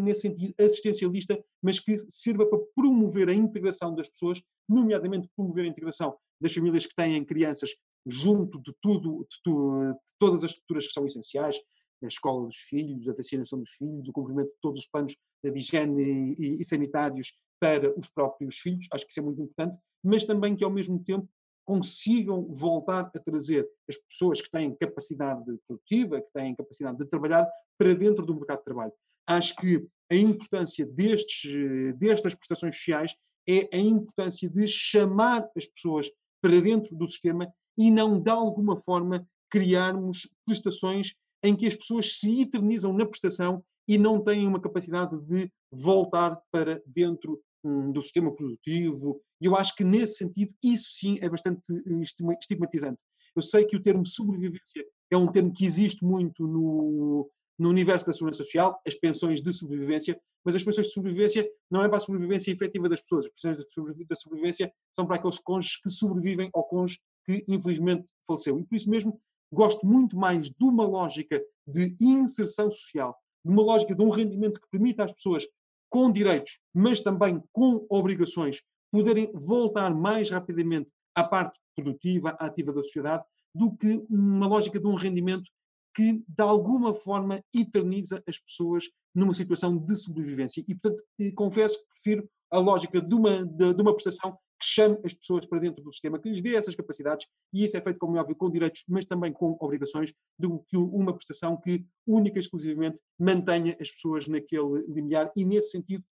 nesse 0.00 0.20
sentido 0.20 0.54
assistencialista, 0.58 1.42
mas 1.62 1.78
que 1.78 1.98
sirva 2.08 2.46
para 2.46 2.58
promover 2.74 3.28
a 3.28 3.34
integração 3.34 3.94
das 3.94 4.08
pessoas, 4.08 4.42
nomeadamente 4.68 5.28
promover 5.36 5.64
a 5.64 5.68
integração 5.68 6.16
das 6.40 6.52
famílias 6.52 6.86
que 6.86 6.94
têm 6.94 7.24
crianças 7.24 7.70
junto 8.06 8.60
de 8.60 8.72
tudo, 8.80 9.26
de, 9.30 9.36
tu, 9.42 9.92
de 9.92 10.14
todas 10.18 10.44
as 10.44 10.50
estruturas 10.50 10.86
que 10.86 10.92
são 10.92 11.06
essenciais, 11.06 11.56
a 12.02 12.06
escola 12.06 12.46
dos 12.46 12.56
filhos, 12.56 13.08
a 13.08 13.14
vacinação 13.14 13.58
dos 13.58 13.70
filhos, 13.70 14.08
o 14.08 14.12
cumprimento 14.12 14.48
de 14.48 14.60
todos 14.60 14.80
os 14.80 14.86
planos 14.86 15.16
de 15.42 15.58
higiene 15.58 16.34
e, 16.38 16.60
e 16.60 16.64
sanitários 16.64 17.34
para 17.58 17.98
os 17.98 18.08
próprios 18.08 18.58
filhos, 18.58 18.86
acho 18.92 19.06
que 19.06 19.12
isso 19.12 19.20
é 19.20 19.22
muito 19.22 19.40
importante, 19.40 19.76
mas 20.04 20.24
também 20.24 20.54
que 20.54 20.62
ao 20.62 20.70
mesmo 20.70 21.02
tempo 21.02 21.28
consigam 21.64 22.46
voltar 22.52 23.10
a 23.14 23.18
trazer 23.18 23.68
as 23.88 23.96
pessoas 23.96 24.40
que 24.40 24.50
têm 24.50 24.76
capacidade 24.76 25.42
produtiva, 25.66 26.20
que 26.20 26.30
têm 26.32 26.54
capacidade 26.54 26.98
de 26.98 27.06
trabalhar, 27.06 27.48
para 27.78 27.94
dentro 27.94 28.24
do 28.24 28.34
mercado 28.34 28.58
de 28.58 28.64
trabalho. 28.64 28.92
Acho 29.26 29.56
que 29.56 29.86
a 30.10 30.14
importância 30.14 30.86
destes, 30.86 31.50
destas 31.98 32.34
prestações 32.34 32.76
sociais 32.76 33.16
é 33.48 33.68
a 33.72 33.78
importância 33.78 34.48
de 34.48 34.66
chamar 34.66 35.48
as 35.56 35.66
pessoas 35.66 36.10
para 36.42 36.60
dentro 36.60 36.96
do 36.96 37.06
sistema 37.06 37.52
e 37.78 37.90
não, 37.90 38.20
de 38.20 38.30
alguma 38.30 38.76
forma, 38.76 39.26
criarmos 39.50 40.28
prestações 40.44 41.14
em 41.42 41.54
que 41.54 41.66
as 41.66 41.76
pessoas 41.76 42.18
se 42.18 42.40
eternizam 42.40 42.92
na 42.92 43.06
prestação 43.06 43.62
e 43.88 43.98
não 43.98 44.22
têm 44.22 44.46
uma 44.46 44.60
capacidade 44.60 45.16
de 45.26 45.50
voltar 45.70 46.40
para 46.50 46.82
dentro 46.86 47.40
hum, 47.62 47.92
do 47.92 48.02
sistema 48.02 48.34
produtivo 48.34 49.20
e 49.40 49.46
eu 49.46 49.56
acho 49.56 49.74
que, 49.74 49.84
nesse 49.84 50.16
sentido, 50.16 50.54
isso 50.62 50.90
sim 50.92 51.18
é 51.20 51.28
bastante 51.28 51.72
eh, 51.72 52.02
estigmatizante. 52.40 52.98
Eu 53.34 53.42
sei 53.42 53.64
que 53.66 53.76
o 53.76 53.82
termo 53.82 54.06
sobrevivência 54.06 54.84
é 55.10 55.16
um 55.16 55.30
termo 55.30 55.52
que 55.52 55.64
existe 55.64 56.04
muito 56.04 56.46
no, 56.46 57.30
no 57.58 57.68
universo 57.68 58.06
da 58.06 58.12
segurança 58.12 58.44
social, 58.44 58.80
as 58.86 58.94
pensões 58.94 59.40
de 59.42 59.52
sobrevivência, 59.52 60.20
mas 60.44 60.54
as 60.54 60.62
pensões 60.62 60.88
de 60.88 60.92
sobrevivência 60.92 61.48
não 61.70 61.82
é 61.82 61.88
para 61.88 61.98
a 61.98 62.00
sobrevivência 62.00 62.52
efetiva 62.52 62.88
das 62.88 63.00
pessoas. 63.00 63.26
As 63.26 63.32
pensões 63.32 64.06
da 64.06 64.16
sobrevivência 64.16 64.72
são 64.92 65.06
para 65.06 65.16
aqueles 65.16 65.38
cônjuges 65.38 65.80
que 65.80 65.90
sobrevivem 65.90 66.50
ao 66.54 66.64
cônjuge 66.64 67.00
que 67.24 67.44
infelizmente 67.48 68.06
faleceu. 68.26 68.58
E 68.58 68.64
por 68.64 68.76
isso 68.76 68.88
mesmo 68.88 69.20
gosto 69.52 69.86
muito 69.86 70.16
mais 70.16 70.48
de 70.48 70.64
uma 70.64 70.86
lógica 70.86 71.42
de 71.66 71.96
inserção 72.00 72.70
social, 72.70 73.16
de 73.44 73.50
uma 73.50 73.62
lógica 73.62 73.94
de 73.94 74.02
um 74.02 74.10
rendimento 74.10 74.60
que 74.60 74.68
permita 74.70 75.04
às 75.04 75.12
pessoas 75.12 75.46
com 75.88 76.10
direitos, 76.10 76.58
mas 76.74 77.00
também 77.00 77.42
com 77.52 77.86
obrigações, 77.88 78.60
poderem 78.90 79.30
voltar 79.34 79.94
mais 79.94 80.30
rapidamente 80.30 80.90
à 81.14 81.24
parte 81.24 81.58
produtiva, 81.74 82.30
ativa 82.38 82.72
da 82.72 82.82
sociedade, 82.82 83.24
do 83.54 83.74
que 83.74 84.04
uma 84.10 84.46
lógica 84.46 84.78
de 84.78 84.86
um 84.86 84.94
rendimento 84.94 85.50
que, 85.96 86.22
de 86.28 86.42
alguma 86.42 86.92
forma, 86.92 87.42
eterniza 87.54 88.22
as 88.28 88.38
pessoas 88.38 88.84
numa 89.14 89.32
situação 89.32 89.78
de 89.78 89.96
sobrevivência. 89.96 90.62
E, 90.68 90.74
portanto, 90.74 91.02
confesso 91.34 91.78
que 91.78 91.88
prefiro 91.88 92.30
a 92.50 92.58
lógica 92.58 93.00
de 93.00 93.14
uma, 93.14 93.46
de, 93.46 93.72
de 93.72 93.82
uma 93.82 93.94
prestação 93.94 94.32
que 94.60 94.66
chame 94.66 94.98
as 95.04 95.14
pessoas 95.14 95.46
para 95.46 95.58
dentro 95.58 95.82
do 95.82 95.92
sistema, 95.92 96.18
que 96.18 96.28
lhes 96.28 96.42
dê 96.42 96.54
essas 96.54 96.74
capacidades, 96.74 97.26
e 97.52 97.64
isso 97.64 97.76
é 97.76 97.80
feito, 97.80 97.98
como 97.98 98.16
é 98.16 98.20
óbvio, 98.20 98.36
com 98.36 98.50
direitos, 98.50 98.84
mas 98.88 99.06
também 99.06 99.32
com 99.32 99.56
obrigações, 99.58 100.12
do 100.38 100.60
que 100.68 100.76
uma 100.76 101.14
prestação 101.14 101.56
que, 101.58 101.86
única 102.06 102.38
e 102.38 102.40
exclusivamente, 102.40 103.02
mantenha 103.18 103.76
as 103.80 103.90
pessoas 103.90 104.28
naquele 104.28 104.84
limiar, 104.88 105.30
e 105.34 105.44
nesse 105.44 105.70
sentido, 105.70 106.04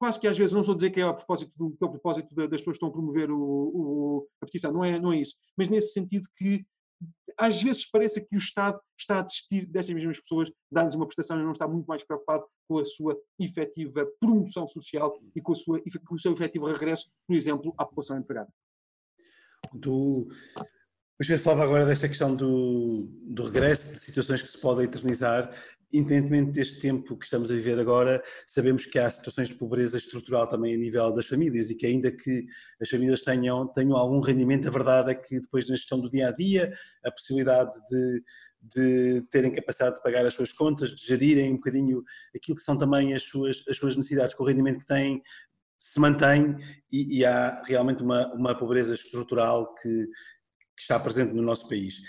quase 0.00 0.20
que 0.20 0.26
às 0.26 0.38
vezes 0.38 0.52
não 0.52 0.60
estou 0.60 0.74
a 0.74 0.76
dizer 0.76 0.90
que 0.90 1.00
é 1.00 1.04
a 1.04 1.14
propósito, 1.14 1.52
do, 1.56 1.70
que 1.70 1.84
é 1.84 1.86
o 1.86 1.90
propósito 1.90 2.34
das 2.34 2.48
pessoas 2.48 2.76
que 2.76 2.84
estão 2.84 2.88
a 2.88 2.92
promover 2.92 3.30
o, 3.30 3.38
o, 3.38 4.28
a 4.40 4.46
petição, 4.46 4.72
não 4.72 4.84
é, 4.84 4.98
não 4.98 5.12
é 5.12 5.18
isso, 5.18 5.36
mas 5.56 5.68
nesse 5.68 5.92
sentido 5.92 6.28
que 6.36 6.64
às 7.36 7.60
vezes 7.60 7.88
parece 7.90 8.20
que 8.24 8.36
o 8.36 8.38
Estado 8.38 8.80
está 8.98 9.18
a 9.18 9.22
desistir 9.22 9.66
destas 9.66 9.94
mesmas 9.94 10.20
pessoas, 10.20 10.50
dando-lhes 10.70 10.94
uma 10.94 11.06
prestação 11.06 11.38
e 11.38 11.42
não 11.42 11.52
está 11.52 11.66
muito 11.66 11.86
mais 11.86 12.04
preocupado 12.04 12.44
com 12.68 12.78
a 12.78 12.84
sua 12.84 13.18
efetiva 13.38 14.06
promoção 14.20 14.66
social 14.66 15.18
e 15.34 15.40
com, 15.40 15.52
a 15.52 15.56
sua, 15.56 15.82
com 16.06 16.14
o 16.14 16.18
seu 16.18 16.32
efetivo 16.32 16.66
regresso, 16.66 17.10
por 17.26 17.34
exemplo, 17.34 17.74
à 17.76 17.84
população 17.84 18.18
empregada. 18.18 18.50
Do, 19.72 20.28
Depois 21.18 21.40
falava 21.40 21.64
agora 21.64 21.86
desta 21.86 22.08
questão 22.08 22.34
do, 22.34 23.08
do 23.22 23.44
regresso, 23.44 23.92
de 23.92 24.00
situações 24.00 24.42
que 24.42 24.48
se 24.48 24.58
podem 24.58 24.84
eternizar 24.84 25.52
independentemente 25.94 26.50
deste 26.50 26.80
tempo 26.80 27.16
que 27.16 27.24
estamos 27.24 27.50
a 27.50 27.54
viver 27.54 27.78
agora, 27.78 28.22
sabemos 28.46 28.84
que 28.84 28.98
há 28.98 29.08
situações 29.08 29.48
de 29.48 29.54
pobreza 29.54 29.96
estrutural 29.96 30.48
também 30.48 30.74
a 30.74 30.76
nível 30.76 31.12
das 31.12 31.26
famílias 31.26 31.70
e 31.70 31.76
que 31.76 31.86
ainda 31.86 32.10
que 32.10 32.46
as 32.80 32.88
famílias 32.88 33.20
tenham, 33.20 33.68
tenham 33.68 33.96
algum 33.96 34.18
rendimento, 34.18 34.66
a 34.66 34.72
verdade 34.72 35.12
é 35.12 35.14
que 35.14 35.38
depois 35.38 35.68
na 35.68 35.76
gestão 35.76 36.00
do 36.00 36.10
dia 36.10 36.28
a 36.28 36.32
dia, 36.32 36.74
a 37.04 37.12
possibilidade 37.12 37.72
de, 37.88 38.22
de 38.60 39.22
terem 39.30 39.54
capacidade 39.54 39.96
de 39.96 40.02
pagar 40.02 40.26
as 40.26 40.34
suas 40.34 40.52
contas, 40.52 40.90
de 40.90 41.06
gerirem 41.06 41.52
um 41.52 41.56
bocadinho 41.56 42.02
aquilo 42.34 42.56
que 42.56 42.62
são 42.62 42.76
também 42.76 43.14
as 43.14 43.22
suas, 43.22 43.62
as 43.68 43.76
suas 43.76 43.96
necessidades 43.96 44.34
com 44.34 44.42
o 44.42 44.46
rendimento 44.46 44.80
que 44.80 44.86
têm, 44.86 45.22
se 45.78 46.00
mantém 46.00 46.56
e, 46.90 47.18
e 47.18 47.24
há 47.24 47.62
realmente 47.64 48.02
uma, 48.02 48.32
uma 48.34 48.54
pobreza 48.56 48.94
estrutural 48.94 49.72
que, 49.76 50.06
que 50.76 50.82
está 50.82 50.98
presente 50.98 51.32
no 51.32 51.42
nosso 51.42 51.68
país 51.68 52.00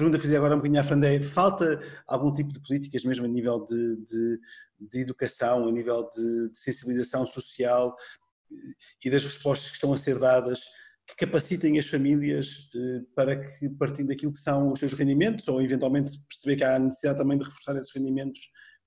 pergunta 0.00 0.16
que 0.16 0.22
fiz 0.22 0.34
agora 0.34 0.54
um 0.54 0.56
bocadinho 0.56 0.80
à 0.80 0.84
Frandé, 0.84 1.20
falta 1.20 1.78
algum 2.06 2.32
tipo 2.32 2.50
de 2.50 2.60
políticas 2.60 3.04
mesmo 3.04 3.26
a 3.26 3.28
nível 3.28 3.66
de, 3.66 3.96
de, 3.96 4.40
de 4.80 5.00
educação, 5.00 5.68
a 5.68 5.70
nível 5.70 6.08
de, 6.10 6.48
de, 6.48 6.58
sensibilização 6.58 7.26
social 7.26 7.94
e 9.04 9.10
das 9.10 9.22
respostas 9.22 9.68
que 9.68 9.74
estão 9.74 9.92
a 9.92 9.98
ser 9.98 10.18
dadas 10.18 10.60
que 11.06 11.26
capacitem 11.26 11.78
as 11.78 11.86
famílias 11.86 12.70
eh, 12.74 13.02
para 13.14 13.44
que, 13.44 13.68
partindo 13.68 14.08
daquilo 14.08 14.32
que 14.32 14.38
são 14.38 14.72
os 14.72 14.78
seus 14.78 14.94
rendimentos, 14.94 15.46
ou 15.48 15.60
eventualmente 15.60 16.18
perceber 16.28 16.56
que 16.56 16.64
há 16.64 16.78
necessidade 16.78 17.18
também 17.18 17.36
de 17.36 17.44
reforçar 17.44 17.76
esses 17.76 17.92
rendimentos, 17.92 18.40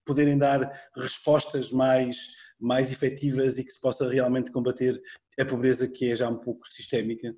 poderem 0.06 0.38
dar 0.38 0.90
respostas 0.96 1.70
mais, 1.70 2.18
mais 2.60 2.92
efetivas 2.92 3.60
e 3.60 3.64
que 3.64 3.72
se 3.72 3.80
possa 3.80 4.10
realmente 4.10 4.52
combater 4.52 5.00
a 5.40 5.46
pobreza 5.46 5.88
que 5.88 6.12
é 6.12 6.16
já 6.16 6.30
um 6.30 6.40
pouco 6.40 6.68
sistémica? 6.68 7.36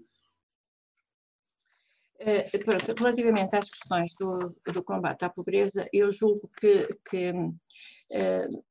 Eh, 2.20 2.58
pronto, 2.60 2.94
relativamente 2.98 3.56
às 3.56 3.70
questões 3.70 4.14
do, 4.18 4.50
do, 4.72 4.84
combate 4.84 5.26
à 5.26 5.30
pobreza, 5.30 5.88
eu 5.92 6.12
julgo 6.12 6.50
que, 6.58 6.88
que 7.10 7.32
uh, 7.32 8.64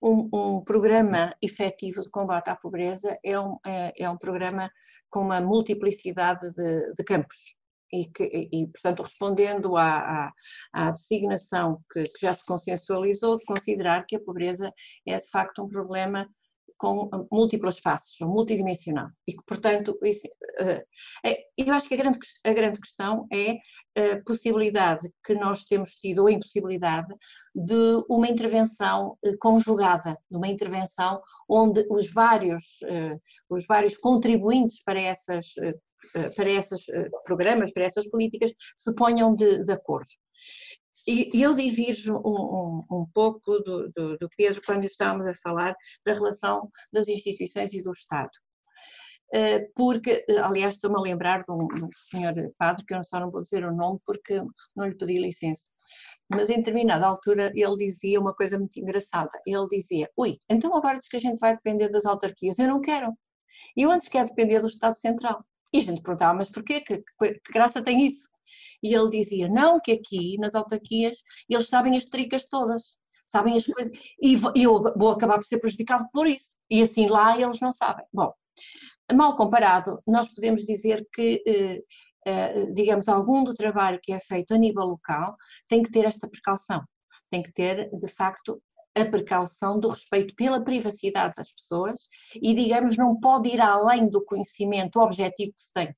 um, 0.00 0.28
um, 0.32 0.64
programa 0.64 1.34
efetivo 1.42 2.02
de 2.02 2.10
combate 2.10 2.48
à 2.48 2.56
pobreza 2.56 3.18
é 3.24 3.38
um, 3.38 3.58
é, 3.66 3.92
é 3.98 4.08
um 4.08 4.16
programa 4.16 4.70
com 5.10 5.20
uma 5.20 5.40
multiplicidade 5.40 6.48
de, 6.52 6.92
de 6.92 7.04
campos. 7.04 7.56
E, 7.92 8.06
que, 8.06 8.22
e, 8.52 8.68
portanto, 8.68 9.02
respondendo 9.02 9.76
à, 9.76 10.28
à, 10.28 10.32
à 10.72 10.90
designação 10.92 11.82
que, 11.92 12.04
que, 12.04 12.20
já 12.20 12.32
se 12.32 12.44
consensualizou 12.44 13.36
de 13.36 13.44
considerar 13.44 14.06
que 14.06 14.14
a 14.14 14.20
pobreza 14.20 14.72
é 15.04 15.16
de 15.16 15.28
facto 15.28 15.64
um 15.64 15.66
problema 15.66 16.30
com 16.80 17.10
múltiplas 17.30 17.78
faces, 17.78 18.16
multidimensional. 18.20 19.10
E 19.28 19.34
que, 19.34 19.44
portanto, 19.46 19.98
isso, 20.02 20.26
é, 21.22 21.44
eu 21.58 21.74
acho 21.74 21.86
que 21.86 21.94
a 21.94 21.98
grande, 21.98 22.18
a 22.46 22.52
grande 22.54 22.80
questão 22.80 23.26
é 23.30 23.58
a 24.12 24.22
possibilidade 24.24 25.12
que 25.22 25.34
nós 25.34 25.64
temos 25.64 25.90
tido, 25.96 26.20
ou 26.20 26.28
a 26.28 26.32
impossibilidade, 26.32 27.14
de 27.54 28.02
uma 28.08 28.28
intervenção 28.28 29.18
conjugada, 29.38 30.16
de 30.30 30.38
uma 30.38 30.48
intervenção 30.48 31.20
onde 31.46 31.86
os 31.90 32.10
vários, 32.10 32.78
os 33.50 33.66
vários 33.66 33.98
contribuintes 33.98 34.82
para 34.82 35.00
essas 35.02 35.52
para 36.34 36.48
esses 36.48 36.86
programas, 37.24 37.72
para 37.72 37.84
essas 37.84 38.08
políticas, 38.08 38.54
se 38.74 38.94
ponham 38.94 39.34
de, 39.34 39.62
de 39.62 39.70
acordo. 39.70 40.08
E, 41.06 41.30
eu 41.34 41.54
divirjo 41.54 42.16
um, 42.16 42.84
um, 42.90 43.00
um 43.00 43.06
pouco 43.12 43.58
do, 43.60 43.90
do, 43.90 44.16
do, 44.16 44.28
Pedro 44.36 44.60
quando 44.64 44.84
estávamos 44.84 45.26
a 45.26 45.34
falar 45.34 45.74
da 46.04 46.12
relação 46.12 46.70
das 46.92 47.08
instituições 47.08 47.72
e 47.72 47.82
do 47.82 47.90
Estado. 47.90 48.30
Eh, 49.32 49.68
porque, 49.76 50.24
eh, 50.28 50.38
aliás, 50.38 50.74
estou-me 50.74 50.96
a 50.98 51.00
lembrar 51.00 51.38
de 51.38 51.52
um, 51.52 51.66
de 51.68 51.84
um 51.84 51.88
senhor 51.92 52.34
padre, 52.58 52.84
que 52.84 52.94
eu 52.94 53.04
só 53.04 53.20
não 53.20 53.30
vou 53.30 53.40
dizer 53.40 53.64
o 53.64 53.74
nome 53.74 54.00
porque 54.04 54.42
não 54.74 54.86
lhe 54.86 54.96
pedi 54.96 55.18
licença, 55.18 55.70
mas 56.28 56.50
em 56.50 56.56
determinada 56.56 57.06
altura 57.06 57.52
ele 57.54 57.76
dizia 57.76 58.20
uma 58.20 58.34
coisa 58.34 58.58
muito 58.58 58.76
engraçada. 58.78 59.30
Ele 59.46 59.66
dizia: 59.68 60.10
Ui, 60.16 60.38
então 60.48 60.74
agora 60.76 60.98
diz 60.98 61.08
que 61.08 61.16
a 61.16 61.20
gente 61.20 61.38
vai 61.38 61.54
depender 61.54 61.88
das 61.90 62.06
autarquias. 62.06 62.58
Eu 62.58 62.68
não 62.68 62.80
quero. 62.80 63.12
Eu 63.76 63.90
antes 63.90 64.08
quero 64.08 64.28
depender 64.28 64.60
do 64.60 64.66
Estado 64.68 64.94
Central. 64.94 65.44
E 65.72 65.78
a 65.78 65.82
gente 65.82 66.02
perguntava: 66.02 66.34
Mas 66.34 66.50
porquê? 66.50 66.80
Que, 66.80 66.98
que, 66.98 67.34
que 67.34 67.52
graça 67.52 67.82
tem 67.82 68.04
isso? 68.06 68.29
E 68.82 68.94
ele 68.94 69.10
dizia: 69.10 69.48
não, 69.48 69.80
que 69.80 69.92
aqui 69.92 70.36
nas 70.38 70.54
autarquias 70.54 71.16
eles 71.48 71.68
sabem 71.68 71.96
as 71.96 72.06
tricas 72.06 72.46
todas, 72.46 72.96
sabem 73.26 73.56
as 73.56 73.66
coisas, 73.66 73.92
e 74.22 74.34
eu 74.56 74.82
vou 74.96 75.10
acabar 75.10 75.36
por 75.36 75.44
ser 75.44 75.58
prejudicado 75.58 76.04
por 76.12 76.26
isso. 76.26 76.56
E 76.70 76.82
assim 76.82 77.08
lá 77.08 77.38
eles 77.38 77.60
não 77.60 77.72
sabem. 77.72 78.04
Bom, 78.12 78.32
mal 79.14 79.36
comparado, 79.36 80.00
nós 80.06 80.28
podemos 80.32 80.62
dizer 80.62 81.06
que. 81.12 81.42
Eh, 81.46 81.82
eh, 82.26 82.66
digamos, 82.72 83.08
algum 83.08 83.42
do 83.42 83.54
trabalho 83.54 83.98
que 84.02 84.12
é 84.12 84.20
feito 84.20 84.52
a 84.52 84.58
nível 84.58 84.84
local 84.84 85.36
tem 85.66 85.82
que 85.82 85.90
ter 85.90 86.04
esta 86.04 86.28
precaução, 86.28 86.84
tem 87.30 87.42
que 87.42 87.50
ter, 87.50 87.88
de 87.98 88.08
facto, 88.08 88.62
a 88.94 89.04
precaução 89.04 89.78
do 89.78 89.88
respeito 89.88 90.34
pela 90.34 90.62
privacidade 90.62 91.34
das 91.36 91.50
pessoas 91.52 92.00
e, 92.34 92.54
digamos, 92.54 92.96
não 92.96 93.18
pode 93.18 93.48
ir 93.48 93.60
além 93.60 94.08
do 94.08 94.24
conhecimento 94.24 95.00
objetivo 95.00 95.52
que 95.52 95.60
se 95.60 95.72
tem. 95.72 95.94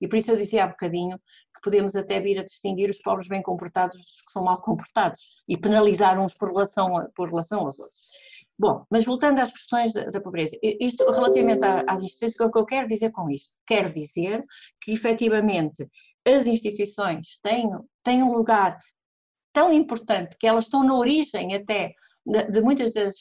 E 0.00 0.08
por 0.08 0.16
isso 0.16 0.30
eu 0.30 0.36
dizia 0.36 0.64
há 0.64 0.66
bocadinho 0.66 1.18
que 1.18 1.60
podemos 1.62 1.94
até 1.94 2.20
vir 2.20 2.38
a 2.38 2.44
distinguir 2.44 2.90
os 2.90 2.98
pobres 2.98 3.28
bem 3.28 3.42
comportados 3.42 3.96
dos 3.98 4.22
que 4.22 4.32
são 4.32 4.44
mal 4.44 4.60
comportados 4.60 5.20
e 5.48 5.56
penalizar 5.56 6.20
uns 6.20 6.34
por 6.34 6.48
relação, 6.48 7.08
por 7.14 7.28
relação 7.28 7.60
aos 7.60 7.78
outros. 7.78 8.10
Bom, 8.58 8.84
mas 8.90 9.06
voltando 9.06 9.38
às 9.38 9.52
questões 9.52 9.92
da, 9.94 10.04
da 10.04 10.20
pobreza, 10.20 10.54
isto 10.62 11.10
relativamente 11.10 11.64
às 11.64 12.02
instituições, 12.02 12.46
o 12.46 12.52
que 12.52 12.58
eu 12.58 12.66
quero 12.66 12.86
dizer 12.86 13.10
com 13.10 13.30
isto? 13.30 13.56
Quero 13.66 13.90
dizer 13.90 14.44
que 14.82 14.92
efetivamente 14.92 15.88
as 16.26 16.46
instituições 16.46 17.40
têm, 17.42 17.70
têm 18.02 18.22
um 18.22 18.32
lugar 18.32 18.78
tão 19.50 19.72
importante 19.72 20.36
que 20.38 20.46
elas 20.46 20.64
estão 20.64 20.84
na 20.84 20.94
origem 20.94 21.54
até 21.54 21.94
de, 22.26 22.60
muitas 22.60 22.92
das, 22.92 23.14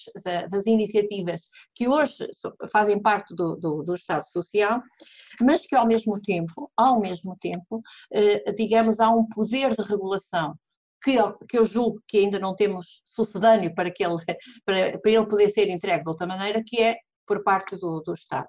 das, 0.50 0.66
iniciativas 0.66 1.50
que 1.74 1.88
hoje 1.88 2.28
fazem 2.72 3.02
parte 3.02 3.34
do, 3.34 3.56
do, 3.56 3.84
do, 3.84 3.94
Estado 3.96 4.24
Social, 4.26 4.82
mas 5.42 5.66
que 5.66 5.76
ao 5.76 5.88
mesmo 5.88 6.22
tempo, 6.22 6.72
ao 6.76 7.00
mesmo 7.00 7.36
tempo, 7.40 7.82
eh, 8.14 8.52
digamos, 8.54 9.00
há 9.00 9.10
um 9.10 9.28
poder 9.28 9.76
de 9.76 9.82
regulação 9.84 10.56
que 11.02 11.16
eu, 11.16 11.38
que 11.48 11.58
eu 11.58 11.66
julgo 11.66 12.02
que 12.08 12.18
ainda 12.18 12.40
não 12.40 12.56
temos 12.56 13.02
sucedâneo 13.06 13.74
para, 13.74 13.90
que 13.90 14.04
ele, 14.04 14.18
para, 14.66 15.00
para 15.00 15.12
ele 15.12 15.28
poder 15.28 15.50
ser 15.50 15.70
entregue 15.70 16.04
de 16.04 16.10
outra 16.10 16.28
maneira, 16.28 16.62
que 16.66 16.82
é 16.82 16.98
por 17.26 17.44
parte 17.44 17.78
do, 17.78 18.02
do 18.02 18.14
Estado. 18.14 18.48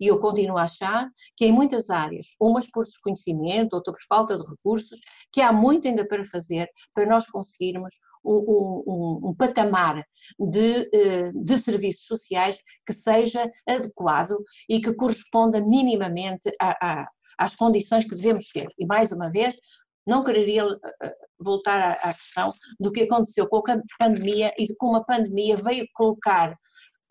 E 0.00 0.06
eu 0.08 0.18
continuo 0.18 0.58
a 0.58 0.64
achar 0.64 1.08
que 1.36 1.46
em 1.46 1.52
muitas 1.52 1.90
áreas, 1.90 2.26
umas 2.40 2.70
por 2.70 2.84
desconhecimento, 2.84 3.74
outras 3.74 3.96
por 3.96 4.06
falta 4.08 4.36
de 4.36 4.44
recursos, 4.48 4.98
que 5.32 5.40
há 5.40 5.52
muito 5.52 5.88
ainda 5.88 6.06
para 6.06 6.24
fazer 6.24 6.68
para 6.94 7.06
nós 7.06 7.26
conseguirmos 7.26 7.92
um, 8.26 8.82
um, 8.86 9.28
um 9.28 9.34
patamar 9.34 10.02
de, 10.38 10.90
eh, 10.92 11.32
de 11.32 11.58
serviços 11.58 12.06
sociais 12.06 12.58
que 12.84 12.92
seja 12.92 13.50
adequado 13.66 14.36
e 14.68 14.80
que 14.80 14.94
corresponda 14.94 15.60
minimamente 15.60 16.50
a, 16.60 17.02
a, 17.02 17.08
às 17.38 17.54
condições 17.54 18.04
que 18.04 18.14
devemos 18.14 18.48
ter. 18.48 18.66
E 18.78 18.86
mais 18.86 19.12
uma 19.12 19.30
vez, 19.30 19.56
não 20.06 20.22
quereria 20.22 20.64
eh, 21.02 21.16
voltar 21.38 21.98
à, 22.02 22.14
questão 22.14 22.52
do 22.78 22.92
que 22.92 23.02
aconteceu 23.02 23.48
com 23.48 23.58
a 23.58 23.80
pandemia 23.98 24.52
e 24.58 24.66
de 24.66 24.76
como 24.76 24.96
a 24.96 25.04
pandemia 25.04 25.56
veio 25.56 25.86
colocar 25.94 26.56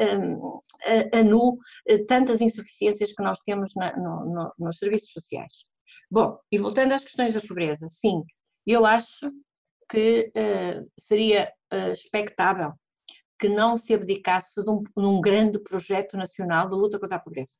um, 0.01 0.59
a, 0.85 1.19
a, 1.19 1.23
nu 1.23 1.57
eh, 1.87 2.03
tantas 2.05 2.41
insuficiências 2.41 3.13
que 3.13 3.23
nós 3.23 3.39
temos 3.39 3.73
na, 3.75 3.95
no, 3.97 4.25
no, 4.25 4.53
nos 4.59 4.77
serviços 4.77 5.11
sociais. 5.11 5.65
Bom, 6.09 6.37
e 6.51 6.57
voltando 6.57 6.93
às 6.93 7.03
questões 7.03 7.33
da 7.33 7.41
pobreza, 7.41 7.87
sim, 7.89 8.23
eu 8.65 8.85
acho 8.85 9.31
que 9.89 10.31
uh, 10.35 10.91
seria 10.97 11.51
uh, 11.73 11.91
expectável 11.91 12.73
que 13.39 13.49
não 13.49 13.75
se 13.75 13.93
abdicasse 13.93 14.63
de 14.63 14.71
um, 14.71 14.83
um, 14.97 15.19
grande 15.19 15.59
projeto 15.59 16.17
nacional 16.17 16.69
de 16.69 16.75
luta 16.75 16.99
contra 16.99 17.17
a 17.17 17.21
pobreza. 17.21 17.57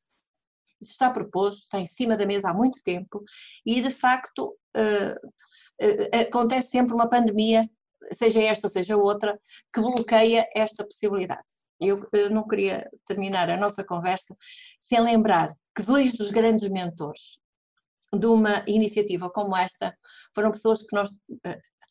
Isso 0.80 0.92
está 0.92 1.10
proposto, 1.10 1.60
está 1.60 1.78
em 1.78 1.86
cima 1.86 2.16
da 2.16 2.26
mesa 2.26 2.50
há 2.50 2.54
muito 2.54 2.82
tempo 2.82 3.22
e, 3.64 3.80
de 3.80 3.90
facto, 3.90 4.56
uh, 4.76 6.16
acontece 6.18 6.70
sempre 6.70 6.94
uma 6.94 7.08
pandemia, 7.08 7.68
seja 8.12 8.40
esta, 8.42 8.68
seja 8.68 8.96
outra, 8.96 9.38
que 9.72 9.80
bloqueia 9.80 10.48
esta 10.54 10.84
possibilidade. 10.84 11.44
Eu, 11.78 12.08
eu 12.12 12.30
não 12.30 12.46
queria 12.46 12.90
terminar 13.04 13.50
a 13.50 13.56
nossa 13.56 13.84
conversa 13.84 14.34
sem 14.80 14.98
lembrar 15.00 15.54
que 15.76 15.82
dois 15.82 16.12
dos 16.12 16.30
grandes 16.30 16.68
mentores 16.70 17.38
de 18.12 18.26
uma 18.26 18.64
iniciativa 18.66 19.30
como 19.30 19.56
esta 19.56 19.96
foram 20.34 20.50
pessoas 20.50 20.82
que 20.82 20.94
nós 20.94 21.10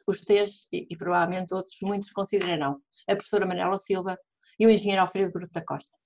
os 0.07 0.21
três, 0.21 0.67
e, 0.71 0.87
e, 0.89 0.97
provavelmente 0.97 1.53
outros, 1.53 1.75
muitos 1.81 2.11
considerarão, 2.11 2.79
a 3.07 3.15
professora 3.15 3.45
Manuela 3.45 3.77
Silva 3.77 4.17
e 4.59 4.65
o 4.65 4.69
engenheiro 4.69 5.01
Alfredo 5.01 5.31
Bruto 5.31 5.51
da 5.53 5.63
Costa, 5.63 5.97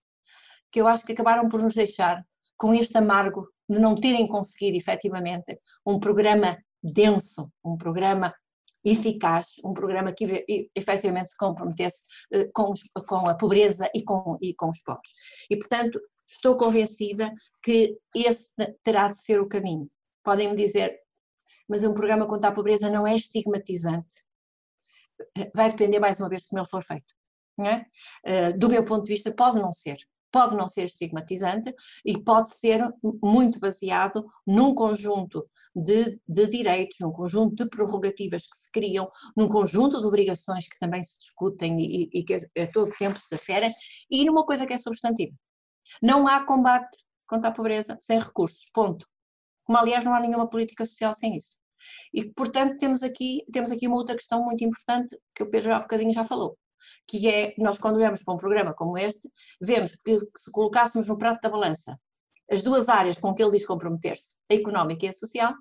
que 0.71 0.81
eu 0.81 0.87
acho 0.87 1.05
que 1.05 1.13
acabaram 1.13 1.47
por 1.47 1.61
nos 1.61 1.73
deixar 1.73 2.23
com 2.57 2.73
este 2.73 2.97
amargo 2.97 3.47
de 3.69 3.79
não 3.79 3.95
terem 3.95 4.27
conseguido 4.27 4.77
efetivamente 4.77 5.57
um 5.85 5.99
programa 5.99 6.57
denso, 6.83 7.51
um 7.63 7.77
programa 7.77 8.33
eficaz, 8.83 9.47
um 9.63 9.73
programa 9.73 10.13
que 10.13 10.45
efetivamente 10.75 11.29
se 11.29 11.37
comprometesse 11.37 12.03
eh, 12.33 12.49
com, 12.53 12.69
os, 12.69 12.81
com 13.07 13.27
a 13.27 13.35
pobreza 13.35 13.89
e 13.93 14.03
com, 14.03 14.37
e 14.41 14.53
com 14.55 14.69
os 14.69 14.81
pobres. 14.81 15.11
E, 15.49 15.57
portanto, 15.57 15.99
estou 16.27 16.55
convencida 16.55 17.31
que 17.61 17.97
esse 18.15 18.53
terá 18.83 19.09
de 19.09 19.21
ser 19.21 19.39
o 19.39 19.47
caminho. 19.47 19.89
Podem-me 20.23 20.55
dizer, 20.55 20.97
mas 21.69 21.83
um 21.83 21.93
programa 21.93 22.27
contra 22.27 22.49
a 22.49 22.53
pobreza 22.53 22.89
não 22.89 23.05
é 23.05 23.15
estigmatizante. 23.15 24.25
Vai 25.55 25.69
depender 25.69 25.99
mais 25.99 26.19
uma 26.19 26.27
vez 26.27 26.41
de 26.41 26.47
como 26.49 26.61
ele 26.61 26.69
for 26.69 26.83
feito. 26.83 27.13
É? 27.59 27.85
Eh, 28.23 28.53
do 28.53 28.69
meu 28.69 28.83
ponto 28.83 29.03
de 29.03 29.13
vista, 29.13 29.31
pode 29.31 29.59
não 29.59 29.71
ser. 29.71 29.97
Pode 30.31 30.55
não 30.55 30.67
ser 30.67 30.85
estigmatizante 30.85 31.73
e 32.05 32.17
pode 32.23 32.55
ser 32.55 32.81
muito 33.21 33.59
baseado 33.59 34.25
num 34.45 34.73
conjunto 34.73 35.49
de, 35.75 36.19
de 36.27 36.47
direitos, 36.47 36.97
num 36.99 37.11
conjunto 37.11 37.55
de 37.55 37.69
prerrogativas 37.69 38.43
que 38.43 38.55
se 38.55 38.71
criam, 38.71 39.09
num 39.35 39.49
conjunto 39.49 39.99
de 39.99 40.07
obrigações 40.07 40.67
que 40.67 40.79
também 40.79 41.03
se 41.03 41.17
discutem 41.17 41.79
e, 41.81 42.09
e 42.13 42.23
que 42.23 42.35
a, 42.35 42.67
todo 42.71 42.95
tempo 42.97 43.19
se 43.19 43.35
aferem, 43.35 43.73
e 44.09 44.23
numa 44.23 44.45
coisa 44.45 44.65
que 44.65 44.73
é 44.73 44.77
substantiva. 44.77 45.35
Não 46.01 46.27
há 46.27 46.45
combate 46.45 46.97
contra 47.27 47.49
a 47.49 47.53
pobreza 47.53 47.97
sem 47.99 48.19
recursos, 48.19 48.69
ponto 48.71 49.05
como 49.69 49.77
aliás 49.77 50.03
não 50.03 50.15
há 50.15 50.19
nenhuma 50.19 50.49
política 50.49 50.83
social 50.83 51.13
sem 51.13 51.35
isso. 51.35 51.59
E, 52.11 52.25
portanto, 52.33 52.75
temos 52.79 53.03
aqui, 53.03 53.45
temos 53.53 53.69
aqui 53.69 53.85
uma 53.85 53.97
outra 53.97 54.15
questão 54.15 54.43
muito 54.43 54.63
importante 54.63 55.15
que 55.35 55.43
o 55.43 55.49
Pedro 55.51 55.75
há 55.75 55.79
bocadinho 55.79 56.11
já 56.11 56.25
falou, 56.25 56.57
que 57.07 57.29
é, 57.29 57.53
nós 57.55 57.77
quando 57.77 57.97
olhamos 57.97 58.23
para 58.23 58.33
um 58.33 58.37
programa 58.37 58.73
como 58.73 58.97
este, 58.97 59.29
vemos 59.61 59.91
que, 60.03 60.17
se 60.35 60.51
colocássemos 60.51 61.07
no 61.07 61.19
prato 61.19 61.41
da 61.41 61.49
balança 61.49 61.99
as 62.51 62.63
duas 62.63 62.89
áreas 62.89 63.19
com 63.19 63.31
que 63.31 63.43
ele 63.43 63.51
diz 63.51 63.63
comprometer-se, 63.63 64.37
a 64.51 64.55
económica 64.55 65.05
e 65.05 65.09
a 65.09 65.13
social, 65.13 65.53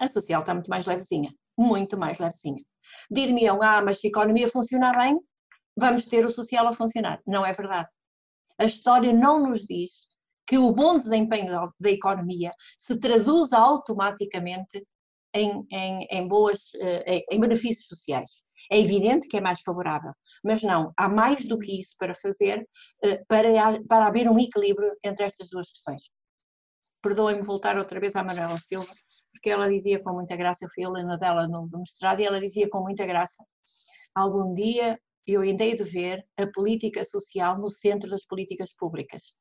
a 0.00 0.08
social 0.08 0.40
está 0.40 0.52
muito 0.52 0.68
mais 0.68 0.84
levezinha, 0.84 1.32
muito 1.56 1.96
mais 1.96 2.18
levezinha. 2.18 2.64
Dir-me-ão, 3.08 3.62
ah, 3.62 3.80
mas 3.80 4.00
se 4.00 4.08
a 4.08 4.10
economia 4.10 4.48
funcionar 4.48 4.98
bem, 4.98 5.20
vamos 5.78 6.04
ter 6.06 6.26
o 6.26 6.30
social 6.30 6.66
a 6.66 6.72
funcionar. 6.72 7.22
Não 7.24 7.46
é 7.46 7.52
verdade. 7.52 7.88
A 8.58 8.64
história 8.64 9.12
não 9.12 9.40
nos 9.40 9.60
diz 9.60 10.08
que 10.46 10.58
o 10.58 10.72
bom 10.72 10.96
desempenho 10.96 11.46
da, 11.80 11.90
economia 11.90 12.52
se 12.76 12.98
traduza 13.00 13.58
automaticamente 13.58 14.86
em, 15.34 15.66
em, 15.70 16.06
em 16.10 16.28
boas, 16.28 16.70
eh, 16.80 17.24
em, 17.30 17.40
benefícios 17.40 17.86
sociais. 17.86 18.30
É 18.70 18.80
evidente 18.80 19.28
que 19.28 19.36
é 19.36 19.40
mais 19.40 19.60
favorável, 19.60 20.12
mas 20.44 20.62
não, 20.62 20.92
há 20.96 21.08
mais 21.08 21.44
do 21.44 21.58
que 21.58 21.78
isso 21.78 21.94
para 21.98 22.14
fazer 22.14 22.66
eh, 23.02 23.22
para, 23.28 23.48
para 23.88 24.06
haver 24.06 24.28
um 24.30 24.38
equilíbrio 24.38 24.92
entre 25.04 25.24
estas 25.26 25.48
duas 25.50 25.70
questões. 25.70 26.02
Perdoem-me 27.02 27.42
voltar 27.42 27.76
outra 27.76 28.00
vez 28.00 28.16
à 28.16 28.22
Manuela 28.22 28.58
Silva, 28.58 28.92
porque 29.32 29.50
ela 29.50 29.68
dizia 29.68 30.02
com 30.02 30.12
muita 30.12 30.36
graça, 30.36 30.64
eu 30.64 30.68
fui 30.74 30.84
aluna 30.84 31.18
dela 31.18 31.46
no, 31.46 31.68
mestrado, 31.78 32.20
e 32.20 32.24
ela 32.24 32.40
dizia 32.40 32.68
com 32.68 32.80
muita 32.80 33.04
graça, 33.04 33.44
algum 34.14 34.54
dia 34.54 34.98
eu 35.26 35.44
hei 35.44 35.54
de 35.54 35.84
ver 35.84 36.24
a 36.36 36.46
política 36.46 37.04
social 37.04 37.58
no 37.58 37.68
centro 37.68 38.08
das 38.08 38.24
políticas 38.24 38.72
públicas 38.74 39.34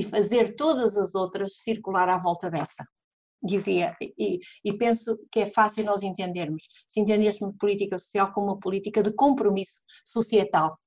e 0.00 0.02
fazer 0.02 0.56
todas 0.56 0.96
as 0.96 1.14
outras 1.14 1.58
circular 1.58 2.08
à 2.08 2.16
volta 2.16 2.48
dessa. 2.48 2.88
Dizia, 3.42 3.94
e, 4.00 4.40
e 4.64 4.72
penso 4.72 5.18
que 5.30 5.40
é 5.40 5.46
fácil 5.46 5.84
nós 5.84 6.02
entendermos, 6.02 6.62
se 6.86 7.00
entendersmos 7.00 7.54
política 7.58 7.98
social 7.98 8.32
como 8.32 8.46
uma 8.46 8.58
política 8.58 9.02
de 9.02 9.12
compromisso 9.12 9.82
societal, 10.06 10.78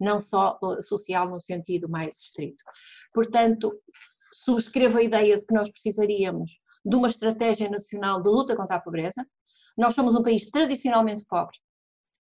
não 0.00 0.18
só 0.18 0.58
uh, 0.62 0.82
social 0.82 1.28
no 1.28 1.38
sentido 1.38 1.86
mais 1.86 2.16
estrito. 2.16 2.64
Portanto, 3.12 3.78
subscrevo 4.32 4.96
a 4.96 5.02
ideia 5.02 5.36
de 5.36 5.44
que 5.44 5.54
nós 5.54 5.70
precisaríamos 5.70 6.58
de 6.82 6.96
uma 6.96 7.08
estratégia 7.08 7.68
nacional 7.68 8.22
de 8.22 8.30
luta 8.30 8.56
contra 8.56 8.76
a 8.76 8.80
pobreza. 8.80 9.26
Nós 9.76 9.94
somos 9.94 10.14
um 10.14 10.22
país 10.22 10.50
tradicionalmente 10.50 11.26
pobre 11.26 11.58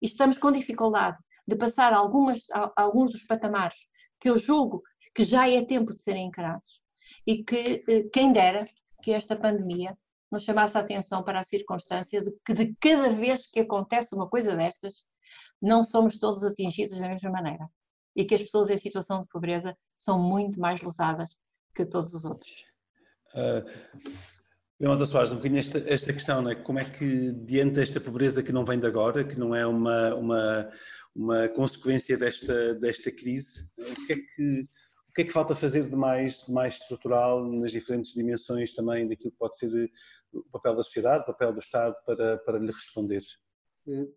e 0.01 0.05
estamos 0.05 0.37
com 0.37 0.49
dificuldade 0.49 1.17
de 1.45 1.57
passar 1.57 1.91
algumas, 1.91 2.45
alguns 2.77 3.11
dos 3.11 3.25
patamares 3.25 3.77
que 4.21 4.29
eu 4.29 4.37
julgo 4.37 4.81
que 5.17 5.23
já 5.23 5.49
é 5.49 5.65
tempo 5.65 5.95
de 5.95 5.99
serem 5.99 6.27
encarados 6.27 6.79
e 7.25 7.43
que 7.43 7.83
eh, 7.89 8.03
quem 8.13 8.31
dera 8.31 8.63
que 9.01 9.11
esta 9.11 9.35
pandemia 9.35 9.97
nos 10.31 10.43
chamasse 10.43 10.77
a 10.77 10.81
atenção 10.81 11.23
para 11.23 11.39
a 11.39 11.43
circunstância 11.43 12.21
de 12.23 12.31
que 12.45 12.53
de 12.53 12.75
cada 12.79 13.09
vez 13.09 13.47
que 13.47 13.61
acontece 13.61 14.13
uma 14.13 14.29
coisa 14.29 14.55
destas, 14.55 15.03
não 15.59 15.81
somos 15.81 16.19
todos 16.19 16.43
atingidos 16.43 16.99
da 16.99 17.09
mesma 17.09 17.31
maneira 17.31 17.67
e 18.15 18.23
que 18.25 18.35
as 18.35 18.43
pessoas 18.43 18.69
em 18.69 18.77
situação 18.77 19.23
de 19.23 19.27
pobreza 19.29 19.75
são 19.97 20.19
muito 20.19 20.59
mais 20.59 20.83
lesadas 20.83 21.35
que 21.73 21.83
todos 21.83 22.13
os 22.13 22.23
outros. 22.23 22.65
Uh, 23.33 23.67
Leonardo 24.79 25.03
Soares, 25.07 25.31
um 25.31 25.37
bocadinho 25.37 25.59
esta, 25.59 25.79
esta 25.87 26.13
questão, 26.13 26.43
né? 26.43 26.53
como 26.53 26.77
é 26.77 26.85
que 26.85 27.31
diante 27.31 27.73
desta 27.73 27.99
pobreza 27.99 28.43
que 28.43 28.51
não 28.51 28.63
vem 28.63 28.79
de 28.79 28.85
agora, 28.85 29.23
que 29.23 29.39
não 29.39 29.55
é 29.55 29.65
uma, 29.65 30.13
uma, 30.13 30.69
uma 31.15 31.49
consequência 31.49 32.15
desta, 32.15 32.75
desta 32.75 33.11
crise, 33.11 33.67
o 33.79 34.05
que 34.05 34.13
é 34.13 34.15
que 34.15 34.76
que 35.17 35.23
é 35.23 35.25
que 35.25 35.33
falta 35.33 35.55
fazer 35.55 35.89
de 35.89 35.95
mais, 35.95 36.45
de 36.45 36.51
mais 36.51 36.75
estrutural 36.75 37.43
nas 37.43 37.71
diferentes 37.71 38.13
dimensões 38.13 38.75
também 38.75 39.07
daquilo 39.07 39.31
que 39.31 39.37
pode 39.37 39.57
ser 39.57 39.91
o 40.31 40.43
papel 40.51 40.75
da 40.75 40.83
sociedade, 40.83 41.23
o 41.23 41.25
papel 41.25 41.51
do 41.51 41.59
Estado 41.59 41.95
para, 42.05 42.37
para 42.37 42.59
lhe 42.59 42.71
responder? 42.71 43.23
Eh, 43.87 44.07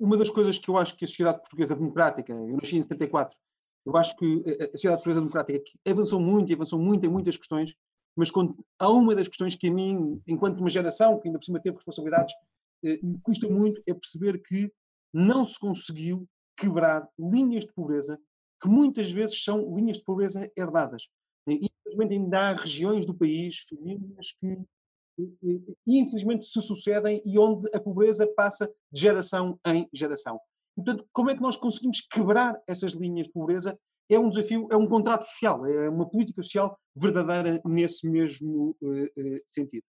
uma 0.00 0.16
das 0.16 0.30
coisas 0.30 0.58
que 0.58 0.70
eu 0.70 0.78
acho 0.78 0.96
que 0.96 1.04
a 1.04 1.08
sociedade 1.08 1.40
portuguesa 1.40 1.76
democrática, 1.76 2.32
eu 2.32 2.56
nasci 2.56 2.78
em 2.78 2.82
74, 2.82 3.36
eu 3.84 3.94
acho 3.94 4.16
que 4.16 4.42
a 4.58 4.70
sociedade 4.70 5.02
portuguesa 5.02 5.20
democrática 5.20 5.62
avançou 5.86 6.18
muito 6.18 6.50
e 6.50 6.54
avançou 6.54 6.78
muito 6.78 7.04
em 7.04 7.10
muitas 7.10 7.36
questões, 7.36 7.74
mas 8.16 8.30
há 8.78 8.88
uma 8.88 9.14
das 9.14 9.28
questões 9.28 9.54
que 9.54 9.68
a 9.68 9.70
mim, 9.70 10.18
enquanto 10.26 10.60
uma 10.60 10.70
geração 10.70 11.20
que 11.20 11.28
ainda 11.28 11.38
por 11.38 11.44
cima 11.44 11.60
teve 11.60 11.76
responsabilidades, 11.76 12.34
eh, 12.82 12.98
me 13.02 13.20
custa 13.20 13.46
muito 13.50 13.82
é 13.86 13.92
perceber 13.92 14.38
que 14.38 14.72
não 15.12 15.44
se 15.44 15.60
conseguiu 15.60 16.26
quebrar 16.56 17.06
linhas 17.18 17.66
de 17.66 17.74
pobreza 17.74 18.18
que 18.66 18.68
muitas 18.68 19.12
vezes 19.12 19.44
são 19.44 19.76
linhas 19.76 19.98
de 19.98 20.02
pobreza 20.02 20.50
herdadas. 20.56 21.08
E, 21.48 21.68
infelizmente, 21.86 22.14
ainda 22.14 22.50
há 22.50 22.52
regiões 22.52 23.06
do 23.06 23.14
país, 23.14 23.60
famílias 23.60 24.32
que, 24.40 24.58
infelizmente, 25.86 26.44
se 26.44 26.60
sucedem 26.60 27.22
e 27.24 27.38
onde 27.38 27.68
a 27.72 27.78
pobreza 27.78 28.26
passa 28.26 28.68
de 28.92 29.00
geração 29.00 29.56
em 29.64 29.88
geração. 29.92 30.40
Portanto, 30.74 31.06
como 31.12 31.30
é 31.30 31.36
que 31.36 31.40
nós 31.40 31.56
conseguimos 31.56 32.00
quebrar 32.00 32.60
essas 32.66 32.92
linhas 32.92 33.28
de 33.28 33.32
pobreza? 33.32 33.78
É 34.10 34.18
um 34.18 34.28
desafio, 34.28 34.66
é 34.70 34.76
um 34.76 34.86
contrato 34.86 35.24
social, 35.24 35.64
é 35.64 35.88
uma 35.88 36.08
política 36.08 36.42
social 36.42 36.76
verdadeira 36.94 37.60
nesse 37.64 38.08
mesmo 38.08 38.76
uh, 38.82 39.40
sentido. 39.46 39.84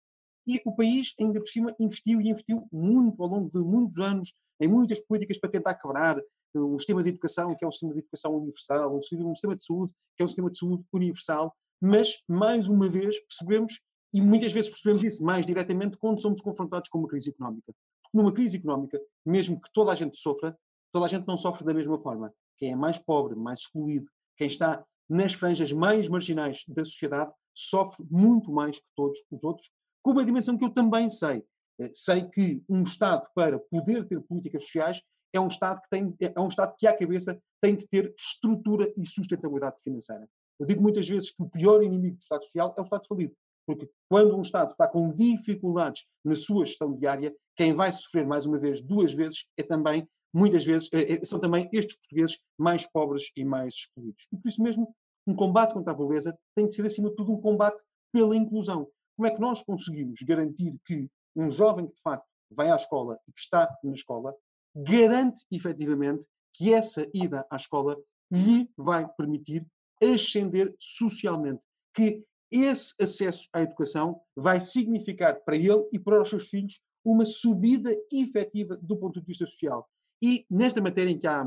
E 0.48 0.62
o 0.66 0.76
país, 0.76 1.14
ainda 1.20 1.40
por 1.40 1.50
cima, 1.50 1.76
investiu 1.80 2.22
e 2.22 2.30
investiu 2.30 2.68
muito 2.72 3.22
ao 3.22 3.28
longo 3.28 3.50
de 3.50 3.66
muitos 3.66 4.00
anos 4.00 4.34
em 4.62 4.68
muitas 4.68 5.00
políticas 5.00 5.40
para 5.40 5.50
tentar 5.50 5.74
quebrar 5.76 6.22
um 6.60 6.78
sistema 6.78 7.04
de 7.04 7.10
educação 7.10 7.56
que 7.56 7.64
é 7.64 7.68
um 7.68 7.72
sistema 7.72 7.94
de 7.94 8.00
educação 8.00 8.36
universal, 8.36 8.96
um 8.96 9.02
sistema 9.02 9.56
de 9.56 9.66
saúde 9.66 9.94
que 10.16 10.22
é 10.22 10.26
um 10.26 10.28
sistema 10.28 10.50
de 10.50 10.58
saúde 10.58 10.84
universal, 10.92 11.56
mas, 11.82 12.22
mais 12.28 12.68
uma 12.68 12.90
vez, 12.90 13.20
percebemos, 13.20 13.82
e 14.14 14.22
muitas 14.22 14.52
vezes 14.52 14.70
percebemos 14.70 15.04
isso 15.04 15.24
mais 15.24 15.46
diretamente 15.46 15.98
quando 15.98 16.22
somos 16.22 16.42
confrontados 16.42 16.90
com 16.90 17.00
uma 17.00 17.08
crise 17.08 17.30
económica. 17.30 17.74
Numa 18.14 18.32
crise 18.32 18.58
económica, 18.58 19.00
mesmo 19.26 19.62
que 19.62 19.72
toda 19.72 19.92
a 19.92 19.96
gente 19.96 20.18
sofra, 20.18 20.58
toda 20.92 21.06
a 21.06 21.10
gente 21.10 21.28
não 21.28 21.38
sofre 21.38 21.64
da 21.66 21.74
mesma 21.74 22.00
forma. 22.00 22.34
Quem 22.58 22.72
é 22.72 22.76
mais 22.76 22.98
pobre, 22.98 23.36
mais 23.36 23.60
excluído, 23.60 24.10
quem 24.36 24.48
está 24.48 24.84
nas 25.08 25.34
franjas 25.34 25.72
mais 25.72 26.10
marginais 26.10 26.64
da 26.68 26.84
sociedade, 26.84 27.32
sofre 27.54 28.06
muito 28.10 28.52
mais 28.52 28.80
que 28.80 28.86
todos 28.96 29.20
os 29.32 29.44
outros, 29.44 29.70
com 30.02 30.12
uma 30.12 30.26
dimensão 30.26 30.58
que 30.58 30.66
eu 30.66 30.70
também 30.70 31.10
sei. 31.10 31.44
Eh, 31.80 31.92
sei 31.94 32.28
que 32.28 32.64
um 32.68 32.84
Estado, 32.84 33.28
para 33.36 33.60
poder 33.60 34.08
ter 34.08 34.20
políticas 34.22 34.64
sociais, 34.64 35.02
é 35.34 35.40
um 35.40 35.48
Estado 35.48 35.82
que 35.82 35.90
tem, 35.90 36.16
é 36.22 36.40
um 36.40 36.48
Estado 36.48 36.76
que 36.78 36.88
à 36.88 36.98
cabeça 36.98 37.40
tem 37.62 37.76
de 37.76 37.88
ter 37.88 38.14
estrutura 38.18 38.92
e 38.96 39.06
sustentabilidade 39.06 39.82
financeira. 39.82 40.28
Eu 40.60 40.66
digo 40.66 40.82
muitas 40.82 41.08
vezes 41.08 41.32
que 41.32 41.44
o 41.44 41.50
pior 41.50 41.84
inimigo 41.84 42.18
do 42.18 42.22
Estado 42.22 42.44
Social 42.44 42.74
é 42.78 42.82
o 42.82 42.84
Estado 42.84 43.08
falido. 43.08 43.36
Porque 43.66 43.90
quando 44.10 44.36
um 44.36 44.42
Estado 44.42 44.72
está 44.72 44.88
com 44.88 45.14
dificuldades 45.14 46.06
na 46.24 46.36
sua 46.36 46.66
gestão 46.66 46.96
diária, 46.98 47.36
quem 47.56 47.74
vai 47.74 47.92
sofrer 47.92 48.26
mais 48.26 48.46
uma 48.46 48.58
vez, 48.58 48.82
duas 48.82 49.14
vezes, 49.14 49.46
é 49.58 49.64
também, 49.64 50.08
muitas 50.34 50.64
vezes, 50.64 50.90
é, 50.94 51.14
é, 51.14 51.24
são 51.26 51.40
também 51.40 51.70
estes 51.74 51.98
portugueses 51.98 52.40
mais 52.58 52.90
pobres 52.90 53.30
e 53.36 53.44
mais 53.44 53.74
excluídos. 53.74 54.26
E 54.32 54.38
por 54.38 54.48
isso 54.48 54.64
mesmo, 54.64 54.96
um 55.28 55.36
combate 55.36 55.74
contra 55.74 55.92
a 55.92 55.96
pobreza 55.96 56.38
tem 56.56 56.66
de 56.66 56.74
ser, 56.74 56.86
acima 56.86 57.10
de 57.10 57.16
tudo, 57.18 57.34
um 57.34 57.42
combate 57.42 57.78
pela 58.14 58.36
inclusão. 58.36 58.88
Como 59.18 59.28
é 59.28 59.32
que 59.32 59.42
nós 59.42 59.62
conseguimos 59.62 60.22
garantir 60.22 60.74
que 60.86 61.10
um 61.36 61.50
jovem 61.50 61.88
que 61.88 61.96
de 61.96 62.02
facto 62.02 62.26
vai 62.50 62.72
à 62.72 62.76
escola 62.76 63.20
e 63.28 63.34
que 63.34 63.40
está 63.40 63.70
na 63.84 63.94
escola 63.94 64.34
garante 64.78 65.46
efetivamente 65.52 66.28
que 66.54 66.74
essa 66.74 67.08
ida 67.14 67.46
à 67.50 67.56
escola 67.56 67.98
lhe 68.32 68.70
vai 68.78 69.08
permitir 69.16 69.66
ascender 70.02 70.76
socialmente, 70.80 71.62
que 71.94 72.24
esse 72.52 72.94
acesso 73.02 73.50
à 73.52 73.62
educação 73.62 74.22
vai 74.36 74.62
significar 74.62 75.42
para 75.44 75.56
ele 75.56 75.88
e 75.92 76.00
para 76.00 76.22
os 76.22 76.30
seus 76.30 76.48
filhos 76.48 76.80
uma 77.04 77.26
subida 77.26 77.96
efetiva 78.12 78.78
do 78.78 78.98
ponto 78.98 79.20
de 79.20 79.26
vista 79.26 79.46
social. 79.46 79.88
E 80.22 80.46
nesta 80.50 80.82
matéria 80.82 81.12
em 81.12 81.18
que 81.18 81.28
há 81.28 81.46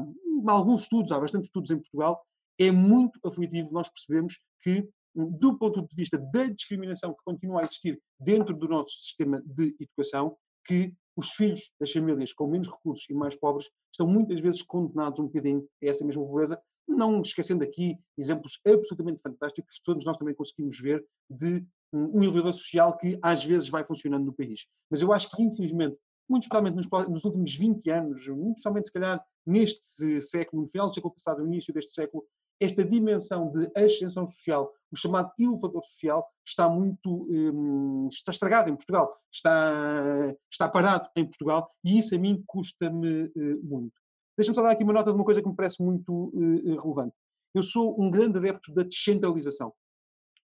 alguns 0.49 0.83
estudos, 0.83 1.13
há 1.13 1.19
bastantes 1.19 1.49
estudos 1.49 1.71
em 1.71 1.79
Portugal, 1.79 2.23
é 2.59 2.71
muito 2.71 3.19
aflitivo 3.25 3.71
nós 3.73 3.89
percebemos 3.89 4.39
que, 4.63 4.89
do 5.15 5.59
ponto 5.59 5.83
de 5.83 5.97
vista 5.97 6.19
da 6.19 6.47
discriminação 6.47 7.13
que 7.13 7.25
continua 7.25 7.61
a 7.61 7.65
existir 7.65 8.01
dentro 8.19 8.55
do 8.55 8.69
nosso 8.69 8.97
sistema 9.01 9.43
de 9.45 9.75
educação, 9.81 10.37
que 10.67 10.95
os 11.17 11.33
filhos 11.33 11.73
das 11.79 11.93
famílias 11.93 12.33
com 12.33 12.47
menos 12.47 12.69
recursos 12.69 13.09
e 13.09 13.15
mais 13.15 13.37
pobres 13.37 13.69
estão 13.93 14.07
muitas 14.07 14.41
vezes 14.41 14.63
condenados 14.63 15.21
um 15.21 15.27
bocadinho 15.27 15.67
a 15.83 15.87
essa 15.87 16.05
mesma 16.05 16.25
pobreza, 16.25 16.61
não 16.89 17.21
esquecendo 17.21 17.63
aqui 17.63 17.97
exemplos 18.19 18.61
absolutamente 18.67 19.21
fantásticos 19.21 19.77
que 19.77 19.83
todos 19.85 20.05
nós 20.05 20.17
também 20.17 20.35
conseguimos 20.35 20.79
ver 20.81 21.05
de 21.29 21.65
um 21.93 22.23
elevador 22.23 22.53
social 22.55 22.97
que 22.97 23.19
às 23.23 23.45
vezes 23.45 23.69
vai 23.69 23.85
funcionando 23.85 24.25
no 24.25 24.33
país. 24.33 24.67
Mas 24.91 25.03
eu 25.03 25.13
acho 25.13 25.29
que, 25.31 25.43
infelizmente, 25.43 25.97
muito 26.29 26.45
especialmente 26.45 26.77
nos, 26.77 27.09
nos 27.09 27.25
últimos 27.25 27.55
20 27.57 27.91
anos, 27.91 28.29
muito 28.29 28.57
especialmente 28.57 28.87
se 28.87 28.93
calhar 28.93 29.25
neste 29.45 30.23
século, 30.23 30.63
no 30.63 30.69
final 30.69 30.89
do 30.89 30.95
século 30.95 31.13
passado, 31.13 31.41
no 31.41 31.47
início 31.47 31.75
deste 31.75 31.93
século, 31.93 32.25
esta 32.61 32.85
dimensão 32.85 33.51
de 33.51 33.71
ascensão 33.75 34.27
social, 34.27 34.73
o 34.93 34.97
chamado 34.97 35.33
elevador 35.39 35.83
social, 35.83 36.29
está 36.47 36.69
muito 36.69 37.27
um, 37.31 38.09
está 38.13 38.31
estragado 38.31 38.71
em 38.71 38.77
Portugal, 38.77 39.17
está, 39.33 40.35
está 40.51 40.69
parado 40.69 41.09
em 41.17 41.25
Portugal 41.25 41.71
e 41.83 41.99
isso 41.99 42.15
a 42.15 42.19
mim 42.19 42.45
custa-me 42.47 43.25
uh, 43.25 43.65
muito. 43.65 43.95
Deixa-me 44.37 44.55
só 44.55 44.63
dar 44.63 44.73
aqui 44.73 44.85
uma 44.85 44.93
nota 44.93 45.11
de 45.11 45.17
uma 45.17 45.25
coisa 45.25 45.41
que 45.41 45.49
me 45.49 45.57
parece 45.57 45.83
muito 45.83 46.13
uh, 46.13 46.81
relevante. 46.81 47.15
Eu 47.55 47.63
sou 47.63 48.01
um 48.01 48.11
grande 48.11 48.39
adepto 48.39 48.73
da 48.75 48.83
descentralização. 48.83 49.73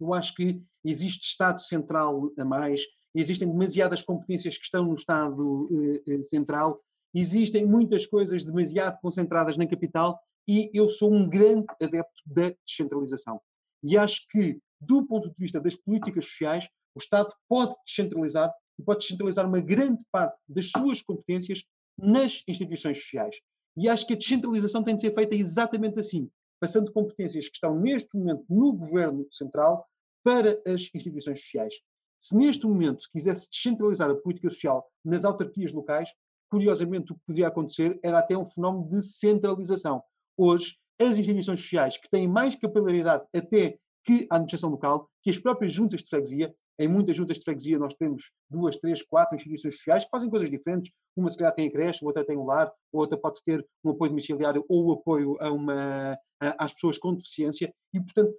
Eu 0.00 0.14
acho 0.14 0.34
que 0.34 0.62
existe 0.84 1.26
Estado 1.26 1.60
central 1.60 2.30
a 2.38 2.44
mais, 2.44 2.82
existem 3.14 3.50
demasiadas 3.50 4.02
competências 4.02 4.56
que 4.56 4.64
estão 4.64 4.84
no 4.84 4.94
Estado 4.94 5.68
uh, 5.70 6.22
central, 6.22 6.80
existem 7.12 7.66
muitas 7.66 8.06
coisas 8.06 8.44
demasiado 8.44 9.00
concentradas 9.00 9.56
na 9.56 9.66
capital 9.66 10.20
e 10.48 10.70
eu 10.72 10.88
sou 10.88 11.12
um 11.12 11.28
grande 11.28 11.66
adepto 11.82 12.22
da 12.24 12.50
descentralização. 12.64 13.40
E 13.82 13.96
acho 13.96 14.26
que, 14.28 14.60
do 14.80 15.06
ponto 15.06 15.28
de 15.28 15.34
vista 15.38 15.60
das 15.60 15.74
políticas 15.74 16.26
sociais, 16.26 16.68
o 16.94 16.98
Estado 16.98 17.34
pode 17.48 17.74
descentralizar 17.86 18.52
e 18.78 18.82
pode 18.82 19.00
descentralizar 19.00 19.46
uma 19.46 19.60
grande 19.60 20.02
parte 20.10 20.38
das 20.48 20.70
suas 20.70 21.02
competências 21.02 21.64
nas 21.98 22.42
instituições 22.46 22.98
sociais. 22.98 23.36
E 23.76 23.88
acho 23.88 24.06
que 24.06 24.14
a 24.14 24.16
descentralização 24.16 24.82
tem 24.82 24.94
de 24.94 25.02
ser 25.02 25.12
feita 25.12 25.34
exatamente 25.34 25.98
assim, 25.98 26.30
passando 26.60 26.92
competências 26.92 27.48
que 27.48 27.54
estão 27.54 27.78
neste 27.78 28.16
momento 28.16 28.44
no 28.48 28.72
governo 28.72 29.26
central 29.30 29.86
para 30.24 30.60
as 30.66 30.88
instituições 30.94 31.40
sociais. 31.40 31.74
Se 32.18 32.36
neste 32.36 32.66
momento 32.66 33.02
se 33.02 33.10
quisesse 33.10 33.50
descentralizar 33.50 34.10
a 34.10 34.14
política 34.14 34.48
social 34.48 34.86
nas 35.04 35.24
autarquias 35.24 35.72
locais, 35.72 36.10
curiosamente 36.50 37.12
o 37.12 37.14
que 37.16 37.20
podia 37.26 37.48
acontecer 37.48 37.98
era 38.02 38.18
até 38.18 38.36
um 38.36 38.46
fenómeno 38.46 38.88
de 38.88 39.02
centralização 39.02 40.02
hoje 40.36 40.76
as 41.00 41.16
instituições 41.18 41.60
sociais 41.60 41.98
que 41.98 42.08
têm 42.08 42.26
mais 42.26 42.54
capilaridade 42.54 43.24
até 43.34 43.78
que 44.04 44.26
a 44.30 44.36
administração 44.36 44.70
local, 44.70 45.10
que 45.22 45.30
as 45.30 45.38
próprias 45.38 45.72
juntas 45.72 46.02
de 46.02 46.08
freguesia, 46.08 46.54
Em 46.78 46.88
muitas 46.88 47.16
juntas 47.16 47.38
de 47.38 47.44
freguesia 47.44 47.78
nós 47.78 47.94
temos 47.94 48.30
duas, 48.50 48.76
três, 48.76 49.02
quatro 49.02 49.34
instituições 49.34 49.76
sociais 49.76 50.04
que 50.04 50.10
fazem 50.10 50.28
coisas 50.28 50.50
diferentes. 50.50 50.92
Uma 51.16 51.30
se 51.30 51.38
calhar 51.38 51.54
tem 51.54 51.68
a 51.68 51.72
creche, 51.72 52.04
outra 52.04 52.24
tem 52.24 52.36
o 52.36 52.44
lar, 52.44 52.70
outra 52.92 53.18
pode 53.18 53.40
ter 53.44 53.66
um 53.82 53.90
apoio 53.90 54.10
domiciliário 54.10 54.64
ou 54.68 54.86
o 54.86 54.92
apoio 54.92 55.36
a 55.40 55.50
uma, 55.50 56.12
a, 56.40 56.64
às 56.64 56.74
pessoas 56.74 56.98
com 56.98 57.14
deficiência. 57.14 57.72
E, 57.94 58.00
portanto, 58.00 58.38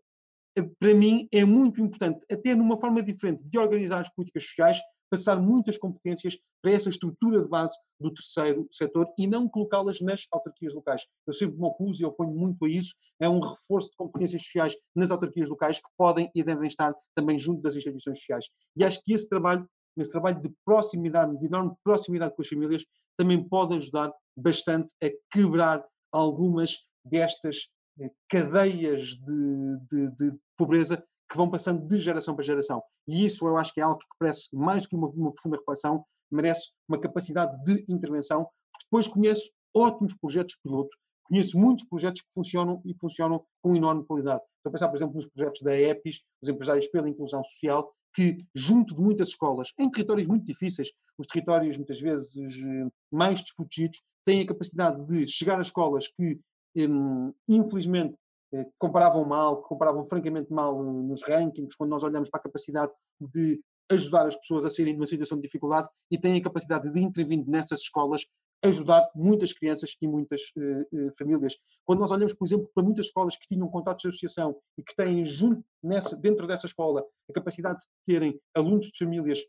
para 0.80 0.93
mim 0.93 1.28
é 1.32 1.43
muito 1.45 1.82
importante, 1.82 2.20
até 2.32 2.56
numa 2.56 2.78
forma 2.78 3.02
diferente 3.02 3.43
de 3.43 3.58
organizar 3.58 4.02
as 4.02 4.10
políticas 4.14 4.43
sociais, 4.43 4.80
passar 5.10 5.41
muitas 5.41 5.78
competências 5.78 6.38
para 6.62 6.72
essa 6.72 6.89
estrutura 6.89 7.41
de 7.41 7.47
base 7.47 7.78
do 7.99 8.14
terceiro 8.14 8.68
setor 8.72 9.08
e 9.18 9.28
não 9.28 9.47
colocá-las 9.47 10.01
nas 10.01 10.26
autarquias 10.32 10.74
locais. 10.74 11.03
Eu 11.26 11.34
sempre 11.34 11.58
me 11.58 11.66
opus 11.66 11.99
e 11.99 12.05
oponho 12.05 12.32
muito 12.32 12.66
a 12.66 12.70
isso, 12.70 12.93
é 13.20 13.30
um 13.30 13.39
reforço 13.39 13.89
de 13.89 13.95
competências 13.95 14.43
sociais 14.43 14.76
nas 14.95 15.12
autarquias 15.12 15.49
locais 15.49 15.78
que 15.78 15.89
podem 15.97 16.30
e 16.36 16.43
devem 16.43 16.68
estar 16.68 16.93
também 17.16 17.38
junto 17.38 17.62
das 17.62 17.76
instituições 17.76 18.20
sociais. 18.20 18.45
E 18.76 18.84
acho 18.84 19.01
que 19.03 19.14
esse 19.14 19.28
trabalho, 19.28 19.68
esse 19.97 20.12
trabalho 20.12 20.41
de 20.41 20.53
proximidade, 20.66 21.38
de 21.39 21.45
enorme 21.45 21.74
proximidade 21.84 22.36
com 22.36 22.41
as 22.41 22.47
famílias, 22.47 22.84
também 23.18 23.41
pode 23.47 23.76
ajudar 23.76 24.12
bastante 24.38 24.93
a 25.03 25.08
quebrar 25.32 25.84
algumas 26.12 26.78
destas 27.03 27.68
eh, 27.99 28.12
cadeias 28.30 29.16
de, 29.16 29.78
de, 29.89 30.16
de 30.16 30.39
pobreza 30.58 31.03
que 31.30 31.38
vão 31.38 31.49
passando 31.49 31.86
de 31.86 31.99
geração 31.99 32.36
para 32.36 32.43
geração. 32.43 32.82
E 33.07 33.25
isso 33.25 33.45
eu 33.47 33.57
acho 33.57 33.73
que 33.73 33.82
é 33.82 33.84
algo 33.84 33.99
que 33.99 34.05
parece 34.19 34.55
mais 34.55 34.84
do 34.84 34.89
que 34.89 34.95
uma, 34.95 35.07
uma 35.09 35.32
profunda 35.32 35.57
reflexão, 35.57 36.05
merece 36.32 36.71
uma 36.88 36.99
capacidade 36.99 37.63
de 37.63 37.86
intervenção, 37.89 38.43
porque 38.71 38.86
depois 38.86 39.07
conheço 39.07 39.51
ótimos 39.73 40.13
projetos 40.15 40.57
piloto, 40.63 40.95
conheço 41.23 41.57
muitos 41.57 41.86
projetos 41.86 42.21
que 42.21 42.28
funcionam 42.34 42.82
e 42.86 42.93
funcionam 42.95 43.43
com 43.61 43.75
enorme 43.75 44.05
qualidade. 44.05 44.41
Estou 44.57 44.69
a 44.69 44.71
pensar, 44.71 44.88
por 44.88 44.95
exemplo, 44.95 45.15
nos 45.15 45.28
projetos 45.28 45.61
da 45.61 45.75
EPIS, 45.75 46.21
os 46.41 46.49
Empresários 46.49 46.88
pela 46.88 47.09
Inclusão 47.09 47.43
Social, 47.43 47.93
que, 48.13 48.38
junto 48.55 48.95
de 48.95 49.01
muitas 49.01 49.30
escolas, 49.30 49.69
em 49.78 49.89
territórios 49.89 50.28
muito 50.28 50.45
difíceis, 50.45 50.91
os 51.17 51.28
territórios 51.28 51.78
muitas 51.78 51.99
vezes 51.99 52.36
mais 53.11 53.41
desprotegidos, 53.41 54.01
têm 54.25 54.41
a 54.41 54.47
capacidade 54.47 55.05
de 55.05 55.28
chegar 55.28 55.59
a 55.59 55.61
escolas 55.61 56.07
que, 56.07 56.39
hum, 56.75 57.34
infelizmente, 57.47 58.15
eh, 58.54 58.66
comparavam 58.78 59.26
mal, 59.26 59.62
comparavam 59.64 60.06
francamente 60.06 60.52
mal 60.52 60.82
nos 60.84 61.22
rankings, 61.24 61.76
quando 61.76 61.89
nós 61.89 62.04
olhamos 62.04 62.30
para 62.30 62.39
a 62.39 62.43
capacidade 62.43 62.91
de 63.20 63.62
ajudar 63.89 64.28
as 64.28 64.36
pessoas 64.36 64.66
a 64.66 64.70
serem 64.70 64.93
numa 64.93 65.06
situação 65.06 65.38
de 65.38 65.43
dificuldade 65.43 65.88
e 66.12 66.18
têm 66.18 66.38
a 66.38 66.43
capacidade 66.43 66.91
de 66.91 67.00
intervir 67.00 67.43
nessas 67.48 67.82
escolas, 67.82 68.26
ajudar 68.64 69.08
muitas 69.16 69.54
crianças 69.54 69.95
e 70.02 70.08
muitas 70.08 70.41
uh, 70.58 71.08
uh, 71.08 71.16
famílias. 71.18 71.56
Quando 71.86 72.00
nós 72.00 72.12
olhamos, 72.12 72.34
por 72.34 72.45
exemplo, 72.45 72.70
para 72.74 72.84
muitas 72.84 73.06
escolas 73.06 73.38
que 73.38 73.48
tinham 73.48 73.68
contatos 73.70 74.02
de 74.02 74.10
associação 74.10 74.58
e 74.78 74.84
que 74.84 74.95
têm 74.95 75.24
junto 75.24 75.64
nessa, 75.82 76.16
dentro 76.16 76.48
dessa 76.48 76.66
escola 76.66 77.06
a 77.30 77.34
capacidade 77.34 77.80
de 77.80 77.86
terem 78.06 78.39
alunos 78.56 78.88
de 78.88 78.98
famílias 78.98 79.39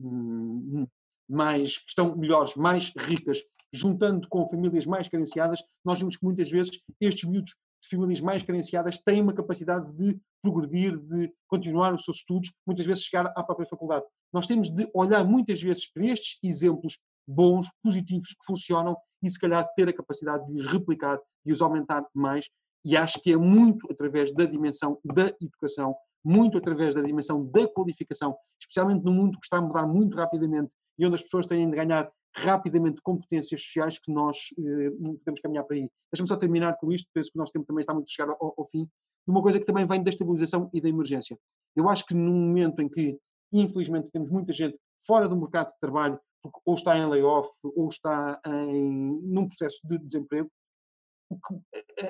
hum, 0.00 0.86
mais 1.28 1.78
que 1.78 1.88
estão 1.88 2.16
melhores, 2.16 2.54
mais 2.54 2.92
ricas, 2.96 3.42
juntando 3.72 4.28
com 4.28 4.48
famílias 4.48 4.86
mais 4.86 5.08
carenciadas, 5.08 5.62
nós 5.84 5.98
vemos 5.98 6.16
que 6.16 6.24
muitas 6.24 6.50
vezes 6.50 6.80
estes 7.00 7.28
miúdos 7.28 7.54
de 7.88 7.96
famílias 7.96 8.20
mais 8.20 8.42
carenciadas 8.42 8.98
têm 8.98 9.20
uma 9.20 9.32
capacidade 9.32 9.90
de 9.92 10.18
progredir, 10.42 10.98
de 10.98 11.32
continuar 11.48 11.94
os 11.94 12.04
seus 12.04 12.18
estudos, 12.18 12.52
muitas 12.66 12.86
vezes 12.86 13.04
chegar 13.04 13.26
à 13.36 13.42
própria 13.42 13.66
faculdade. 13.66 14.04
Nós 14.32 14.46
temos 14.46 14.70
de 14.70 14.88
olhar 14.94 15.24
muitas 15.24 15.60
vezes 15.62 15.90
para 15.90 16.04
estes 16.04 16.38
exemplos 16.42 16.98
bons, 17.26 17.68
positivos, 17.82 18.28
que 18.28 18.46
funcionam 18.46 18.96
e 19.22 19.30
se 19.30 19.38
calhar 19.38 19.66
ter 19.74 19.88
a 19.88 19.92
capacidade 19.92 20.46
de 20.46 20.54
os 20.54 20.66
replicar 20.66 21.18
e 21.44 21.52
os 21.52 21.60
aumentar 21.60 22.04
mais. 22.14 22.48
E 22.84 22.96
acho 22.96 23.20
que 23.20 23.32
é 23.32 23.36
muito 23.36 23.90
através 23.90 24.32
da 24.32 24.44
dimensão 24.44 25.00
da 25.04 25.26
educação, 25.40 25.94
muito 26.24 26.58
através 26.58 26.94
da 26.94 27.02
dimensão 27.02 27.44
da 27.50 27.66
qualificação, 27.68 28.36
especialmente 28.60 29.04
no 29.04 29.12
mundo 29.12 29.38
que 29.38 29.46
está 29.46 29.58
a 29.58 29.62
mudar 29.62 29.86
muito 29.86 30.16
rapidamente 30.16 30.70
e 30.98 31.06
onde 31.06 31.16
as 31.16 31.22
pessoas 31.22 31.46
têm 31.46 31.68
de 31.68 31.76
ganhar 31.76 32.10
rapidamente 32.38 33.00
competências 33.02 33.62
sociais 33.62 33.98
que 33.98 34.12
nós 34.12 34.36
eh, 34.58 34.90
podemos 34.90 35.40
caminhar 35.40 35.64
para 35.64 35.76
aí. 35.76 35.90
Deixa-me 36.12 36.28
só 36.28 36.36
terminar 36.36 36.76
com 36.78 36.92
isto, 36.92 37.08
penso 37.12 37.30
que 37.30 37.38
o 37.38 37.40
nosso 37.40 37.52
tempo 37.52 37.66
também 37.66 37.80
está 37.80 37.94
muito 37.94 38.08
a 38.08 38.10
chegar 38.10 38.30
ao, 38.30 38.54
ao 38.56 38.66
fim, 38.66 38.88
uma 39.26 39.42
coisa 39.42 39.58
que 39.58 39.64
também 39.64 39.86
vem 39.86 40.02
da 40.02 40.10
estabilização 40.10 40.70
e 40.72 40.80
da 40.80 40.88
emergência. 40.88 41.38
Eu 41.74 41.88
acho 41.88 42.06
que 42.06 42.14
num 42.14 42.34
momento 42.34 42.80
em 42.80 42.88
que, 42.88 43.18
infelizmente, 43.52 44.10
temos 44.10 44.30
muita 44.30 44.52
gente 44.52 44.78
fora 45.04 45.28
do 45.28 45.36
mercado 45.36 45.68
de 45.68 45.78
trabalho, 45.80 46.18
porque 46.42 46.60
ou 46.64 46.74
está 46.74 46.96
em 46.96 47.06
layoff, 47.08 47.48
ou 47.64 47.88
está 47.88 48.40
em, 48.46 49.20
num 49.22 49.48
processo 49.48 49.80
de 49.84 49.98
desemprego, 49.98 50.50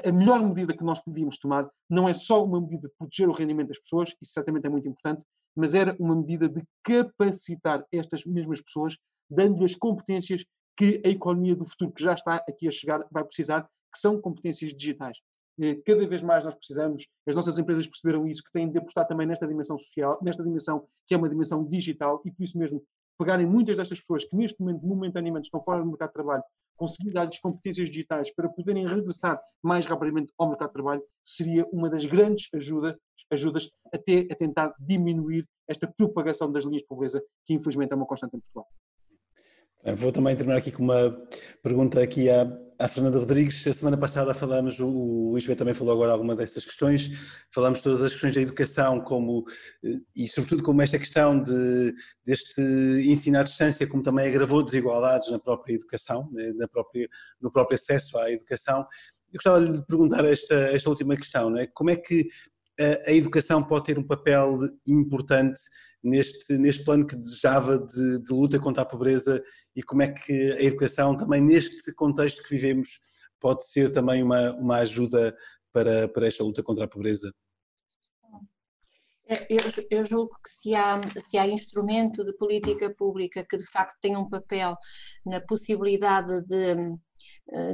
a 0.04 0.12
melhor 0.12 0.42
medida 0.42 0.76
que 0.76 0.84
nós 0.84 1.00
podíamos 1.00 1.38
tomar 1.38 1.70
não 1.88 2.06
é 2.06 2.12
só 2.12 2.44
uma 2.44 2.60
medida 2.60 2.88
de 2.88 2.94
proteger 2.98 3.28
o 3.28 3.32
rendimento 3.32 3.68
das 3.68 3.78
pessoas, 3.78 4.10
isso 4.20 4.32
certamente 4.32 4.66
é 4.66 4.68
muito 4.68 4.86
importante, 4.86 5.22
mas 5.56 5.74
era 5.74 5.96
uma 5.98 6.14
medida 6.14 6.50
de 6.50 6.62
capacitar 6.82 7.86
estas 7.90 8.26
mesmas 8.26 8.60
pessoas 8.60 8.98
dando-lhe 9.30 9.64
as 9.64 9.74
competências 9.74 10.44
que 10.76 11.00
a 11.04 11.08
economia 11.08 11.56
do 11.56 11.64
futuro, 11.64 11.92
que 11.92 12.02
já 12.02 12.12
está 12.12 12.36
aqui 12.48 12.68
a 12.68 12.70
chegar, 12.70 13.06
vai 13.10 13.24
precisar, 13.24 13.62
que 13.62 13.98
são 13.98 14.20
competências 14.20 14.72
digitais. 14.74 15.18
Cada 15.86 16.06
vez 16.06 16.22
mais 16.22 16.44
nós 16.44 16.54
precisamos, 16.54 17.06
as 17.26 17.34
nossas 17.34 17.58
empresas 17.58 17.86
perceberam 17.86 18.26
isso, 18.26 18.42
que 18.42 18.52
têm 18.52 18.70
de 18.70 18.76
apostar 18.76 19.06
também 19.06 19.26
nesta 19.26 19.46
dimensão 19.46 19.78
social, 19.78 20.18
nesta 20.22 20.42
dimensão 20.42 20.86
que 21.06 21.14
é 21.14 21.16
uma 21.16 21.30
dimensão 21.30 21.64
digital, 21.64 22.20
e 22.26 22.30
por 22.30 22.42
isso 22.44 22.58
mesmo 22.58 22.84
pegarem 23.18 23.46
muitas 23.46 23.78
destas 23.78 23.98
pessoas 23.98 24.26
que 24.26 24.36
neste 24.36 24.60
momento, 24.60 24.84
momentaneamente, 24.86 25.46
estão 25.46 25.62
fora 25.62 25.80
do 25.80 25.88
mercado 25.88 26.08
de 26.08 26.14
trabalho, 26.14 26.42
conseguir 26.76 27.10
dar-lhes 27.10 27.38
competências 27.38 27.88
digitais 27.88 28.30
para 28.34 28.50
poderem 28.50 28.86
regressar 28.86 29.40
mais 29.62 29.86
rapidamente 29.86 30.30
ao 30.36 30.48
mercado 30.48 30.68
de 30.68 30.74
trabalho, 30.74 31.02
seria 31.24 31.66
uma 31.72 31.88
das 31.88 32.04
grandes 32.04 32.50
ajuda, 32.54 32.98
ajudas 33.32 33.70
até 33.94 34.28
a 34.30 34.34
tentar 34.34 34.74
diminuir 34.78 35.48
esta 35.66 35.90
propagação 35.90 36.52
das 36.52 36.64
linhas 36.64 36.82
de 36.82 36.88
pobreza, 36.88 37.24
que 37.46 37.54
infelizmente 37.54 37.92
é 37.92 37.96
uma 37.96 38.06
constante 38.06 38.36
em 38.36 38.40
Portugal. 38.40 38.68
Vou 39.96 40.10
também 40.10 40.34
terminar 40.34 40.58
aqui 40.58 40.72
com 40.72 40.82
uma 40.82 41.16
pergunta 41.62 42.02
aqui 42.02 42.28
à, 42.28 42.46
à 42.78 42.88
Fernanda 42.88 43.18
Rodrigues. 43.18 43.66
A 43.66 43.72
semana 43.72 43.96
passada 43.96 44.34
falámos, 44.34 44.80
o, 44.80 44.88
o 44.88 45.30
Luís 45.30 45.46
também 45.56 45.74
falou 45.74 45.94
agora 45.94 46.12
alguma 46.12 46.34
dessas 46.34 46.64
questões, 46.64 47.10
falámos 47.54 47.80
todas 47.82 48.02
as 48.02 48.12
questões 48.12 48.34
da 48.34 48.40
educação 48.40 49.00
como, 49.00 49.44
eh, 49.84 49.98
e 50.16 50.28
sobretudo 50.28 50.62
como 50.62 50.82
esta 50.82 50.98
questão 50.98 51.40
de, 51.40 51.94
deste 52.24 52.60
ensino 53.04 53.38
à 53.38 53.42
distância, 53.42 53.86
como 53.86 54.02
também 54.02 54.26
agravou 54.26 54.62
desigualdades 54.62 55.30
na 55.30 55.38
própria 55.38 55.74
educação, 55.74 56.28
né, 56.32 56.52
na 56.56 56.66
própria, 56.66 57.08
no 57.40 57.52
próprio 57.52 57.76
acesso 57.76 58.18
à 58.18 58.30
educação. 58.30 58.80
Eu 59.32 59.38
gostava 59.38 59.64
de 59.64 59.86
perguntar 59.86 60.24
esta, 60.24 60.54
esta 60.54 60.90
última 60.90 61.16
questão, 61.16 61.50
né? 61.50 61.68
como 61.74 61.90
é 61.90 61.96
que 61.96 62.28
a, 62.78 63.10
a 63.10 63.12
educação 63.12 63.62
pode 63.62 63.86
ter 63.86 63.98
um 63.98 64.06
papel 64.06 64.58
importante 64.86 65.60
neste, 66.02 66.56
neste 66.56 66.84
plano 66.84 67.06
que 67.06 67.16
desejava 67.16 67.78
de, 67.78 68.18
de, 68.20 68.32
luta 68.32 68.58
contra 68.58 68.82
a 68.82 68.86
pobreza 68.86 69.42
e 69.74 69.82
como 69.82 70.02
é 70.02 70.12
que 70.12 70.52
a 70.52 70.62
educação 70.62 71.16
também 71.16 71.40
neste 71.40 71.92
contexto 71.94 72.42
que 72.42 72.50
vivemos 72.50 73.00
pode 73.40 73.66
ser 73.68 73.90
também 73.90 74.22
uma, 74.22 74.52
uma 74.54 74.76
ajuda 74.78 75.36
para, 75.72 76.08
para 76.08 76.26
esta 76.26 76.44
luta 76.44 76.62
contra 76.62 76.84
a 76.84 76.88
pobreza? 76.88 77.32
É, 79.28 79.46
eu, 79.50 79.60
eu, 79.90 80.04
julgo 80.04 80.36
que 80.42 80.50
se 80.50 80.74
há, 80.74 81.00
se 81.18 81.36
há 81.36 81.48
instrumento 81.48 82.24
de 82.24 82.32
política 82.36 82.94
pública 82.94 83.44
que 83.48 83.56
de 83.56 83.66
facto 83.68 83.96
tem 84.00 84.16
um 84.16 84.28
papel 84.28 84.76
na 85.24 85.40
possibilidade 85.40 86.42
de, 86.46 86.76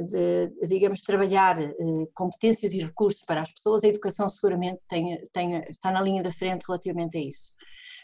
de 0.09 0.67
digamos, 0.67 1.01
trabalhar 1.01 1.61
eh, 1.61 1.73
competências 2.15 2.73
e 2.73 2.83
recursos 2.83 3.21
para 3.25 3.41
as 3.41 3.51
pessoas, 3.51 3.83
a 3.83 3.87
educação 3.87 4.27
seguramente 4.29 4.81
tem, 4.87 5.15
tem, 5.31 5.61
está 5.69 5.91
na 5.91 6.01
linha 6.01 6.23
da 6.23 6.31
frente 6.31 6.63
relativamente 6.67 7.17
a 7.17 7.21
isso. 7.21 7.53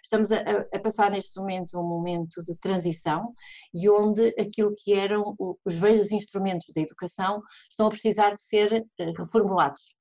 Estamos 0.04 0.32
a, 0.32 0.38
a, 0.74 0.80
passar 0.80 1.12
neste 1.12 1.39
momento 1.39 1.80
um 1.80 1.88
momento 1.88 2.43
de 2.43 2.58
transição 2.58 3.34
e 3.74 3.89
onde 3.89 4.34
aquilo 4.39 4.72
que 4.84 4.93
eram 4.93 5.36
os 5.66 5.76
velhos 5.76 6.12
instrumentos 6.12 6.68
da 6.74 6.82
educação 6.82 7.41
estão 7.70 7.88
a 7.88 7.89
precisar 7.89 8.32
de 8.32 8.41
ser 8.41 8.74
eh, 8.74 9.12
reformulados. 9.18 9.99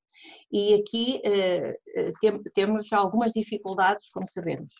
E 0.50 0.74
aqui 0.74 1.20
uh, 1.24 2.12
tem, 2.20 2.42
temos 2.54 2.92
algumas 2.92 3.32
dificuldades, 3.32 4.08
como 4.10 4.26
sabemos, 4.26 4.72